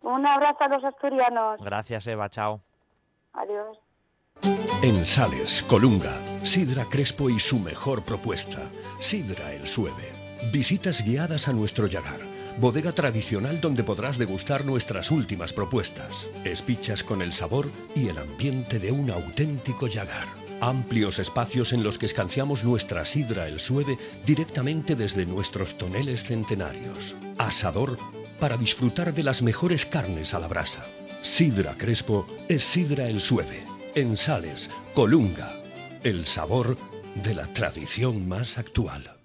Un 0.00 0.26
abrazo 0.26 0.64
a 0.64 0.68
los 0.68 0.84
asturianos. 0.84 1.60
Gracias, 1.62 2.06
Eva, 2.06 2.28
chao. 2.28 2.62
Adiós. 3.32 3.78
En 4.82 5.04
Sales, 5.04 5.62
Colunga, 5.62 6.20
Sidra 6.44 6.84
Crespo 6.86 7.30
y 7.30 7.38
su 7.38 7.58
mejor 7.58 8.04
propuesta, 8.04 8.70
Sidra 8.98 9.52
el 9.52 9.66
Sueve. 9.66 10.12
Visitas 10.52 11.02
guiadas 11.02 11.48
a 11.48 11.52
nuestro 11.52 11.86
Yagar, 11.86 12.20
bodega 12.58 12.92
tradicional 12.92 13.60
donde 13.60 13.82
podrás 13.84 14.18
degustar 14.18 14.64
nuestras 14.64 15.10
últimas 15.10 15.52
propuestas. 15.52 16.30
Espichas 16.44 17.02
con 17.02 17.22
el 17.22 17.32
sabor 17.32 17.70
y 17.94 18.08
el 18.08 18.18
ambiente 18.18 18.78
de 18.78 18.92
un 18.92 19.10
auténtico 19.10 19.86
Yagar. 19.86 20.43
Amplios 20.64 21.18
espacios 21.18 21.74
en 21.74 21.82
los 21.82 21.98
que 21.98 22.06
escanciamos 22.06 22.64
nuestra 22.64 23.04
Sidra 23.04 23.48
el 23.48 23.60
Sueve 23.60 23.98
directamente 24.24 24.96
desde 24.96 25.26
nuestros 25.26 25.76
toneles 25.76 26.24
centenarios. 26.24 27.16
Asador 27.36 27.98
para 28.40 28.56
disfrutar 28.56 29.12
de 29.12 29.24
las 29.24 29.42
mejores 29.42 29.84
carnes 29.84 30.32
a 30.32 30.38
la 30.38 30.48
brasa. 30.48 30.86
Sidra 31.20 31.74
Crespo 31.76 32.26
es 32.48 32.64
Sidra 32.64 33.08
el 33.08 33.20
Sueve. 33.20 33.62
En 33.94 34.16
Sales, 34.16 34.70
Colunga, 34.94 35.54
el 36.02 36.24
sabor 36.24 36.78
de 37.14 37.34
la 37.34 37.46
tradición 37.52 38.26
más 38.26 38.56
actual. 38.56 39.18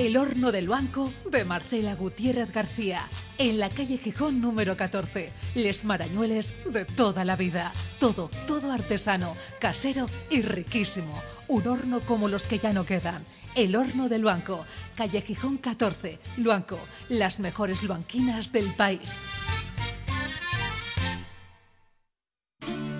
El 0.00 0.16
horno 0.16 0.50
del 0.50 0.66
banco 0.66 1.12
de 1.30 1.44
Marcela 1.44 1.94
Gutiérrez 1.94 2.50
García. 2.50 3.06
En 3.36 3.58
la 3.58 3.68
calle 3.68 3.98
Gijón 3.98 4.40
número 4.40 4.74
14. 4.74 5.30
Les 5.54 5.84
Marañueles 5.84 6.54
de 6.72 6.86
toda 6.86 7.22
la 7.26 7.36
vida. 7.36 7.74
Todo, 7.98 8.30
todo 8.46 8.72
artesano, 8.72 9.36
casero 9.60 10.06
y 10.30 10.40
riquísimo. 10.40 11.22
Un 11.48 11.66
horno 11.66 12.00
como 12.00 12.28
los 12.28 12.44
que 12.44 12.58
ya 12.58 12.72
no 12.72 12.86
quedan. 12.86 13.22
El 13.54 13.76
horno 13.76 14.08
del 14.08 14.24
banco. 14.24 14.64
Calle 14.96 15.20
Gijón 15.20 15.58
14. 15.58 16.18
Luanco. 16.38 16.78
Las 17.10 17.38
mejores 17.38 17.82
luanquinas 17.82 18.52
del 18.52 18.72
país. 18.72 19.24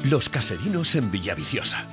Los 0.05 0.29
caserinos 0.29 0.95
en 0.97 1.11
Villaviciosa. 1.11 1.89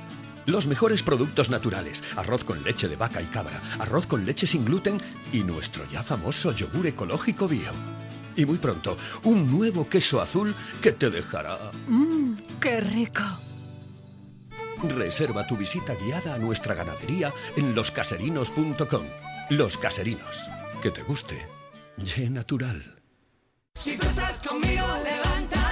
Los 0.48 0.66
mejores 0.66 1.02
productos 1.02 1.50
naturales, 1.50 2.02
arroz 2.16 2.42
con 2.42 2.64
leche 2.64 2.88
de 2.88 2.96
vaca 2.96 3.20
y 3.20 3.26
cabra, 3.26 3.60
arroz 3.78 4.06
con 4.06 4.24
leche 4.24 4.46
sin 4.46 4.64
gluten 4.64 4.98
y 5.30 5.40
nuestro 5.40 5.84
ya 5.90 6.02
famoso 6.02 6.52
yogur 6.52 6.86
ecológico 6.86 7.46
bio. 7.46 7.70
Y 8.34 8.46
muy 8.46 8.56
pronto, 8.56 8.96
un 9.24 9.50
nuevo 9.50 9.90
queso 9.90 10.22
azul 10.22 10.54
que 10.80 10.92
te 10.92 11.10
dejará... 11.10 11.58
Mmm, 11.86 12.36
qué 12.58 12.80
rico. 12.80 13.24
Reserva 14.84 15.46
tu 15.46 15.54
visita 15.54 15.94
guiada 15.94 16.36
a 16.36 16.38
nuestra 16.38 16.74
ganadería 16.74 17.34
en 17.54 17.74
loscaserinos.com. 17.74 19.04
Los 19.50 19.76
Caserinos. 19.76 20.48
Que 20.80 20.90
te 20.90 21.02
guste. 21.02 21.46
Ye 21.98 22.30
natural. 22.30 22.96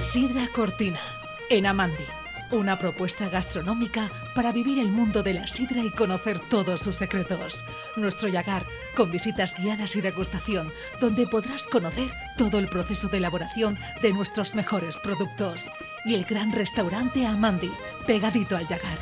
Sidra 0.00 0.46
Cortina, 0.54 1.00
en 1.48 1.64
Amandi. 1.64 2.04
Una 2.52 2.78
propuesta 2.78 3.30
gastronómica 3.30 4.10
para 4.34 4.52
vivir 4.52 4.78
el 4.78 4.88
mundo 4.88 5.22
de 5.22 5.32
la 5.32 5.48
sidra 5.48 5.82
y 5.82 5.90
conocer 5.90 6.38
todos 6.38 6.82
sus 6.82 6.96
secretos. 6.96 7.64
Nuestro 7.96 8.28
Yagar, 8.28 8.64
con 8.94 9.10
visitas 9.10 9.54
guiadas 9.56 9.96
y 9.96 10.02
degustación, 10.02 10.70
donde 11.00 11.26
podrás 11.26 11.66
conocer 11.66 12.10
todo 12.36 12.58
el 12.58 12.68
proceso 12.68 13.08
de 13.08 13.16
elaboración 13.16 13.78
de 14.02 14.12
nuestros 14.12 14.54
mejores 14.54 14.98
productos. 14.98 15.70
Y 16.04 16.14
el 16.14 16.24
gran 16.24 16.52
restaurante 16.52 17.26
Amandi, 17.26 17.72
pegadito 18.06 18.54
al 18.54 18.66
Yagar. 18.66 18.98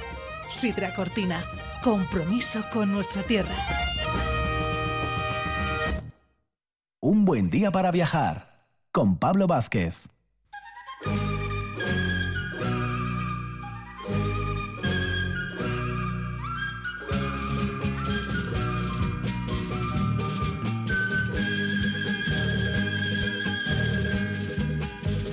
Sidra 0.49 0.95
Cortina, 0.95 1.45
compromiso 1.83 2.65
con 2.73 2.93
nuestra 2.93 3.25
tierra. 3.25 3.57
Un 7.01 7.25
buen 7.25 7.51
día 7.51 7.73
para 7.73 7.91
viajar 7.91 8.69
con 8.93 9.19
Pablo 9.19 9.49
Vázquez. 9.49 10.09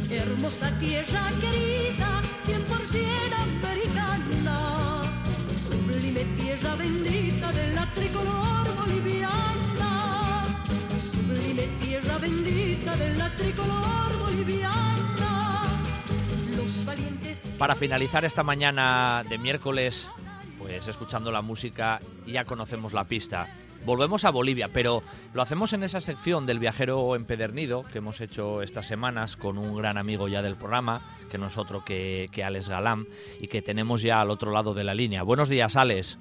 Hermosa 0.09 0.69
tierra 0.79 1.31
querida, 1.39 2.21
100% 2.45 3.33
americana, 3.41 5.03
sublime 5.69 6.25
tierra 6.35 6.75
bendita 6.75 7.51
de 7.53 7.73
la 7.73 7.85
tricolor 7.93 8.75
boliviana, 8.75 10.43
sublime 10.99 11.67
tierra 11.79 12.17
bendita 12.17 12.95
de 12.97 13.15
la 13.15 13.29
tricolor 13.37 14.17
boliviana, 14.19 15.00
Para 17.57 17.75
finalizar 17.75 18.25
esta 18.25 18.43
mañana 18.43 19.23
de 19.29 19.37
miércoles, 19.37 20.09
pues 20.57 20.87
escuchando 20.87 21.31
la 21.31 21.41
música, 21.41 21.99
ya 22.25 22.45
conocemos 22.45 22.93
la 22.93 23.05
pista. 23.05 23.47
Volvemos 23.85 24.25
a 24.25 24.29
Bolivia, 24.29 24.69
pero 24.71 25.01
lo 25.33 25.41
hacemos 25.41 25.73
en 25.73 25.83
esa 25.83 26.01
sección 26.01 26.45
del 26.45 26.59
viajero 26.59 27.15
empedernido 27.15 27.83
que 27.83 27.97
hemos 27.97 28.21
hecho 28.21 28.61
estas 28.61 28.85
semanas 28.85 29.37
con 29.37 29.57
un 29.57 29.75
gran 29.75 29.97
amigo 29.97 30.27
ya 30.27 30.43
del 30.43 30.55
programa, 30.55 31.01
que 31.31 31.39
no 31.39 31.47
es 31.47 31.57
otro 31.57 31.83
que, 31.83 32.29
que 32.31 32.43
Alex 32.43 32.69
Galán, 32.69 33.07
y 33.39 33.47
que 33.47 33.61
tenemos 33.63 34.03
ya 34.03 34.21
al 34.21 34.29
otro 34.29 34.51
lado 34.51 34.73
de 34.75 34.83
la 34.83 34.93
línea. 34.93 35.23
Buenos 35.23 35.49
días, 35.49 35.75
Alex. 35.75 36.19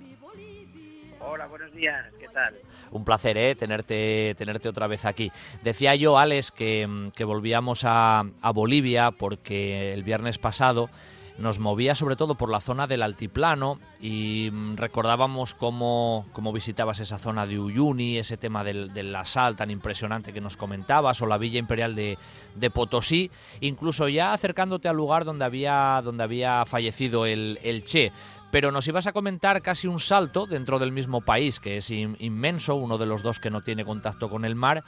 Hola, 1.33 1.47
buenos 1.47 1.72
días, 1.72 2.07
¿qué 2.18 2.26
tal? 2.26 2.57
Un 2.91 3.05
placer, 3.05 3.39
¿eh? 3.39 3.55
Tenerte, 3.55 4.35
tenerte 4.37 4.68
otra 4.68 4.89
vez 4.89 5.05
aquí. 5.05 5.31
Decía 5.62 5.95
yo, 5.95 6.18
Alex, 6.18 6.51
que, 6.51 7.09
que 7.14 7.22
volvíamos 7.22 7.85
a, 7.85 8.24
a 8.43 8.51
Bolivia 8.51 9.12
porque 9.12 9.93
el 9.93 10.03
viernes 10.03 10.39
pasado 10.39 10.91
nos 11.39 11.59
movía 11.59 11.95
sobre 11.95 12.16
todo 12.16 12.35
por 12.35 12.51
la 12.51 12.61
zona 12.61 12.87
del 12.87 13.03
altiplano 13.03 13.78
y 14.01 14.51
mm, 14.53 14.76
recordábamos 14.76 15.55
cómo, 15.55 16.26
cómo 16.33 16.53
visitabas 16.53 17.01
esa 17.01 17.16
zona 17.16 17.47
de 17.47 17.59
Uyuni, 17.59 18.18
ese 18.18 18.37
tema 18.37 18.62
del, 18.62 18.93
del 18.93 19.12
la 19.12 19.24
sal 19.24 19.57
tan 19.57 19.70
impresionante 19.70 20.33
que 20.33 20.41
nos 20.41 20.57
comentabas, 20.57 21.22
o 21.22 21.26
la 21.26 21.39
Villa 21.39 21.59
Imperial 21.59 21.95
de, 21.95 22.18
de 22.55 22.70
Potosí, 22.70 23.31
incluso 23.61 24.09
ya 24.09 24.33
acercándote 24.33 24.89
al 24.89 24.97
lugar 24.97 25.24
donde 25.24 25.45
había, 25.45 26.03
donde 26.05 26.24
había 26.24 26.64
fallecido 26.66 27.24
el, 27.24 27.59
el 27.62 27.85
Che. 27.85 28.12
Pero 28.51 28.72
nos 28.72 28.86
ibas 28.88 29.07
a 29.07 29.12
comentar 29.12 29.62
casi 29.62 29.86
un 29.86 29.98
salto 30.01 30.46
dentro 30.46 30.78
del 30.78 30.92
mismo 30.92 31.20
país, 31.20 31.61
que 31.61 31.76
es 31.76 31.90
in- 31.90 32.16
inmenso, 32.18 32.74
uno 32.74 32.98
de 32.98 33.07
los 33.07 33.22
dos 33.22 33.38
que 33.38 33.51
no 33.51 33.61
tiene 33.62 33.84
contacto 33.84 34.28
con 34.28 34.44
el 34.44 34.55
mar, 34.57 34.82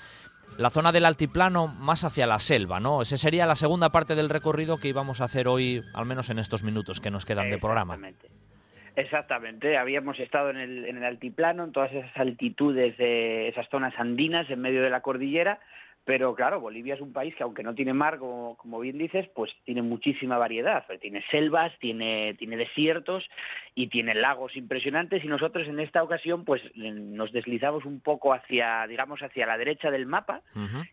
la 0.58 0.68
zona 0.68 0.92
del 0.92 1.04
altiplano 1.06 1.66
más 1.68 2.04
hacia 2.04 2.26
la 2.26 2.38
selva, 2.38 2.80
¿no? 2.80 3.00
Esa 3.02 3.16
sería 3.16 3.46
la 3.46 3.56
segunda 3.56 3.90
parte 3.90 4.14
del 4.14 4.28
recorrido 4.28 4.78
que 4.78 4.88
íbamos 4.88 5.20
a 5.20 5.24
hacer 5.24 5.48
hoy, 5.48 5.82
al 5.94 6.06
menos 6.06 6.28
en 6.28 6.38
estos 6.38 6.62
minutos 6.62 7.00
que 7.00 7.10
nos 7.10 7.24
quedan 7.24 7.50
de 7.50 7.58
programa. 7.58 7.98
Exactamente. 8.94 9.78
Habíamos 9.78 10.18
estado 10.20 10.50
en 10.50 10.58
el, 10.58 10.84
en 10.84 10.98
el 10.98 11.04
altiplano, 11.04 11.64
en 11.64 11.72
todas 11.72 11.90
esas 11.92 12.14
altitudes 12.16 12.98
de 12.98 13.48
esas 13.48 13.66
zonas 13.70 13.94
andinas 13.96 14.50
en 14.50 14.60
medio 14.60 14.82
de 14.82 14.90
la 14.90 15.00
cordillera, 15.00 15.60
pero 16.04 16.34
claro, 16.34 16.58
Bolivia 16.60 16.94
es 16.94 17.00
un 17.00 17.12
país 17.12 17.34
que 17.36 17.44
aunque 17.44 17.62
no 17.62 17.74
tiene 17.74 17.94
mar, 17.94 18.18
como, 18.18 18.56
como 18.56 18.80
bien 18.80 18.98
dices, 18.98 19.28
pues 19.34 19.52
tiene 19.64 19.82
muchísima 19.82 20.36
variedad. 20.36 20.84
Tiene 21.00 21.22
selvas, 21.30 21.72
tiene, 21.78 22.34
tiene 22.34 22.56
desiertos 22.56 23.24
y 23.76 23.86
tiene 23.86 24.14
lagos 24.14 24.56
impresionantes. 24.56 25.24
Y 25.24 25.28
nosotros 25.28 25.68
en 25.68 25.78
esta 25.78 26.02
ocasión 26.02 26.44
pues 26.44 26.60
nos 26.74 27.30
deslizamos 27.32 27.84
un 27.84 28.00
poco 28.00 28.32
hacia, 28.34 28.86
digamos, 28.88 29.22
hacia 29.22 29.46
la 29.46 29.56
derecha 29.58 29.90
del 29.92 30.06
mapa 30.06 30.42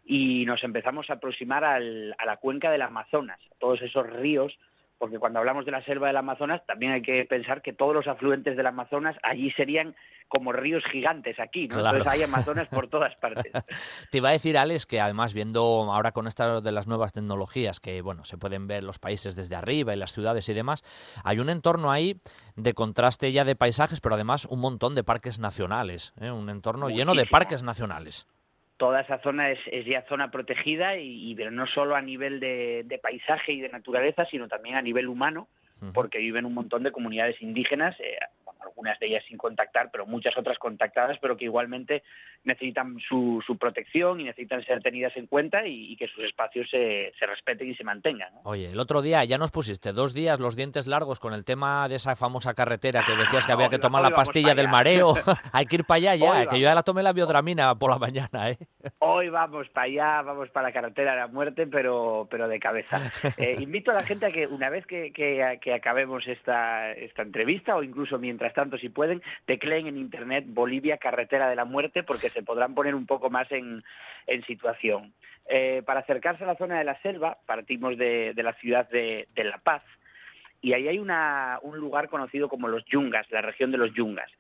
y 0.06 0.46
nos 0.46 0.64
empezamos 0.64 1.10
a 1.10 1.14
aproximar 1.14 1.64
al- 1.64 2.14
a 2.18 2.26
la 2.26 2.38
cuenca 2.38 2.70
del 2.70 2.84
Amazonas, 2.84 3.40
todos 3.60 3.82
esos 3.82 4.08
ríos, 4.08 4.58
porque 5.00 5.18
cuando 5.18 5.40
hablamos 5.40 5.66
de 5.66 5.72
la 5.72 5.84
selva 5.84 6.08
del 6.08 6.18
Amazonas 6.18 6.62
también 6.68 6.92
hay 6.92 7.02
que 7.02 7.26
pensar 7.26 7.62
que 7.62 7.74
todos 7.74 7.96
los 7.96 8.06
afluentes 8.08 8.56
del 8.58 8.68
Amazonas 8.68 9.16
allí 9.24 9.50
serían 9.52 9.96
como 10.28 10.52
ríos 10.52 10.84
gigantes 10.92 11.40
aquí, 11.40 11.68
¿no? 11.68 11.76
Claro. 11.76 11.98
Entonces 11.98 12.14
hay 12.14 12.24
Amazonas 12.24 12.68
por 12.68 12.88
todas 12.88 13.16
partes. 13.16 13.52
Te 14.12 14.18
iba 14.18 14.30
a 14.30 14.34
decir, 14.34 14.58
Alex, 14.58 14.86
que 14.86 15.00
además 15.00 15.34
viendo 15.34 15.62
ahora 15.92 16.12
con 16.12 16.28
estas 16.28 16.62
de 16.62 16.72
las 16.72 16.86
nuevas 16.86 17.14
tecnologías 17.14 17.80
que, 17.80 18.02
bueno, 18.02 18.26
se 18.26 18.38
pueden 18.38 18.68
ver 18.68 18.84
los 18.84 19.00
países 19.00 19.36
desde 19.36 19.56
arriba 19.56 19.94
y 19.94 19.98
las 19.98 20.12
ciudades 20.12 20.48
y 20.50 20.54
demás, 20.54 20.84
hay 21.24 21.40
un 21.40 21.50
entorno 21.50 21.92
ahí 21.92 22.22
de 22.58 22.74
contraste 22.74 23.32
ya 23.32 23.46
de 23.46 23.56
paisajes, 23.56 24.02
pero 24.02 24.16
además 24.16 24.46
un 24.46 24.60
montón 24.60 24.96
de 24.96 25.04
parques 25.04 25.40
nacionales, 25.40 26.14
¿eh? 26.20 26.30
un 26.30 26.50
entorno 26.50 26.90
lleno 26.90 27.16
de 27.16 27.26
parques 27.26 27.64
nacionales. 27.64 28.28
Toda 28.80 29.02
esa 29.02 29.20
zona 29.20 29.52
es, 29.52 29.60
es 29.74 29.86
ya 29.86 30.06
zona 30.08 30.32
protegida 30.32 30.98
y, 30.98 31.30
y 31.30 31.36
pero 31.36 31.52
no 31.52 31.68
solo 31.68 31.98
a 31.98 32.02
nivel 32.02 32.40
de, 32.40 32.84
de 32.86 32.98
paisaje 32.98 33.52
y 33.52 33.60
de 33.60 33.68
naturaleza, 33.68 34.26
sino 34.32 34.48
también 34.48 34.76
a 34.76 34.82
nivel 34.82 35.10
humano, 35.10 35.50
porque 35.94 36.20
viven 36.20 36.46
un 36.46 36.54
montón 36.54 36.84
de 36.84 36.92
comunidades 36.92 37.42
indígenas, 37.42 38.00
eh, 38.00 38.18
algunas 38.62 39.00
de 39.00 39.08
ellas 39.08 39.24
sin 39.28 39.38
contactar, 39.38 39.90
pero 39.92 40.06
muchas 40.06 40.38
otras 40.38 40.58
contactadas, 40.60 41.18
pero 41.22 41.38
que 41.38 41.46
igualmente 41.46 42.04
necesitan 42.44 42.98
su, 43.08 43.44
su 43.46 43.58
protección 43.58 44.20
y 44.20 44.24
necesitan 44.26 44.64
ser 44.66 44.82
tenidas 44.82 45.16
en 45.18 45.28
cuenta 45.28 45.66
y, 45.68 45.92
y 45.92 45.98
que 45.98 46.08
sus 46.08 46.24
espacios 46.24 46.70
se, 46.70 47.12
se 47.20 47.26
respeten 47.26 47.70
y 47.70 47.76
se 47.76 47.84
mantengan. 47.84 48.34
¿no? 48.34 48.42
Oye, 48.44 48.72
el 48.72 48.80
otro 48.80 49.02
día 49.02 49.24
ya 49.26 49.38
nos 49.38 49.52
pusiste 49.52 49.92
dos 49.94 50.14
días 50.14 50.40
los 50.40 50.56
dientes 50.56 50.88
largos 50.88 51.20
con 51.20 51.34
el 51.34 51.46
tema 51.46 51.88
de 51.90 51.96
esa 51.96 52.16
famosa 52.16 52.54
carretera 52.54 53.04
que 53.06 53.16
decías 53.16 53.46
que 53.46 53.52
Ah, 53.52 53.56
había 53.56 53.70
que 53.70 53.80
tomar 53.80 54.02
la 54.02 54.12
pastilla 54.12 54.54
del 54.56 54.68
mareo. 54.70 55.14
Hay 55.54 55.66
que 55.66 55.78
ir 55.78 55.84
para 55.86 55.98
allá 55.98 56.16
ya, 56.16 56.32
Hoy 56.32 56.38
que 56.40 56.46
vamos. 56.46 56.60
yo 56.60 56.64
ya 56.66 56.76
la 56.76 56.84
tomé 56.84 57.04
la 57.04 57.14
biodramina 57.14 57.76
por 57.76 57.90
la 57.92 57.98
mañana, 57.98 58.52
¿eh? 58.52 58.58
Hoy 59.00 59.30
vamos 59.30 59.68
para 59.70 59.86
allá, 59.88 60.22
vamos 60.22 60.50
para 60.50 60.68
la 60.68 60.74
carretera 60.74 61.12
de 61.14 61.18
la 61.20 61.28
muerte, 61.28 61.68
pero, 61.68 62.28
pero 62.30 62.48
de 62.48 62.60
cabeza. 62.60 63.12
Eh, 63.38 63.58
invito 63.60 63.92
a 63.92 63.96
la 63.96 64.04
gente 64.04 64.26
a 64.26 64.30
que 64.30 64.48
una 64.48 64.70
vez 64.70 64.86
que, 64.86 65.12
que- 65.12 65.60
que 65.62 65.74
acabemos 65.74 66.26
esta, 66.28 66.92
esta 66.94 67.22
entrevista 67.24 67.76
o 67.76 67.84
incluso 67.84 68.18
mientras 68.20 68.49
tanto 68.54 68.78
si 68.78 68.90
pueden, 68.90 69.22
tecleen 69.46 69.88
en 69.88 69.98
internet 69.98 70.46
Bolivia 70.48 70.98
Carretera 70.98 71.50
de 71.50 71.56
la 71.56 71.66
Muerte 71.66 72.04
porque 72.04 72.30
se 72.30 72.44
podrán 72.44 72.74
poner 72.74 72.96
un 72.96 73.06
poco 73.06 73.30
más 73.30 73.52
en, 73.52 73.84
situación. 74.46 75.14
Eh, 75.48 75.82
para 75.86 76.02
acercarse 76.02 76.44
a 76.44 76.48
la 76.48 76.56
zona 76.56 76.78
de 76.78 76.84
la 76.84 77.02
selva 77.02 77.38
partimos 77.46 77.98
de, 77.98 78.34
la 78.36 78.54
ciudad 78.54 78.88
de, 78.90 79.26
La 79.36 79.58
Paz 79.58 79.82
y 80.62 80.74
ahí 80.74 80.88
hay 80.88 81.00
un 81.00 81.78
lugar 81.80 82.10
conocido 82.10 82.50
como 82.50 82.68
los 82.68 82.86
Yungas, 82.86 83.30
la 83.32 83.42
región 83.42 83.72
de 83.72 83.78
los 83.78 83.94
Yungas. 83.94 84.32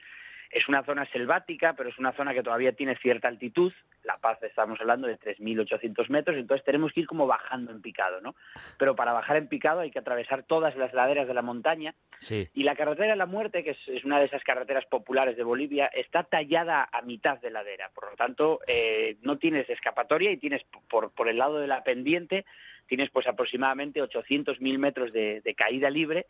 Es 0.50 0.68
una 0.68 0.84
zona 0.84 1.06
selvática, 1.12 1.74
pero 1.74 1.89
es 1.89 2.00
una 2.00 2.12
zona 2.14 2.34
que 2.34 2.41
todavía 2.41 2.72
tiene 2.74 2.95
cierta 2.97 3.28
altitud. 3.28 3.72
La 4.04 4.18
Paz 4.18 4.41
estamos 4.41 4.80
hablando 4.82 5.08
de 5.08 5.20
3.800 5.20 6.10
metros, 6.10 6.38
entonces 6.38 6.66
tenemos 6.66 6.91
que 6.91 7.02
ir 7.02 7.08
como 7.08 7.28
bajando 7.28 7.72
en 7.72 7.82
picado, 7.82 8.20
¿no? 8.22 8.36
Pero 8.78 8.95
para 8.95 9.14
bajar 9.14 9.38
en 9.38 9.47
picado 9.47 9.82
hay 9.82 9.91
que 9.91 10.00
atravesar 10.00 10.43
todas 10.43 10.76
las 10.76 10.93
laderas 10.93 11.28
de 11.28 11.34
la 11.36 11.43
montaña 11.43 11.93
Sí. 12.20 12.50
y 12.54 12.64
la 12.64 12.76
carretera 12.76 13.12
de 13.12 13.16
la 13.18 13.26
muerte, 13.28 13.64
que 13.64 13.72
es, 13.72 14.04
una 14.04 14.20
de 14.20 14.26
esas 14.26 14.43
carreteras 14.43 14.86
populares 14.86 15.38
de 15.38 15.43
Bolivia, 15.43 15.86
está 15.88 16.24
tallada 16.24 16.89
a 16.91 17.02
mitad 17.04 17.39
de 17.39 17.52
ladera. 17.52 17.91
Por 17.93 18.10
lo 18.10 18.16
tanto, 18.16 18.60
eh, 18.68 19.18
no 19.22 19.38
tienes 19.38 19.70
escapatoria 19.70 20.32
y 20.32 20.38
tienes 20.38 20.64
por, 20.89 21.12
por 21.14 21.30
el 21.30 21.38
lado 21.38 21.60
de 21.60 21.68
la 21.68 21.84
pendiente, 21.84 22.45
tienes 22.89 23.09
pues 23.11 23.27
aproximadamente 23.27 24.01
800.000 24.01 24.77
metros 24.77 25.13
de, 25.13 25.55
caída 25.55 25.89
libre 25.89 26.25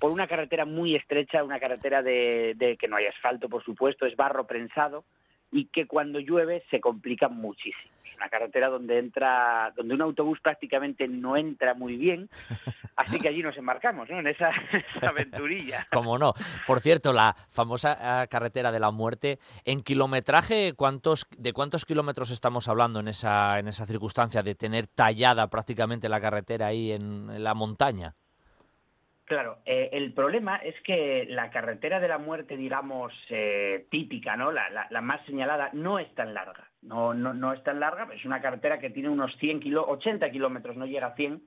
por 0.00 0.10
una 0.10 0.26
carretera 0.26 0.64
muy 0.64 0.96
estrecha, 0.96 1.44
una 1.44 1.60
carretera 1.60 2.02
de, 2.02 2.54
de 2.56 2.76
que 2.76 2.88
no 2.88 2.96
hay 2.96 3.06
asfalto, 3.06 3.48
por 3.48 3.62
supuesto, 3.62 4.06
es 4.06 4.16
barro 4.16 4.46
prensado 4.46 5.04
y 5.52 5.66
que 5.66 5.86
cuando 5.86 6.18
llueve 6.18 6.64
se 6.70 6.80
complica 6.80 7.28
muchísimo. 7.28 7.92
Una 8.22 8.28
carretera 8.30 8.68
donde 8.68 9.00
entra, 9.00 9.72
donde 9.74 9.94
un 9.96 10.00
autobús 10.02 10.38
prácticamente 10.40 11.08
no 11.08 11.36
entra 11.36 11.74
muy 11.74 11.96
bien, 11.96 12.30
así 12.96 13.18
que 13.18 13.26
allí 13.28 13.42
nos 13.42 13.56
embarcamos, 13.56 14.08
¿no? 14.08 14.20
En 14.20 14.28
esa, 14.28 14.50
esa 14.96 15.08
aventurilla. 15.08 15.88
Como 15.90 16.16
no. 16.18 16.32
Por 16.64 16.78
cierto, 16.78 17.12
la 17.12 17.34
famosa 17.50 18.22
eh, 18.22 18.28
carretera 18.28 18.70
de 18.70 18.78
la 18.78 18.92
muerte, 18.92 19.40
en 19.64 19.82
kilometraje, 19.82 20.74
¿cuántos, 20.76 21.26
¿de 21.36 21.52
cuántos 21.52 21.84
kilómetros 21.84 22.30
estamos 22.30 22.68
hablando 22.68 23.00
en 23.00 23.08
esa, 23.08 23.58
en 23.58 23.66
esa 23.66 23.86
circunstancia 23.86 24.44
de 24.44 24.54
tener 24.54 24.86
tallada 24.86 25.50
prácticamente 25.50 26.08
la 26.08 26.20
carretera 26.20 26.66
ahí 26.68 26.92
en, 26.92 27.28
en 27.28 27.42
la 27.42 27.54
montaña? 27.54 28.14
Claro, 29.24 29.58
eh, 29.64 29.88
el 29.92 30.12
problema 30.12 30.56
es 30.58 30.74
que 30.82 31.26
la 31.28 31.50
carretera 31.50 31.98
de 31.98 32.06
la 32.08 32.18
muerte, 32.18 32.56
digamos, 32.56 33.12
eh, 33.30 33.86
típica, 33.90 34.36
¿no? 34.36 34.52
La, 34.52 34.70
la- 34.70 34.86
la 34.90 35.00
más 35.00 35.24
señalada, 35.26 35.70
no 35.72 35.98
es 35.98 36.14
tan 36.14 36.34
larga. 36.34 36.68
No, 36.82 37.14
no, 37.14 37.32
no 37.32 37.52
es 37.52 37.62
tan 37.62 37.80
larga, 37.80 38.08
es 38.12 38.24
una 38.24 38.42
carretera 38.42 38.78
que 38.78 38.90
tiene 38.90 39.08
unos 39.08 39.36
100 39.38 39.60
kilo, 39.60 39.86
80 39.86 40.30
kilómetros, 40.30 40.76
no 40.76 40.84
llega 40.84 41.06
a 41.06 41.14
100, 41.14 41.40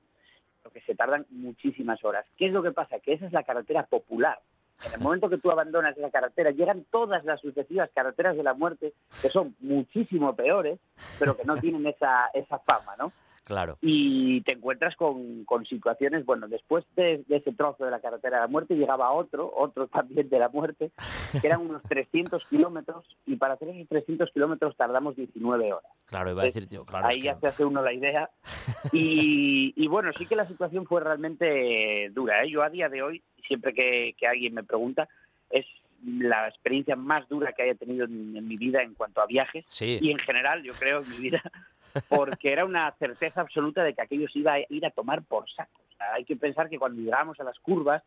lo 0.63 0.71
que 0.71 0.81
se 0.81 0.95
tardan 0.95 1.25
muchísimas 1.29 2.03
horas. 2.03 2.25
¿Qué 2.37 2.47
es 2.47 2.53
lo 2.53 2.63
que 2.63 2.71
pasa? 2.71 2.99
Que 2.99 3.13
esa 3.13 3.25
es 3.25 3.33
la 3.33 3.43
carretera 3.43 3.85
popular. 3.85 4.39
En 4.85 4.93
el 4.93 4.99
momento 4.99 5.29
que 5.29 5.37
tú 5.37 5.51
abandonas 5.51 5.97
esa 5.97 6.09
carretera, 6.09 6.51
llegan 6.51 6.85
todas 6.91 7.23
las 7.23 7.39
sucesivas 7.39 7.89
carreteras 7.93 8.35
de 8.35 8.43
la 8.43 8.53
muerte, 8.53 8.93
que 9.21 9.29
son 9.29 9.55
muchísimo 9.59 10.35
peores, 10.35 10.79
pero 11.19 11.35
que 11.35 11.45
no 11.45 11.57
tienen 11.57 11.85
esa, 11.85 12.29
esa 12.33 12.59
fama, 12.59 12.95
¿no? 12.97 13.11
Claro. 13.45 13.77
y 13.81 14.41
te 14.41 14.53
encuentras 14.53 14.95
con, 14.95 15.45
con 15.45 15.65
situaciones, 15.65 16.25
bueno, 16.25 16.47
después 16.47 16.83
de, 16.95 17.23
de 17.27 17.37
ese 17.37 17.53
trozo 17.53 17.85
de 17.85 17.91
la 17.91 17.99
carretera 17.99 18.37
de 18.37 18.41
la 18.41 18.47
muerte 18.47 18.75
llegaba 18.75 19.11
otro, 19.11 19.51
otro 19.55 19.87
también 19.93 20.29
de 20.29 20.39
la 20.39 20.49
muerte, 20.49 20.91
que 21.39 21.47
eran 21.47 21.61
unos 21.61 21.83
300 21.83 22.43
kilómetros 22.45 23.05
y 23.25 23.35
para 23.35 23.53
hacer 23.53 23.69
esos 23.69 23.87
300 23.87 24.31
kilómetros 24.31 24.75
tardamos 24.75 25.15
19 25.15 25.73
horas. 25.73 25.91
Claro, 26.05 26.31
iba 26.31 26.41
a 26.41 26.45
decir, 26.45 26.67
tío, 26.67 26.85
claro. 26.85 27.07
Ahí 27.07 27.19
es 27.19 27.23
ya 27.23 27.39
se 27.39 27.47
hace 27.47 27.65
uno 27.65 27.81
la 27.81 27.93
idea. 27.93 28.29
Y, 28.91 29.73
y 29.75 29.87
bueno, 29.87 30.11
sí 30.17 30.25
que 30.25 30.35
la 30.35 30.47
situación 30.47 30.85
fue 30.85 31.01
realmente 31.01 32.09
dura. 32.11 32.43
¿eh? 32.43 32.49
Yo 32.49 32.63
a 32.63 32.69
día 32.69 32.89
de 32.89 33.03
hoy, 33.03 33.23
siempre 33.47 33.73
que, 33.73 34.15
que 34.17 34.27
alguien 34.27 34.53
me 34.53 34.63
pregunta, 34.63 35.07
es 35.49 35.65
la 36.05 36.47
experiencia 36.47 36.95
más 36.95 37.27
dura 37.29 37.53
que 37.53 37.63
haya 37.63 37.75
tenido 37.75 38.05
en, 38.05 38.35
en 38.37 38.47
mi 38.47 38.57
vida 38.57 38.81
en 38.81 38.93
cuanto 38.93 39.21
a 39.21 39.25
viajes 39.25 39.65
Sí. 39.69 39.97
y 40.01 40.11
en 40.11 40.19
general, 40.19 40.61
yo 40.63 40.73
creo, 40.73 41.01
en 41.01 41.09
mi 41.09 41.17
vida, 41.17 41.41
porque 42.09 42.51
era 42.51 42.65
una 42.65 42.91
certeza 42.99 43.41
absoluta 43.41 43.83
de 43.83 43.93
que 43.93 44.01
aquello 44.01 44.27
se 44.29 44.39
iba 44.39 44.53
a 44.53 44.59
ir 44.69 44.85
a 44.85 44.91
tomar 44.91 45.23
por 45.23 45.49
saco. 45.51 45.81
O 45.93 45.97
sea, 45.97 46.13
hay 46.13 46.25
que 46.25 46.35
pensar 46.35 46.69
que 46.69 46.77
cuando 46.79 47.01
llegábamos 47.01 47.39
a 47.39 47.43
las 47.43 47.57
curvas, 47.59 48.03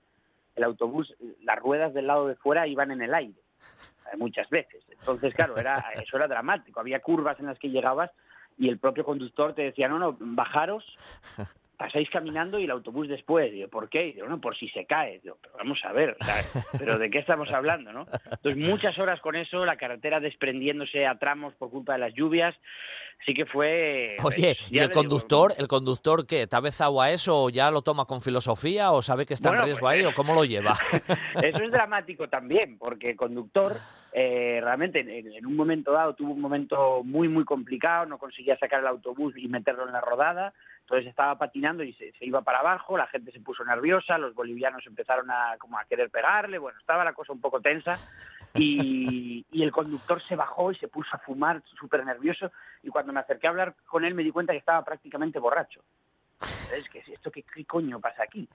el 0.57 0.65
autobús, 0.65 1.15
las 1.43 1.59
ruedas 1.59 1.95
del 1.95 2.07
lado 2.07 2.27
de 2.29 2.35
fuera 2.37 2.67
iban 2.67 2.91
en 2.91 3.03
el 3.03 3.15
aire, 3.15 3.39
eh, 4.13 4.17
muchas 4.17 4.49
veces. 4.51 4.83
Entonces, 4.91 5.33
claro, 5.35 5.57
era, 5.57 5.77
eso 6.03 6.17
era 6.17 6.29
dramático. 6.29 6.81
Había 6.81 7.01
curvas 7.01 7.39
en 7.41 7.47
las 7.47 7.59
que 7.59 7.71
llegabas 7.71 8.11
y 8.59 8.69
el 8.69 8.79
propio 8.79 9.05
conductor 9.05 9.55
te 9.55 9.63
decía, 9.63 9.89
no, 9.89 9.99
no, 9.99 10.17
bajaros, 10.19 10.85
pasáis 11.79 12.11
caminando 12.11 12.59
y 12.59 12.65
el 12.65 12.73
autobús 12.73 13.09
después. 13.09 13.53
Digo, 13.53 13.69
¿por 13.69 13.89
qué? 13.89 14.13
Digo, 14.13 14.27
no, 14.27 14.41
por 14.41 14.59
si 14.59 14.69
se 14.71 14.85
cae. 14.85 15.21
Digo, 15.23 15.39
pero 15.41 15.55
vamos 15.57 15.79
a 15.85 15.93
ver, 15.93 16.17
¿pero 16.77 16.99
de 16.99 17.09
qué 17.09 17.21
estamos 17.21 17.51
hablando, 17.53 17.93
no? 17.93 18.07
Entonces, 18.31 18.57
muchas 18.57 18.99
horas 18.99 19.21
con 19.21 19.37
eso, 19.37 19.65
la 19.65 19.77
carretera 19.77 20.19
desprendiéndose 20.19 21.07
a 21.07 21.19
tramos 21.19 21.55
por 21.55 21.71
culpa 21.71 21.93
de 21.93 22.01
las 22.01 22.15
lluvias, 22.15 22.57
sí 23.25 23.33
que 23.33 23.47
fue... 23.47 24.17
Oye, 24.25 24.57
pues, 24.57 24.73
¿y 24.73 24.75
ya 24.75 24.83
el 24.83 24.89
digo, 24.89 25.01
conductor, 25.01 25.55
el 25.57 25.69
conductor 25.69 26.27
qué? 26.27 26.49
¿Te 26.49 26.57
ha 26.57 26.61
besado 26.61 27.01
a 27.01 27.13
eso 27.13 27.45
o 27.45 27.49
ya 27.49 27.71
lo 27.71 27.83
toma 27.83 28.07
con 28.07 28.23
filosofía 28.23 28.91
o 28.91 29.01
sabe 29.01 29.25
que 29.25 29.35
está 29.35 29.51
Bueno, 29.51 29.63
en 29.63 29.67
riesgo 29.67 29.87
pues, 29.87 29.99
ahí 30.01 30.05
o 30.05 30.13
cómo 30.15 30.35
lo 30.35 30.45
lleva? 30.45 30.77
Eso 31.43 31.63
es 31.63 31.71
dramático 31.71 32.29
también, 32.29 32.77
porque 32.77 33.11
el 33.11 33.17
conductor 33.17 33.77
eh, 34.13 34.59
realmente 34.61 35.01
en, 35.01 35.33
en 35.33 35.47
un 35.47 35.55
momento 35.55 35.93
dado 35.93 36.15
tuvo 36.15 36.33
un 36.33 36.41
momento 36.41 37.05
muy, 37.05 37.29
muy 37.29 37.45
complicado, 37.45 38.07
no 38.07 38.19
conseguía 38.19 38.59
sacar 38.59 38.81
el 38.81 38.89
autobús 38.89 39.35
y 39.37 39.47
meterlo 39.47 39.87
en 39.87 39.93
la 39.93 40.01
rodada, 40.01 40.55
entonces 40.89 41.11
estaba 41.11 41.37
patinando 41.37 41.83
y 41.85 41.93
se, 41.93 42.13
se 42.13 42.25
iba 42.25 42.41
para 42.41 42.61
abajo, 42.61 42.97
la 42.97 43.07
gente 43.09 43.31
se 43.31 43.41
puso 43.41 43.63
nerviosa, 43.63 44.17
los 44.17 44.35
bolivianos 44.35 44.87
empezaron 44.87 45.31
a, 45.31 45.59
como 45.59 45.79
a 45.79 45.85
querer 45.85 46.09
pegarle, 46.09 46.57
bueno, 46.57 46.79
estaba 46.79 47.05
la 47.05 47.13
cosa 47.13 47.35
un 47.35 47.43
poco 47.43 47.61
tensa 47.61 47.99
y, 48.55 49.45
y 49.53 49.63
el 49.63 49.71
conductor 49.71 50.19
se 50.23 50.35
bajó 50.35 50.73
y 50.73 50.77
se 50.77 50.89
puso 50.89 51.15
a 51.15 51.19
fumar 51.19 51.63
súper 51.79 52.07
nervioso 52.07 52.51
y 52.83 52.89
cuando 52.89 53.13
me 53.13 53.21
acerqué 53.21 53.47
a 53.47 53.51
hablar 53.51 53.75
con 53.85 54.07
él 54.07 54.15
me 54.15 54.23
di 54.23 54.31
cuenta 54.31 54.55
que 54.55 54.61
estaba 54.61 54.83
prácticamente 54.83 55.39
borracho. 55.39 55.83
Es 56.75 56.89
que 56.89 57.01
esto 57.13 57.31
qué, 57.31 57.43
qué 57.43 57.67
coño 57.67 58.01
pasa 58.01 58.23
aquí. 58.23 58.49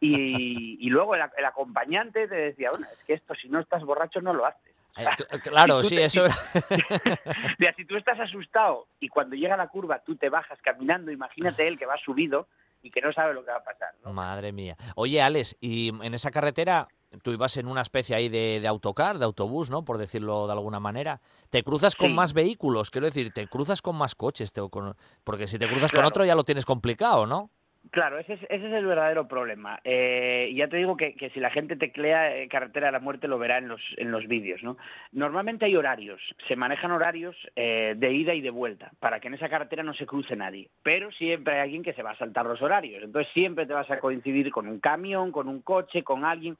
Y, 0.00 0.84
y 0.84 0.90
luego 0.90 1.14
el, 1.14 1.22
el 1.36 1.44
acompañante 1.44 2.26
te 2.26 2.34
decía, 2.34 2.70
bueno, 2.70 2.88
es 2.92 3.04
que 3.04 3.14
esto 3.14 3.32
si 3.36 3.48
no 3.48 3.60
estás 3.60 3.84
borracho 3.84 4.20
no 4.20 4.32
lo 4.32 4.44
haces. 4.44 4.74
Cl- 5.18 5.40
claro, 5.42 5.82
Si 5.82 5.90
sí, 5.90 5.96
te- 5.96 6.04
eso 6.06 6.26
era. 6.26 6.34
Mira, 7.58 7.74
si 7.76 7.84
tú 7.84 7.96
estás 7.96 8.18
asustado 8.20 8.86
y 9.00 9.08
cuando 9.08 9.36
llega 9.36 9.56
la 9.56 9.68
curva 9.68 10.00
tú 10.04 10.16
te 10.16 10.28
bajas 10.28 10.58
caminando, 10.62 11.10
imagínate 11.10 11.66
él 11.68 11.78
que 11.78 11.86
va 11.86 11.96
subido 12.04 12.48
y 12.82 12.90
que 12.90 13.00
no 13.00 13.12
sabe 13.12 13.34
lo 13.34 13.44
que 13.44 13.50
va 13.50 13.58
a 13.58 13.64
pasar. 13.64 13.94
¿no? 14.04 14.12
Madre 14.12 14.52
mía. 14.52 14.76
Oye, 14.94 15.20
Alex, 15.20 15.56
y 15.60 15.88
en 16.04 16.14
esa 16.14 16.30
carretera 16.30 16.88
tú 17.22 17.32
ibas 17.32 17.56
en 17.56 17.66
una 17.66 17.80
especie 17.82 18.14
ahí 18.14 18.28
de, 18.28 18.60
de 18.60 18.68
autocar, 18.68 19.18
de 19.18 19.24
autobús, 19.24 19.70
¿no? 19.70 19.84
Por 19.84 19.96
decirlo 19.98 20.46
de 20.46 20.52
alguna 20.52 20.80
manera. 20.80 21.20
¿Te 21.50 21.62
cruzas 21.62 21.96
con 21.96 22.08
Sí. 22.08 22.14
más 22.14 22.32
vehículos? 22.32 22.90
Quiero 22.90 23.06
decir, 23.06 23.32
¿te 23.32 23.46
cruzas 23.48 23.80
con 23.82 23.96
más 23.96 24.14
coches? 24.14 24.52
te- 24.52 24.68
con- 24.68 24.94
Porque 25.24 25.46
si 25.46 25.58
te 25.58 25.68
cruzas 25.68 25.92
con 25.92 26.04
otro 26.04 26.24
ya 26.24 26.34
lo 26.34 26.44
tienes 26.44 26.64
complicado, 26.66 27.26
¿no? 27.26 27.50
Claro, 27.90 28.18
ese 28.18 28.34
es, 28.34 28.42
ese 28.48 28.66
es 28.66 28.72
el 28.72 28.86
verdadero 28.86 29.28
problema. 29.28 29.80
Eh, 29.84 30.52
ya 30.54 30.68
te 30.68 30.76
digo 30.76 30.96
que, 30.96 31.14
que 31.14 31.30
si 31.30 31.40
la 31.40 31.50
gente 31.50 31.76
teclea 31.76 32.36
eh, 32.36 32.48
Carretera 32.48 32.86
de 32.86 32.92
la 32.92 33.00
Muerte 33.00 33.28
lo 33.28 33.38
verá 33.38 33.58
en 33.58 33.68
los, 33.68 33.80
en 33.96 34.10
los 34.10 34.26
vídeos. 34.26 34.62
¿no? 34.62 34.76
Normalmente 35.12 35.66
hay 35.66 35.76
horarios, 35.76 36.20
se 36.48 36.56
manejan 36.56 36.90
horarios 36.90 37.36
eh, 37.54 37.94
de 37.96 38.12
ida 38.12 38.34
y 38.34 38.40
de 38.40 38.50
vuelta, 38.50 38.90
para 38.98 39.20
que 39.20 39.28
en 39.28 39.34
esa 39.34 39.48
carretera 39.48 39.82
no 39.82 39.94
se 39.94 40.06
cruce 40.06 40.36
nadie. 40.36 40.70
Pero 40.82 41.12
siempre 41.12 41.54
hay 41.54 41.60
alguien 41.60 41.82
que 41.82 41.92
se 41.92 42.02
va 42.02 42.12
a 42.12 42.18
saltar 42.18 42.46
los 42.46 42.62
horarios. 42.62 43.02
Entonces 43.02 43.32
siempre 43.32 43.66
te 43.66 43.74
vas 43.74 43.90
a 43.90 44.00
coincidir 44.00 44.50
con 44.50 44.66
un 44.66 44.80
camión, 44.80 45.30
con 45.30 45.48
un 45.48 45.62
coche, 45.62 46.02
con 46.02 46.24
alguien. 46.24 46.56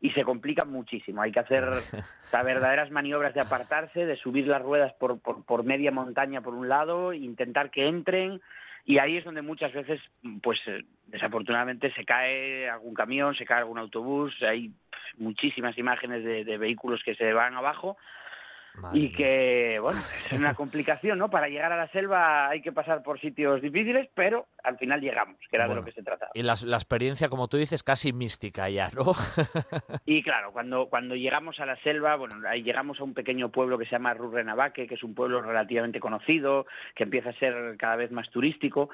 Y 0.00 0.10
se 0.10 0.22
complica 0.22 0.64
muchísimo. 0.64 1.22
Hay 1.22 1.32
que 1.32 1.40
hacer 1.40 1.64
sea, 2.30 2.42
verdaderas 2.44 2.92
maniobras 2.92 3.34
de 3.34 3.40
apartarse, 3.40 4.06
de 4.06 4.16
subir 4.16 4.46
las 4.46 4.62
ruedas 4.62 4.92
por, 4.94 5.20
por, 5.20 5.44
por 5.44 5.64
media 5.64 5.90
montaña 5.90 6.40
por 6.40 6.54
un 6.54 6.68
lado, 6.68 7.12
intentar 7.12 7.70
que 7.70 7.88
entren, 7.88 8.40
y 8.84 8.98
ahí 8.98 9.16
es 9.16 9.24
donde 9.24 9.42
muchas 9.42 9.72
veces, 9.72 10.00
pues 10.42 10.58
eh, 10.66 10.84
desafortunadamente, 11.06 11.92
se 11.92 12.04
cae 12.04 12.68
algún 12.68 12.94
camión, 12.94 13.34
se 13.34 13.44
cae 13.44 13.58
algún 13.58 13.78
autobús, 13.78 14.34
hay 14.42 14.72
muchísimas 15.16 15.76
imágenes 15.78 16.24
de, 16.24 16.44
de 16.44 16.58
vehículos 16.58 17.02
que 17.04 17.14
se 17.14 17.32
van 17.32 17.54
abajo 17.54 17.96
Madre 18.78 18.98
y 18.98 19.12
que, 19.12 19.78
bueno, 19.80 20.00
es 20.26 20.32
una 20.32 20.54
complicación, 20.54 21.18
¿no? 21.18 21.28
Para 21.30 21.48
llegar 21.48 21.72
a 21.72 21.76
la 21.76 21.88
selva 21.88 22.48
hay 22.48 22.62
que 22.62 22.72
pasar 22.72 23.02
por 23.02 23.20
sitios 23.20 23.60
difíciles, 23.60 24.08
pero 24.14 24.46
al 24.62 24.78
final 24.78 25.00
llegamos, 25.00 25.36
que 25.50 25.56
era 25.56 25.68
de 25.68 25.74
lo 25.74 25.84
que 25.84 25.92
se 25.92 26.02
trataba. 26.02 26.30
Y 26.34 26.42
las- 26.42 26.62
la, 26.62 26.76
experiencia, 26.76 27.28
como 27.28 27.48
tú 27.48 27.56
dices, 27.56 27.82
casi 27.82 28.12
mística 28.12 28.68
ya, 28.70 28.88
¿no? 28.94 29.12
Y 30.06 30.22
claro, 30.22 30.52
cuando, 30.52 30.88
cuando 30.88 31.14
llegamos 31.16 31.60
a 31.60 31.66
la 31.66 31.76
selva, 31.82 32.16
bueno, 32.16 32.36
ahí 32.48 32.62
llegamos 32.62 33.00
a 33.00 33.04
un 33.04 33.14
pequeño 33.14 33.50
pueblo 33.50 33.78
que 33.78 33.84
se 33.84 33.92
llama 33.92 34.14
Rurrenabaque, 34.14 34.86
que 34.86 34.94
es 34.94 35.02
un 35.02 35.14
pueblo 35.14 35.42
relativamente 35.42 36.00
conocido, 36.00 36.66
que 36.94 37.04
empieza 37.04 37.30
a 37.30 37.38
ser 37.38 37.76
cada 37.78 37.96
vez 37.96 38.10
más 38.10 38.28
turístico, 38.30 38.90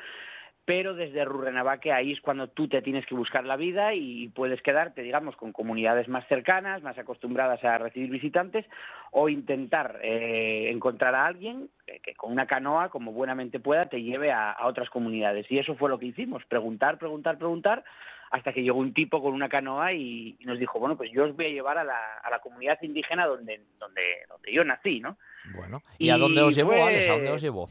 pero 0.67 0.95
desde 0.95 1.25
Rurrenabaque 1.25 1.93
ahí 1.93 2.12
es 2.12 2.21
cuando 2.21 2.49
tú 2.49 2.69
te 2.69 2.81
tienes 2.83 3.05
que 3.07 3.15
buscar 3.15 3.45
la 3.45 3.57
vida 3.57 3.93
y 3.95 4.29
puedes 4.29 4.62
quedarte, 4.62 5.03
digamos, 5.03 5.37
con 5.37 5.53
comunidades 5.53 6.09
más 6.09 6.27
cercanas, 6.27 6.83
más 6.83 6.97
acostumbradas 6.99 7.62
a 7.65 7.79
recibir 7.79 8.11
visitantes, 8.11 8.65
o 9.11 9.29
intentar 9.29 10.01
eh, 10.03 10.71
encontrar 10.71 11.15
a 11.15 11.27
alguien 11.27 11.69
que, 11.87 12.01
que 12.01 12.15
con 12.15 12.33
una 12.33 12.47
canoa, 12.47 12.89
como 12.89 13.12
buenamente 13.12 13.61
pueda, 13.61 13.89
te 13.89 14.03
lleve 14.03 14.33
a, 14.33 14.53
a 14.53 14.67
otras 14.67 14.89
comunidades. 14.91 15.51
Y 15.51 15.59
eso 15.59 15.75
fue 15.77 15.91
lo 15.91 15.99
que 15.99 16.07
hicimos, 16.07 16.45
preguntar, 16.47 16.99
preguntar, 16.99 17.37
preguntar, 17.39 17.85
hasta 18.31 18.53
que 18.53 18.62
llegó 18.62 18.79
un 18.79 18.95
tipo 18.95 19.23
con 19.23 19.33
una 19.35 19.49
canoa 19.49 19.93
y, 19.93 20.37
y 20.41 20.45
nos 20.47 20.59
dijo, 20.59 20.81
bueno, 20.81 20.97
pues 20.97 21.12
yo 21.12 21.25
os 21.25 21.37
voy 21.37 21.45
a 21.47 21.51
llevar 21.51 21.79
a 21.79 21.85
la, 21.85 22.17
a 22.23 22.31
la 22.31 22.41
comunidad 22.41 22.79
indígena 22.83 23.27
donde, 23.27 23.61
donde, 23.79 24.03
donde 24.29 24.53
yo 24.53 24.65
nací, 24.65 24.99
¿no? 24.99 25.19
Bueno. 25.55 25.83
¿Y, 25.99 26.11
a 26.11 26.17
dónde 26.17 26.41
os 26.43 26.55
llevó, 26.57 26.73
fue- 26.73 26.83
Alex? 26.83 27.09
¿A 27.09 27.12
dónde 27.12 27.31
os 27.31 27.43
llevó? 27.43 27.69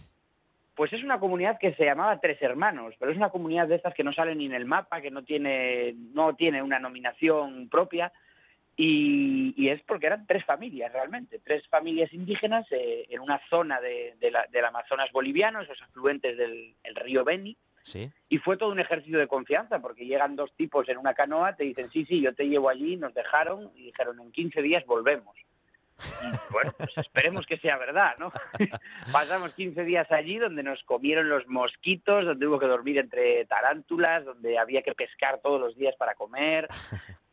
Pues 0.75 0.91
es 0.93 1.03
una 1.03 1.19
comunidad 1.19 1.59
que 1.59 1.73
se 1.75 1.85
llamaba 1.85 2.19
Tres 2.19 2.41
Hermanos, 2.41 2.95
pero 2.99 3.11
es 3.11 3.17
una 3.17 3.29
comunidad 3.29 3.67
de 3.67 3.75
estas 3.75 3.93
que 3.93 4.03
no 4.03 4.11
sale 4.11 4.33
ni 4.35 4.47
en 4.47 4.53
el 4.53 4.65
mapa, 4.65 5.01
que 5.01 5.11
no 5.11 5.23
tiene, 5.23 5.93
no 6.13 6.35
tiene 6.35 6.63
una 6.63 6.79
nominación 6.79 7.69
propia, 7.69 8.11
y, 8.75 9.53
y 9.55 9.69
es 9.69 9.81
porque 9.83 10.07
eran 10.07 10.25
tres 10.25 10.43
familias 10.45 10.91
realmente, 10.91 11.39
tres 11.39 11.67
familias 11.67 12.11
indígenas 12.11 12.65
eh, 12.71 13.05
en 13.09 13.19
una 13.19 13.39
zona 13.49 13.79
de, 13.79 14.15
de 14.19 14.31
la- 14.31 14.47
del 14.51 14.65
Amazonas 14.65 15.11
boliviano, 15.11 15.61
esos 15.61 15.79
afluentes 15.83 16.35
del 16.37 16.73
el 16.83 16.95
río 16.95 17.23
Beni, 17.23 17.55
Sí. 17.83 18.09
y 18.29 18.37
fue 18.37 18.55
todo 18.57 18.71
un 18.71 18.79
ejercicio 18.79 19.19
de 19.19 19.27
confianza, 19.27 19.79
porque 19.79 20.05
llegan 20.05 20.37
dos 20.37 20.53
tipos 20.55 20.87
en 20.87 20.97
una 20.97 21.13
canoa, 21.13 21.55
te 21.57 21.65
dicen, 21.65 21.89
sí, 21.89 22.05
sí, 22.05 22.21
yo 22.21 22.33
te 22.33 22.45
llevo 22.47 22.69
allí, 22.69 22.95
nos 22.95 23.13
dejaron, 23.13 23.71
y 23.75 23.83
dijeron, 23.87 24.19
en 24.21 24.31
15 24.31 24.61
días 24.61 24.85
volvemos. 24.85 25.35
Bueno, 26.51 26.71
pues 26.77 26.97
esperemos 26.97 27.45
que 27.45 27.57
sea 27.57 27.77
verdad, 27.77 28.15
¿no? 28.19 28.31
Pasamos 29.11 29.53
15 29.53 29.83
días 29.83 30.11
allí 30.11 30.37
donde 30.37 30.63
nos 30.63 30.83
comieron 30.83 31.29
los 31.29 31.47
mosquitos, 31.47 32.25
donde 32.25 32.47
hubo 32.47 32.59
que 32.59 32.67
dormir 32.67 32.97
entre 32.97 33.45
tarántulas, 33.45 34.25
donde 34.25 34.57
había 34.57 34.81
que 34.81 34.93
pescar 34.93 35.39
todos 35.41 35.59
los 35.59 35.75
días 35.75 35.95
para 35.97 36.15
comer. 36.15 36.67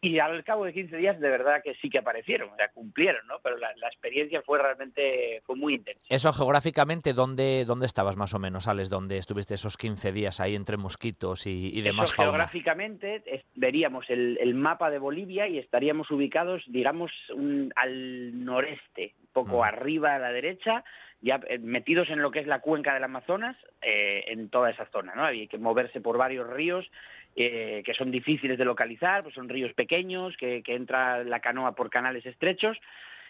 Y 0.03 0.19
al 0.19 0.43
cabo 0.45 0.65
de 0.65 0.73
15 0.73 0.97
días, 0.97 1.21
de 1.21 1.29
verdad 1.29 1.61
que 1.63 1.75
sí 1.75 1.91
que 1.91 1.99
aparecieron, 1.99 2.49
o 2.51 2.57
sea, 2.57 2.71
cumplieron, 2.71 3.27
¿no? 3.27 3.35
Pero 3.43 3.59
la, 3.59 3.71
la 3.77 3.89
experiencia 3.89 4.41
fue 4.41 4.59
realmente, 4.59 5.43
fue 5.45 5.57
muy 5.57 5.75
intensa. 5.75 6.07
Eso 6.09 6.33
geográficamente, 6.33 7.13
¿dónde, 7.13 7.67
¿dónde 7.67 7.85
estabas 7.85 8.17
más 8.17 8.33
o 8.33 8.39
menos, 8.39 8.67
Alex? 8.67 8.89
¿Dónde 8.89 9.19
estuviste 9.19 9.55
esos 9.55 9.77
15 9.77 10.13
días 10.13 10.41
ahí 10.41 10.55
entre 10.55 10.79
mosquitos 10.79 11.47
y, 11.47 11.69
y 11.79 11.83
demás 11.83 12.07
Eso, 12.11 12.17
fauna? 12.17 12.31
geográficamente 12.33 13.23
es- 13.27 13.45
veríamos 13.55 14.09
el, 14.09 14.39
el 14.41 14.55
mapa 14.55 14.89
de 14.91 14.99
Bolivia 14.99 15.49
y 15.49 15.59
estaríamos 15.59 16.11
ubicados, 16.11 16.63
digamos, 16.69 17.13
un- 17.35 17.71
al 17.77 18.43
noreste, 18.43 19.15
un 19.21 19.29
poco 19.35 19.59
Mm. 19.59 19.65
arriba 19.65 20.15
a 20.15 20.19
la 20.19 20.33
derecha, 20.33 20.83
ya 21.21 21.39
eh, 21.51 21.59
metidos 21.59 22.09
en 22.09 22.23
lo 22.23 22.31
que 22.31 22.39
es 22.39 22.47
la 22.47 22.61
cuenca 22.61 22.95
del 22.95 23.05
Amazonas, 23.05 23.55
eh, 23.83 24.25
en 24.29 24.49
toda 24.49 24.71
esa 24.71 24.87
zona, 24.87 25.15
¿no? 25.15 25.25
Había 25.27 25.47
que 25.47 25.59
moverse 25.59 26.01
por 26.01 26.17
varios 26.17 26.49
ríos 26.49 26.91
eh, 27.37 27.83
que 27.85 27.95
son 27.95 28.11
difíciles 28.11 28.59
de 28.59 28.65
localizar, 28.65 29.23
pues 29.23 29.35
son 29.35 29.49
ríos 29.49 29.73
pequeños, 29.75 30.37
que, 30.37 30.63
que 30.63 30.75
entra 30.75 31.25
la 31.25 31.41
canoa 31.41 31.75
por 31.75 31.91
canales 31.91 32.27
estrechos, 32.27 32.77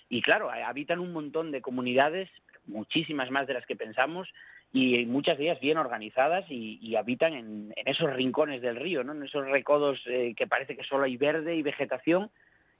y 0.08 0.22
claro, 0.22 0.50
habitan 0.50 0.98
un 0.98 1.12
montón 1.12 1.52
de 1.52 1.60
comunidades, 1.60 2.28
muchísimas 2.66 3.30
más 3.30 3.46
de 3.46 3.54
las 3.54 3.66
que 3.66 3.76
pensamos, 3.76 4.28
y 4.72 5.04
muchas 5.06 5.36
de 5.38 5.44
ellas 5.44 5.60
bien 5.60 5.78
organizadas 5.78 6.44
y, 6.48 6.78
y 6.80 6.96
habitan 6.96 7.34
en, 7.34 7.72
en 7.74 7.88
esos 7.88 8.12
rincones 8.12 8.62
del 8.62 8.76
río, 8.76 9.02
¿no? 9.02 9.12
en 9.12 9.24
esos 9.24 9.46
recodos 9.48 10.00
eh, 10.06 10.34
que 10.36 10.46
parece 10.46 10.76
que 10.76 10.84
solo 10.84 11.04
hay 11.04 11.16
verde 11.16 11.56
y 11.56 11.62
vegetación, 11.62 12.30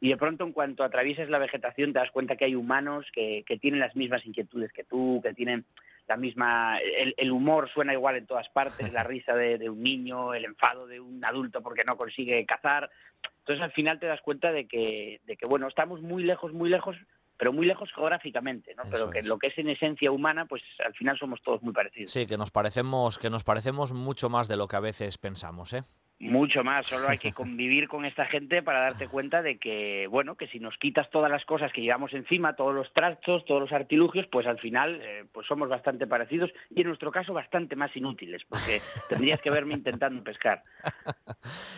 y 0.01 0.09
de 0.09 0.17
pronto 0.17 0.45
en 0.45 0.53
cuanto 0.53 0.83
atraviesas 0.83 1.29
la 1.29 1.39
vegetación 1.39 1.93
te 1.93 1.99
das 1.99 2.11
cuenta 2.11 2.37
que 2.37 2.47
hay 2.47 2.55
humanos 2.55 3.07
que, 3.13 3.45
que 3.47 3.59
tienen 3.59 3.81
las 3.81 3.95
mismas 3.97 4.25
inquietudes 4.25 4.73
que 4.73 4.85
tú, 4.85 5.21
que 5.23 5.35
tienen 5.35 5.65
la 6.11 6.17
misma... 6.17 6.79
El, 6.81 7.15
el 7.17 7.31
humor 7.31 7.71
suena 7.73 7.93
igual 7.93 8.17
en 8.17 8.27
todas 8.27 8.49
partes, 8.49 8.93
la 8.93 9.05
risa 9.05 9.35
de, 9.35 9.59
de 9.59 9.71
un 9.71 9.81
niño, 9.83 10.35
el 10.35 10.45
enfado 10.45 10.87
de 10.87 10.99
un 11.01 11.25
adulto 11.25 11.63
porque 11.63 11.85
no 11.87 11.97
consigue 11.97 12.45
cazar. 12.45 12.91
Entonces 13.39 13.63
al 13.63 13.73
final 13.73 13.99
te 14.01 14.07
das 14.07 14.21
cuenta 14.21 14.51
de 14.53 14.67
que, 14.67 15.21
de 15.25 15.37
que 15.37 15.47
bueno, 15.47 15.69
estamos 15.69 16.03
muy 16.03 16.25
lejos, 16.25 16.53
muy 16.53 16.69
lejos, 16.69 16.97
pero 17.37 17.53
muy 17.53 17.65
lejos 17.65 17.91
geográficamente, 17.95 18.75
¿no? 18.75 18.83
Eso 18.83 18.91
Pero 18.91 19.11
que 19.11 19.21
es. 19.21 19.27
lo 19.27 19.39
que 19.39 19.47
es 19.47 19.59
en 19.59 19.69
esencia 19.69 20.11
humana, 20.11 20.47
pues 20.47 20.63
al 20.85 20.95
final 20.95 21.17
somos 21.19 21.41
todos 21.43 21.63
muy 21.63 21.73
parecidos. 21.73 22.11
Sí, 22.11 22.27
que 22.27 22.37
nos 22.37 22.51
parecemos, 22.51 23.19
que 23.19 23.31
nos 23.31 23.45
parecemos 23.45 23.93
mucho 23.93 24.29
más 24.29 24.49
de 24.49 24.57
lo 24.57 24.67
que 24.69 24.77
a 24.77 24.81
veces 24.81 25.17
pensamos, 25.17 25.73
¿eh? 25.73 25.85
Mucho 26.21 26.63
más, 26.63 26.87
solo 26.87 27.09
hay 27.09 27.17
que 27.17 27.33
convivir 27.33 27.89
con 27.89 28.05
esta 28.05 28.27
gente 28.27 28.63
para 28.63 28.81
darte 28.81 29.09
cuenta 29.09 29.41
de 29.41 29.57
que, 29.57 30.07
bueno, 30.09 30.35
que 30.35 30.49
si 30.49 30.61
nos 30.61 30.77
quitas 30.77 31.09
todas 31.09 31.31
las 31.31 31.47
cosas 31.47 31.73
que 31.73 31.81
llevamos 31.81 32.13
encima, 32.13 32.57
todos 32.57 32.75
los 32.75 32.93
trastos, 32.93 33.43
todos 33.47 33.63
los 33.63 33.73
artilugios, 33.73 34.27
pues 34.31 34.47
al 34.47 34.59
final 34.59 35.01
eh, 35.03 35.25
pues 35.33 35.47
somos 35.47 35.71
bastante 35.71 36.07
parecidos 36.07 36.51
y 36.69 36.83
en 36.83 36.89
nuestro 36.89 37.11
caso 37.11 37.33
bastante 37.33 37.75
más 37.75 37.97
inútiles, 37.97 38.43
porque 38.47 38.83
tendrías 39.09 39.41
que 39.41 39.51
verme 39.51 39.73
intentando 39.73 40.23
pescar. 40.23 40.63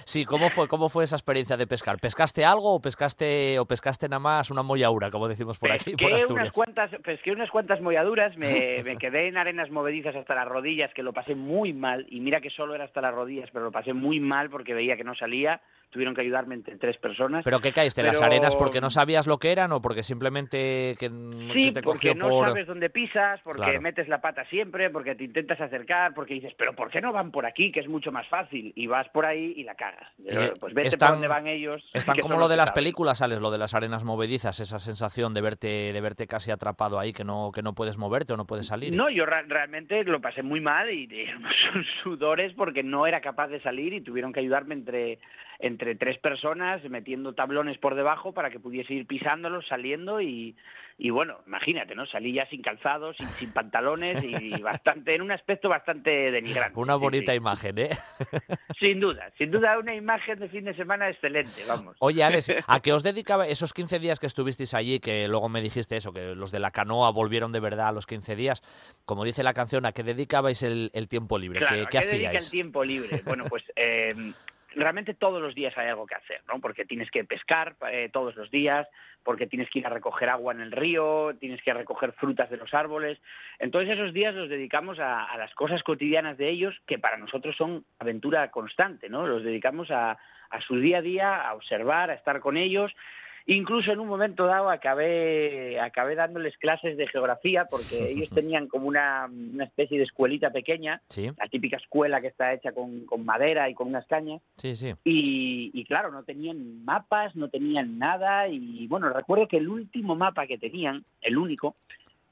Sí, 0.05 0.25
¿cómo 0.25 0.51
fue, 0.51 0.67
cómo 0.67 0.89
fue 0.89 1.05
esa 1.05 1.15
experiencia 1.15 1.57
de 1.57 1.69
pescar? 1.69 1.99
¿Pescaste 2.01 2.45
algo 2.45 2.75
o 2.75 2.81
pescaste, 2.81 3.61
o 3.61 3.67
pescaste 3.67 4.09
nada 4.09 4.19
más 4.19 4.51
una 4.51 4.65
mollaura, 4.65 5.13
como 5.13 5.29
decimos 5.29 5.57
por 5.61 5.71
aquí, 5.71 5.93
por 5.95 6.13
Asturias? 6.13 6.31
unas 6.31 6.53
cuantas, 6.53 6.91
pesqué 7.05 7.31
unas 7.31 7.51
cuantas 7.51 7.81
molladuras, 7.81 8.37
me, 8.37 8.83
me 8.85 8.97
quedé 8.97 9.29
en 9.29 9.37
arenas 9.37 9.71
movedizas 9.71 10.17
hasta 10.17 10.35
las 10.35 10.49
rodillas, 10.49 10.93
que 10.95 11.05
lo 11.05 11.13
pasé 11.13 11.37
muy 11.37 11.73
mal, 11.73 12.07
y 12.11 12.19
mira 12.19 12.41
que 12.41 12.51
solo 12.51 12.75
era 12.75 12.87
hasta 12.87 13.01
las 13.01 13.15
rodillas, 13.15 13.49
pero 13.53 13.67
lo 13.67 13.71
pasé 13.71 13.93
muy 13.93 14.19
mal 14.19 14.32
porque 14.51 14.75
veía 14.75 14.97
que 14.97 15.05
no 15.05 15.15
salía, 15.15 15.61
tuvieron 15.93 16.15
que 16.15 16.23
ayudarme 16.23 16.57
entre 16.57 16.77
tres 16.77 16.97
personas. 16.97 17.45
¿Pero 17.45 17.61
qué 17.61 17.71
caíste? 17.71 18.03
¿Las 18.03 18.21
arenas 18.23 18.57
porque 18.57 18.81
no 18.81 18.91
sabías 18.91 19.27
lo 19.29 19.39
que 19.39 19.53
eran 19.53 19.71
o 19.73 19.81
porque 19.81 20.03
simplemente 20.03 20.97
que, 20.99 21.09
que 21.09 21.53
Sí, 21.53 21.71
te 21.73 21.83
porque 21.83 22.15
no 22.15 22.29
por...? 22.29 22.49
sabes 22.49 22.67
dónde 22.67 22.91
pisas, 22.91 23.41
porque 23.45 23.63
Claro. 23.63 23.81
metes 23.83 24.09
la 24.09 24.21
pata 24.21 24.45
siempre, 24.47 24.91
porque 24.91 25.15
te 25.15 25.25
intentas 25.25 25.61
acercar, 25.61 26.15
porque 26.15 26.35
dices, 26.35 26.55
pero 26.57 26.75
¿por 26.75 26.91
qué 26.91 27.01
no 27.01 27.13
van 27.13 27.31
por 27.31 27.47
aquí, 27.47 27.71
que 27.71 27.81
es 27.81 27.89
mucho 27.89 28.11
más 28.11 28.27
fácil? 28.29 28.73
Y 28.75 28.87
vas 28.87 29.09
por 29.11 29.27
ahí 29.27 29.53
y 29.57 29.63
la 29.65 29.75
cagas. 29.75 30.09
Eh, 30.27 30.55
pues 30.59 30.75
vete 30.75 30.89
están- 30.89 31.09
por 31.09 31.15
donde 31.17 31.29
van 31.29 31.47
ellos. 31.47 31.85
Están 31.93 32.17
que 32.17 32.23
como 32.23 32.39
lo 32.39 32.49
de 32.49 32.55
que 32.55 32.57
las 32.59 32.73
películas, 32.73 33.21
Alex, 33.23 33.41
lo 33.41 33.51
de 33.51 33.59
las 33.59 33.75
arenas 33.75 34.03
movedizas, 34.03 34.59
esa 34.61 34.79
sensación 34.79 35.35
de 35.35 35.41
verte, 35.43 35.93
de 35.93 36.01
verte 36.01 36.27
casi 36.27 36.51
atrapado 36.51 36.99
ahí, 36.99 37.13
que 37.13 37.25
no, 37.25 37.53
que 37.55 37.63
no 37.63 37.75
puedes 37.75 37.99
moverte 37.99 38.33
o 38.33 38.37
no 38.37 38.47
puedes 38.47 38.67
salir. 38.67 38.95
No, 38.95 39.11
yo 39.11 39.27
realmente 39.27 40.03
lo 40.05 40.21
pasé 40.21 40.43
muy 40.43 40.61
mal 40.61 40.91
y 40.91 41.07
unos 41.75 41.87
sudores 42.03 42.53
porque 42.55 42.83
no 42.83 43.07
era 43.07 43.21
capaz 43.21 43.49
de 43.49 43.61
salir 43.61 43.93
y 43.93 44.01
tuvieron 44.01 44.33
que 44.33 44.41
ayudarme 44.41 44.75
entre, 44.75 45.19
entre 45.59 45.82
tres 45.99 46.19
personas 46.19 46.83
metiendo 46.89 47.35
tablones 47.35 47.79
por 47.79 47.95
debajo 47.95 48.33
para 48.33 48.51
que 48.51 48.61
pudiese 48.61 48.95
ir 48.95 49.07
pisándolos, 49.07 49.67
saliendo 49.69 50.21
y, 50.21 50.57
y 50.99 51.11
bueno, 51.11 51.39
imagínate, 51.47 51.95
¿no? 51.95 52.07
Salí 52.07 52.33
ya 52.33 52.47
sin 52.47 52.63
calzados, 52.63 53.17
sin, 53.17 53.27
sin 53.29 53.53
pantalones 53.53 54.23
y 54.23 54.51
bastante, 54.63 55.15
en 55.15 55.23
un 55.23 55.33
aspecto 55.33 55.69
bastante 55.69 56.31
denigrante. 56.31 56.79
Una 56.79 56.95
bonita 56.97 57.33
sí. 57.33 57.39
imagen, 57.39 57.79
¿eh? 57.79 57.91
Sin 58.79 58.99
duda, 59.01 59.31
sin 59.39 59.51
duda 59.51 59.79
una 59.79 59.95
imagen 59.95 60.39
de 60.41 60.49
fin 60.49 60.65
de 60.65 60.75
semana 60.75 61.09
excelente, 61.09 61.63
vamos. 61.69 61.97
Oye, 62.01 62.25
Alex, 62.25 62.51
¿a 62.67 62.81
qué 62.81 62.93
os 62.93 63.03
dedicaba 63.03 63.47
esos 63.47 63.73
15 63.73 63.99
días 64.01 64.19
que 64.19 64.27
estuvisteis 64.27 64.75
allí, 64.75 64.99
que 64.99 65.29
luego 65.29 65.49
me 65.49 65.61
dijiste 65.61 65.97
eso, 65.97 66.13
que 66.13 66.35
los 66.35 66.51
de 66.51 66.59
la 66.59 66.71
canoa 66.71 67.11
volvieron 67.13 67.53
de 67.53 67.61
verdad 67.61 67.89
a 67.89 67.93
los 67.93 68.07
15 68.07 68.35
días? 68.35 68.63
Como 69.05 69.25
dice 69.25 69.43
la 69.43 69.55
canción, 69.55 69.87
¿a 69.87 69.93
qué 69.93 70.03
dedicabais 70.03 70.63
el, 70.63 70.91
el 70.95 71.09
tiempo 71.09 71.39
libre? 71.39 71.61
Claro, 71.61 71.75
¿Qué, 71.75 71.83
¿a 71.83 71.87
qué 71.87 72.07
qué 72.07 72.13
dedica 72.13 72.31
el 72.31 72.37
hacíais? 72.39 72.51
tiempo 72.51 72.85
libre? 72.85 73.23
Bueno, 73.25 73.45
pues 73.49 73.63
eh, 73.77 74.15
realmente 74.75 75.15
todos 75.15 75.41
los 75.41 75.55
días 75.55 75.77
hay 75.77 75.89
algo 75.89 76.07
que 76.07 76.15
hacer, 76.15 76.41
¿no? 76.49 76.61
Porque 76.61 76.85
tienes 76.85 77.11
que 77.11 77.25
pescar 77.25 77.77
eh, 77.91 78.09
todos 78.13 78.37
los 78.37 78.51
días, 78.51 78.89
porque 79.23 79.47
tienes 79.47 79.71
que 79.71 79.81
ir 79.81 79.87
a 79.87 79.91
recoger 79.91 80.29
agua 80.29 80.53
en 80.53 80.61
el 80.61 80.73
río, 80.73 81.35
tienes 81.39 81.63
que 81.63 81.73
recoger 81.73 82.13
frutas 82.13 82.51
de 82.51 82.57
los 82.57 82.73
árboles. 82.75 83.19
Entonces 83.59 83.99
esos 83.99 84.13
días 84.13 84.35
los 84.35 84.49
dedicamos 84.49 84.99
a, 84.99 85.25
a 85.25 85.37
las 85.37 85.55
cosas 85.55 85.83
cotidianas 85.83 86.39
de 86.39 86.49
ellos, 86.49 86.75
que 86.87 86.99
para 86.99 87.17
nosotros 87.17 87.57
son 87.57 87.85
aventura 87.99 88.51
constante, 88.51 89.09
¿no? 89.09 89.27
Los 89.27 89.45
dedicamos 89.45 89.91
a, 89.91 90.19
a 90.53 90.61
su 90.61 90.77
día 90.77 90.99
a 90.99 91.03
día, 91.03 91.49
a 91.49 91.55
observar, 91.55 92.11
a 92.11 92.15
estar 92.15 92.41
con 92.41 92.57
ellos. 92.57 92.93
Incluso 93.47 93.93
en 93.93 94.01
un 94.01 94.09
momento 94.09 94.47
dado 94.47 94.71
acabé, 94.71 95.81
acabé 95.81 96.15
dándoles 96.15 96.57
clases 96.59 96.97
de 96.97 97.07
geografía 97.09 97.67
porque 97.71 97.97
ellos 98.11 98.31
tenían 98.31 98.69
como 98.69 98.87
una, 98.87 99.27
una 99.27 99.65
especie 99.65 99.99
de 99.99 100.05
escuelita 100.05 100.51
pequeña 100.51 101.01
Sí, 101.09 101.29
la 101.37 101.49
típica 101.49 101.77
escuela 101.77 102.21
que 102.21 102.29
está 102.29 102.53
hecha 102.53 102.73
con, 102.73 103.05
con 103.07 103.25
madera 103.25 103.69
y 103.69 103.75
con 103.75 103.89
unas 103.89 104.07
cañas. 104.07 104.41
sí, 104.57 104.77
sí. 104.77 104.93
Y, 105.05 105.71
y 105.75 105.85
claro, 105.85 106.11
no 106.11 106.23
tenían 106.25 106.85
mapas, 106.85 107.35
no 107.37 107.49
tenían 107.49 107.99
nada. 107.99 108.49
Y 108.49 108.87
bueno, 108.87 109.09
recuerdo 109.11 109.49
que 109.49 109.57
el 109.59 109.69
último 109.69 110.15
mapa 110.15 110.47
que 110.47 110.59
tenían, 110.59 111.05
el 111.21 111.39
único, 111.39 111.77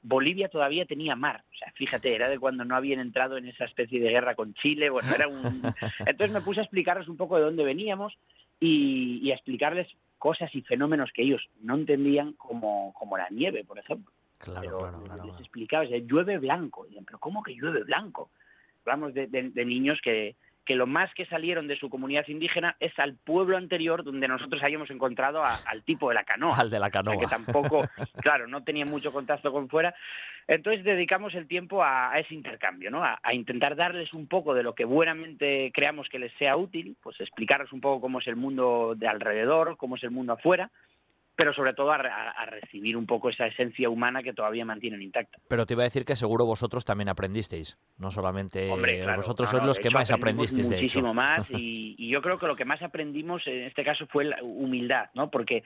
Bolivia 0.03 0.49
todavía 0.49 0.85
tenía 0.85 1.15
mar. 1.15 1.43
O 1.53 1.57
sea, 1.57 1.71
fíjate, 1.73 2.15
era 2.15 2.29
de 2.29 2.39
cuando 2.39 2.65
no 2.65 2.75
habían 2.75 2.99
entrado 2.99 3.37
en 3.37 3.47
esa 3.47 3.65
especie 3.65 3.99
de 3.99 4.09
guerra 4.09 4.35
con 4.35 4.53
Chile. 4.55 4.89
Bueno, 4.89 5.13
era 5.13 5.27
un... 5.27 5.61
Entonces 6.05 6.31
me 6.31 6.41
puse 6.41 6.59
a 6.59 6.63
explicarles 6.63 7.07
un 7.07 7.17
poco 7.17 7.37
de 7.37 7.43
dónde 7.43 7.63
veníamos 7.63 8.17
y, 8.59 9.19
y 9.21 9.31
a 9.31 9.35
explicarles 9.35 9.87
cosas 10.21 10.53
y 10.53 10.61
fenómenos 10.61 11.11
que 11.11 11.23
ellos 11.23 11.41
no 11.61 11.73
entendían, 11.75 12.33
como, 12.33 12.93
como 12.93 13.17
la 13.17 13.27
nieve, 13.29 13.63
por 13.65 13.79
ejemplo 13.79 14.13
Claro, 14.37 14.61
pero 14.61 14.77
claro, 14.79 14.99
les 14.99 15.07
claro. 15.33 15.35
explicaba, 15.39 15.83
o 15.85 15.87
sea, 15.87 15.97
llueve 15.99 16.37
blanco. 16.37 16.85
Y 16.85 16.89
dicen, 16.89 17.05
pero 17.05 17.19
¿cómo 17.19 17.41
que 17.43 17.53
llueve 17.55 17.83
blanco? 17.83 18.29
Hablamos 18.85 19.13
de, 19.13 19.27
de- 19.27 19.49
de 19.49 19.65
niños 19.65 19.99
que, 20.03 20.35
que 20.65 20.75
lo 20.75 20.85
más 20.87 21.11
que 21.15 21.25
salieron 21.25 21.67
de 21.67 21.75
su 21.75 21.89
comunidad 21.89 22.27
indígena 22.27 22.75
es 22.79 22.97
al 22.99 23.15
pueblo 23.15 23.57
anterior 23.57 24.03
donde 24.03 24.27
nosotros 24.27 24.61
hayamos 24.63 24.89
encontrado 24.91 25.43
a- 25.43 25.55
al 25.65 25.83
tipo 25.83 26.09
de 26.09 26.15
la 26.15 26.23
canoa. 26.23 26.55
Al 26.57 26.69
de 26.69 26.79
la 26.79 26.87
O 26.87 26.89
sea, 26.91 27.01
canoa. 27.03 27.19
que 27.19 27.25
tampoco, 27.27 27.81
claro, 28.21 28.47
no 28.47 28.63
tenía 28.63 28.85
mucho 28.85 29.11
contacto 29.11 29.51
con 29.51 29.69
fuera. 29.69 29.95
Entonces 30.47 30.83
dedicamos 30.83 31.33
el 31.35 31.47
tiempo 31.47 31.83
a, 31.83 32.11
a 32.11 32.19
ese 32.19 32.33
intercambio, 32.35 32.91
¿no? 32.91 33.03
A, 33.03 33.19
a 33.23 33.33
intentar 33.33 33.75
darles 33.75 34.13
un 34.13 34.27
poco 34.27 34.53
de 34.53 34.63
lo 34.63 34.73
que 34.75 34.85
buenamente 34.85 35.71
creamos 35.73 36.09
que 36.09 36.19
les 36.19 36.33
sea 36.33 36.57
útil, 36.57 36.95
pues 37.01 37.19
explicarles 37.21 37.71
un 37.73 37.81
poco 37.81 38.01
cómo 38.01 38.19
es 38.19 38.27
el 38.27 38.35
mundo 38.35 38.93
de 38.95 39.07
alrededor, 39.07 39.77
cómo 39.77 39.95
es 39.95 40.03
el 40.03 40.11
mundo 40.11 40.33
afuera, 40.33 40.69
pero 41.35 41.53
sobre 41.53 41.73
todo 41.73 41.91
a, 41.91 41.95
a- 41.95 42.45
recibir 42.45 42.95
un 42.97 43.05
poco 43.05 43.29
esa 43.29 43.47
esencia 43.47 43.89
humana 43.89 44.21
que 44.21 44.33
todavía 44.33 44.65
mantienen 44.65 45.01
intacta. 45.01 45.37
Pero 45.47 45.65
te 45.65 45.73
iba 45.73 45.83
a 45.83 45.85
decir 45.85 46.05
que 46.05 46.15
seguro 46.15 46.45
vosotros 46.45 46.85
también 46.85 47.09
aprendisteis, 47.09 47.77
no 47.97 48.11
solamente 48.11 48.69
Hombre, 48.69 49.01
claro, 49.01 49.17
vosotros 49.17 49.47
no, 49.47 49.51
sois 49.51 49.61
no, 49.61 49.67
los 49.67 49.79
que 49.79 49.87
hecho, 49.87 49.97
más 49.97 50.11
aprendisteis, 50.11 50.69
de 50.69 50.75
hecho. 50.75 50.83
muchísimo 50.83 51.13
más 51.15 51.49
y, 51.49 51.95
y 51.97 52.09
yo 52.09 52.21
creo 52.21 52.37
que 52.37 52.47
lo 52.47 52.55
que 52.55 52.65
más 52.65 52.81
aprendimos 52.81 53.45
en 53.47 53.63
este 53.63 53.83
caso 53.83 54.05
fue 54.07 54.25
la 54.25 54.43
humildad, 54.43 55.09
¿no? 55.13 55.29
Porque 55.31 55.63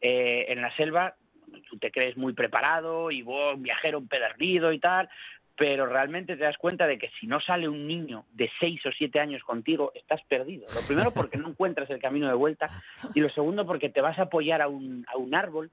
eh, 0.00 0.46
en 0.48 0.62
la 0.62 0.74
selva 0.76 1.14
tú 1.70 1.78
te 1.78 1.90
crees 1.92 2.16
muy 2.16 2.32
preparado 2.32 3.10
y 3.10 3.22
vos 3.22 3.54
un 3.54 3.62
viajero 3.62 3.98
empedernido 3.98 4.72
y 4.72 4.80
tal, 4.80 5.08
pero 5.56 5.86
realmente 5.86 6.36
te 6.36 6.44
das 6.44 6.58
cuenta 6.58 6.86
de 6.86 6.98
que 6.98 7.10
si 7.20 7.26
no 7.26 7.40
sale 7.40 7.68
un 7.68 7.86
niño 7.86 8.24
de 8.32 8.50
seis 8.58 8.84
o 8.86 8.90
siete 8.90 9.20
años 9.20 9.42
contigo, 9.44 9.92
estás 9.94 10.20
perdido. 10.24 10.66
Lo 10.74 10.80
primero 10.80 11.12
porque 11.12 11.38
no 11.38 11.48
encuentras 11.48 11.88
el 11.90 12.00
camino 12.00 12.26
de 12.26 12.34
vuelta 12.34 12.68
y 13.14 13.20
lo 13.20 13.28
segundo 13.28 13.64
porque 13.64 13.88
te 13.88 14.00
vas 14.00 14.18
a 14.18 14.22
apoyar 14.22 14.62
a 14.62 14.68
un, 14.68 15.06
a 15.12 15.16
un 15.16 15.34
árbol. 15.34 15.70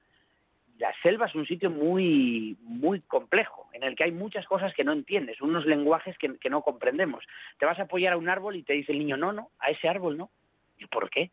La 0.78 0.92
selva 1.02 1.26
es 1.26 1.34
un 1.34 1.46
sitio 1.46 1.70
muy, 1.70 2.56
muy 2.62 3.00
complejo, 3.00 3.68
en 3.72 3.82
el 3.82 3.94
que 3.96 4.04
hay 4.04 4.12
muchas 4.12 4.46
cosas 4.46 4.72
que 4.74 4.84
no 4.84 4.92
entiendes, 4.92 5.40
unos 5.40 5.66
lenguajes 5.66 6.16
que, 6.18 6.38
que 6.38 6.50
no 6.50 6.62
comprendemos. 6.62 7.24
Te 7.58 7.66
vas 7.66 7.78
a 7.78 7.82
apoyar 7.82 8.14
a 8.14 8.16
un 8.16 8.28
árbol 8.28 8.56
y 8.56 8.62
te 8.62 8.72
dice 8.72 8.92
el 8.92 8.98
niño, 8.98 9.16
no, 9.16 9.32
no, 9.32 9.50
a 9.58 9.70
ese 9.70 9.88
árbol 9.88 10.16
no. 10.16 10.30
¿Y 10.78 10.86
por 10.86 11.10
qué? 11.10 11.30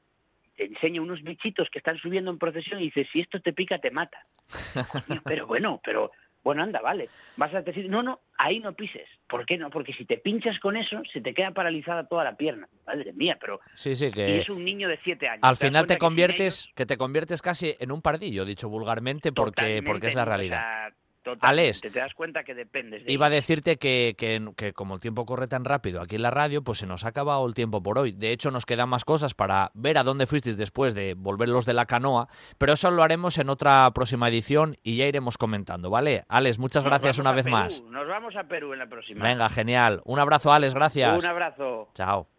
Te 0.56 0.66
enseña 0.66 1.02
unos 1.02 1.24
bichitos 1.24 1.70
que 1.70 1.80
están 1.80 1.98
subiendo 1.98 2.32
en 2.32 2.38
procesión 2.38 2.82
y 2.82 2.86
dice, 2.86 3.08
si 3.12 3.22
esto 3.22 3.40
te 3.40 3.54
pica, 3.54 3.80
te 3.80 3.92
mata. 3.92 4.26
Coño, 5.08 5.22
pero 5.24 5.48
bueno, 5.48 5.80
pero 5.84 6.12
bueno, 6.44 6.64
anda, 6.64 6.80
vale. 6.82 7.10
Vas 7.38 7.54
a 7.54 7.62
decir, 7.62 7.90
no, 7.90 8.02
no, 8.04 8.20
ahí 8.38 8.60
no 8.60 8.74
pises. 8.74 9.08
¿Por 9.28 9.46
qué 9.46 9.58
no? 9.58 9.70
Porque 9.70 9.94
si 9.94 10.06
te 10.06 10.18
pinchas 10.18 10.58
con 10.60 10.78
eso, 10.78 11.02
se 11.14 11.22
te 11.22 11.34
queda 11.34 11.52
paralizada 11.52 12.08
toda 12.08 12.24
la 12.24 12.36
pierna. 12.36 12.68
Madre 12.88 13.12
mía, 13.14 13.38
pero... 13.40 13.60
Sí, 13.76 13.96
sí, 13.96 14.06
Y 14.08 14.12
que 14.12 14.38
es 14.40 14.50
un 14.50 14.64
niño 14.66 14.88
de 14.88 14.98
siete 15.04 15.28
años. 15.28 15.44
al 15.44 15.58
¿Te 15.58 15.66
das 15.66 15.70
final 15.70 15.88
te 15.88 15.94
que 15.96 16.00
conviertes, 16.00 16.64
ellos- 16.66 16.74
que 16.76 16.86
te 16.86 16.98
conviertes 16.98 17.42
casi 17.42 17.76
en 17.80 17.92
un 17.92 18.02
pardillo, 18.02 18.46
dicho 18.46 18.70
vulgarmente, 18.70 19.32
porque, 19.32 19.52
Totalmente, 19.62 19.86
porque 19.92 20.08
es 20.08 20.16
la 20.16 20.24
o 20.24 20.26
realidad. 20.26 20.58
sea, 20.58 20.94
totalmente. 21.34 21.62
Alex, 21.64 21.82
Te 21.82 21.90
das 21.90 22.14
cuenta 22.14 22.44
que 22.44 22.54
dependes 22.54 23.06
de 23.06 23.12
Iba 23.12 23.28
a 23.28 23.30
decirte 23.30 23.78
que, 23.78 24.16
que- 24.18 24.50
que 24.56 24.74
como 24.74 24.96
el 24.96 25.00
tiempo 25.02 25.26
corre 25.26 25.48
tan 25.48 25.66
rápido 25.66 26.02
aquí 26.02 26.16
en 26.16 26.22
la 26.22 26.32
radio, 26.32 26.64
pues 26.64 26.78
se 26.80 26.88
nos 26.88 27.06
ha 27.06 27.10
acabado 27.10 27.46
el 27.48 27.54
tiempo 27.54 27.82
por 27.84 27.98
hoy. 27.98 28.12
De 28.12 28.32
hecho, 28.32 28.52
nos 28.52 28.66
quedan 28.66 28.90
más 28.90 29.06
cosas 29.06 29.34
para 29.34 29.72
ver 29.74 29.98
a 29.98 30.04
dónde 30.04 30.26
fuisteis 30.28 30.58
después 30.58 30.94
de 30.96 31.14
volver 31.14 31.50
los 31.50 31.66
de 31.66 31.74
la 31.74 31.86
canoa, 31.86 32.28
pero 32.58 32.74
eso 32.74 32.92
lo 32.92 33.04
haremos 33.04 33.38
en 33.38 33.50
otra 33.50 33.90
próxima 33.94 34.28
edición 34.30 34.76
y 34.84 34.98
ya 34.98 35.06
iremos 35.06 35.38
comentando, 35.38 35.90
¿vale? 35.90 36.26
Alex, 36.30 36.60
muchas 36.60 36.84
Nos 36.84 36.90
gracias 36.92 37.18
una 37.20 37.32
vez 37.32 37.44
Perú, 37.44 37.56
más. 37.56 37.82
Nos 37.90 38.08
vamos 38.08 38.36
a 38.36 38.44
Perú 38.46 38.74
en 38.74 38.80
la 38.80 38.88
próxima. 38.88 39.24
Venga, 39.24 39.50
genial. 39.50 40.02
Un 40.06 40.20
abrazo, 40.20 40.52
Alex, 40.54 40.74
gracias. 40.74 41.24
Un 41.24 41.30
abrazo. 41.30 41.90
Chao. 41.94 42.39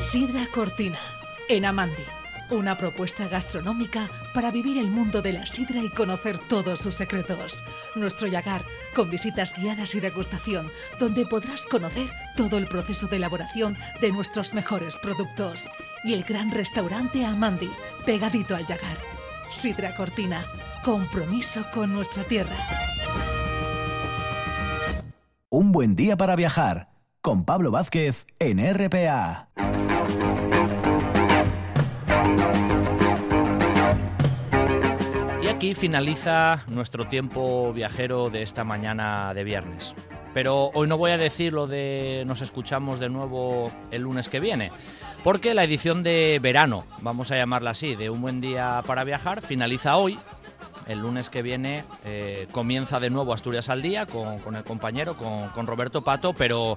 Sidra 0.00 0.46
Cortina, 0.54 0.98
en 1.48 1.64
Amandi. 1.64 2.04
Una 2.50 2.78
propuesta 2.78 3.26
gastronómica 3.26 4.08
para 4.32 4.52
vivir 4.52 4.78
el 4.78 4.88
mundo 4.88 5.22
de 5.22 5.32
la 5.32 5.44
sidra 5.44 5.82
y 5.82 5.90
conocer 5.90 6.38
todos 6.48 6.80
sus 6.80 6.94
secretos. 6.94 7.64
Nuestro 7.96 8.28
Yagar, 8.28 8.62
con 8.94 9.10
visitas 9.10 9.54
guiadas 9.56 9.96
y 9.96 10.00
degustación, 10.00 10.70
donde 11.00 11.26
podrás 11.26 11.64
conocer 11.64 12.08
todo 12.36 12.58
el 12.58 12.68
proceso 12.68 13.08
de 13.08 13.16
elaboración 13.16 13.76
de 14.00 14.12
nuestros 14.12 14.54
mejores 14.54 14.96
productos. 14.98 15.68
Y 16.04 16.14
el 16.14 16.22
gran 16.22 16.52
restaurante 16.52 17.26
Amandi, 17.26 17.70
pegadito 18.06 18.54
al 18.54 18.66
Yagar. 18.66 18.98
Sidra 19.50 19.96
Cortina, 19.96 20.46
compromiso 20.84 21.66
con 21.74 21.92
nuestra 21.92 22.22
tierra. 22.22 22.56
Un 25.50 25.72
buen 25.72 25.96
día 25.96 26.16
para 26.16 26.36
viajar 26.36 26.97
con 27.20 27.44
Pablo 27.44 27.70
Vázquez 27.70 28.26
en 28.38 28.58
RPA. 28.58 29.48
Y 35.42 35.46
aquí 35.48 35.74
finaliza 35.74 36.64
nuestro 36.68 37.08
tiempo 37.08 37.72
viajero 37.72 38.30
de 38.30 38.42
esta 38.42 38.64
mañana 38.64 39.34
de 39.34 39.44
viernes. 39.44 39.94
Pero 40.34 40.70
hoy 40.74 40.86
no 40.86 40.98
voy 40.98 41.10
a 41.10 41.18
decir 41.18 41.52
lo 41.52 41.66
de 41.66 42.22
nos 42.26 42.42
escuchamos 42.42 43.00
de 43.00 43.08
nuevo 43.08 43.72
el 43.90 44.02
lunes 44.02 44.28
que 44.28 44.40
viene, 44.40 44.70
porque 45.24 45.54
la 45.54 45.64
edición 45.64 46.02
de 46.02 46.38
verano, 46.40 46.84
vamos 47.00 47.30
a 47.32 47.36
llamarla 47.36 47.70
así, 47.70 47.96
de 47.96 48.10
Un 48.10 48.20
buen 48.20 48.40
día 48.40 48.82
para 48.86 49.04
viajar, 49.04 49.42
finaliza 49.42 49.96
hoy. 49.96 50.18
El 50.88 51.00
lunes 51.00 51.30
que 51.30 51.42
viene 51.42 51.84
eh, 52.04 52.48
comienza 52.50 52.98
de 52.98 53.10
nuevo 53.10 53.32
Asturias 53.32 53.68
al 53.68 53.82
día 53.82 54.06
con, 54.06 54.56
el 54.56 54.64
compañero, 54.64 55.14
con, 55.14 55.50
con 55.50 55.66
Roberto 55.66 56.02
Pato, 56.02 56.32
pero 56.32 56.76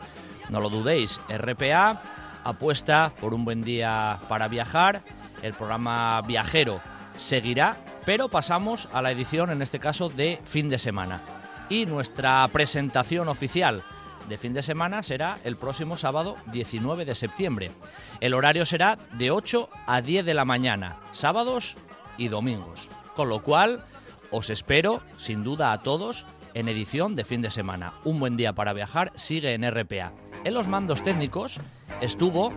no 0.50 0.60
lo 0.60 0.70
dudéis, 0.70 1.20
RPA 1.30 2.02
apuesta 2.44 3.12
por 3.20 3.34
un 3.34 3.46
buen 3.46 3.62
día 3.62 4.18
para 4.28 4.48
viajar. 4.48 5.02
El 5.42 5.54
programa 5.54 6.22
viajero 6.22 6.80
seguirá, 7.18 7.78
pero 8.06 8.30
pasamos 8.30 8.88
a 8.94 9.02
la 9.02 9.12
edición, 9.12 9.50
en 9.50 9.62
este 9.62 9.80
caso, 9.80 10.10
de 10.10 10.40
fin 10.44 10.70
de 10.70 10.80
semana. 10.80 11.22
Y 11.70 11.86
nuestra 11.86 12.48
presentación 12.50 13.30
oficial 13.30 13.84
de 14.28 14.38
fin 14.38 14.54
de 14.54 14.62
semana 14.62 15.04
será 15.04 15.38
el 15.44 15.56
próximo 15.56 15.98
sábado 15.98 16.36
19 16.52 17.06
de 17.06 17.16
septiembre. 17.16 17.72
El 18.20 18.34
horario 18.34 18.66
será 18.66 18.98
de 19.14 19.32
8 19.32 19.70
a 19.88 20.02
10 20.02 20.26
de 20.26 20.34
la 20.34 20.46
mañana, 20.46 20.98
sábados 21.12 21.76
y 22.18 22.28
domingos. 22.28 22.90
Con 23.16 23.30
lo 23.30 23.42
cual, 23.42 23.84
os 24.32 24.50
espero, 24.50 25.02
sin 25.18 25.44
duda 25.44 25.72
a 25.72 25.84
todos, 25.84 26.26
en 26.54 26.68
edición 26.68 27.16
de 27.16 27.26
fin 27.26 27.42
de 27.42 27.52
semana. 27.52 27.94
Un 28.04 28.20
buen 28.20 28.38
día 28.38 28.54
para 28.54 28.74
viajar 28.74 29.12
sigue 29.16 29.54
en 29.54 29.70
RPA. 29.70 30.14
En 30.44 30.54
los 30.54 30.68
mandos 30.68 31.04
técnicos 31.04 31.60
estuvo 32.02 32.52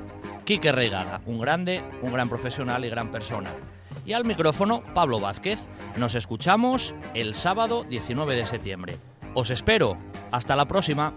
Quique 0.45 0.73
Reigada, 0.73 1.21
un 1.27 1.41
grande, 1.41 1.83
un 2.03 2.13
gran 2.13 2.29
profesional 2.29 2.85
y 2.85 2.91
gran 2.91 3.11
persona. 3.11 3.51
Y 4.07 4.13
al 4.13 4.25
micrófono 4.25 4.83
Pablo 4.95 5.21
Vázquez. 5.21 5.67
Nos 5.97 6.15
escuchamos 6.15 6.95
el 7.15 7.35
sábado 7.35 7.85
19 7.85 8.37
de 8.37 8.47
septiembre. 8.47 8.99
Os 9.35 9.51
espero. 9.51 9.97
Hasta 10.31 10.57
la 10.57 10.67
próxima. 10.67 11.15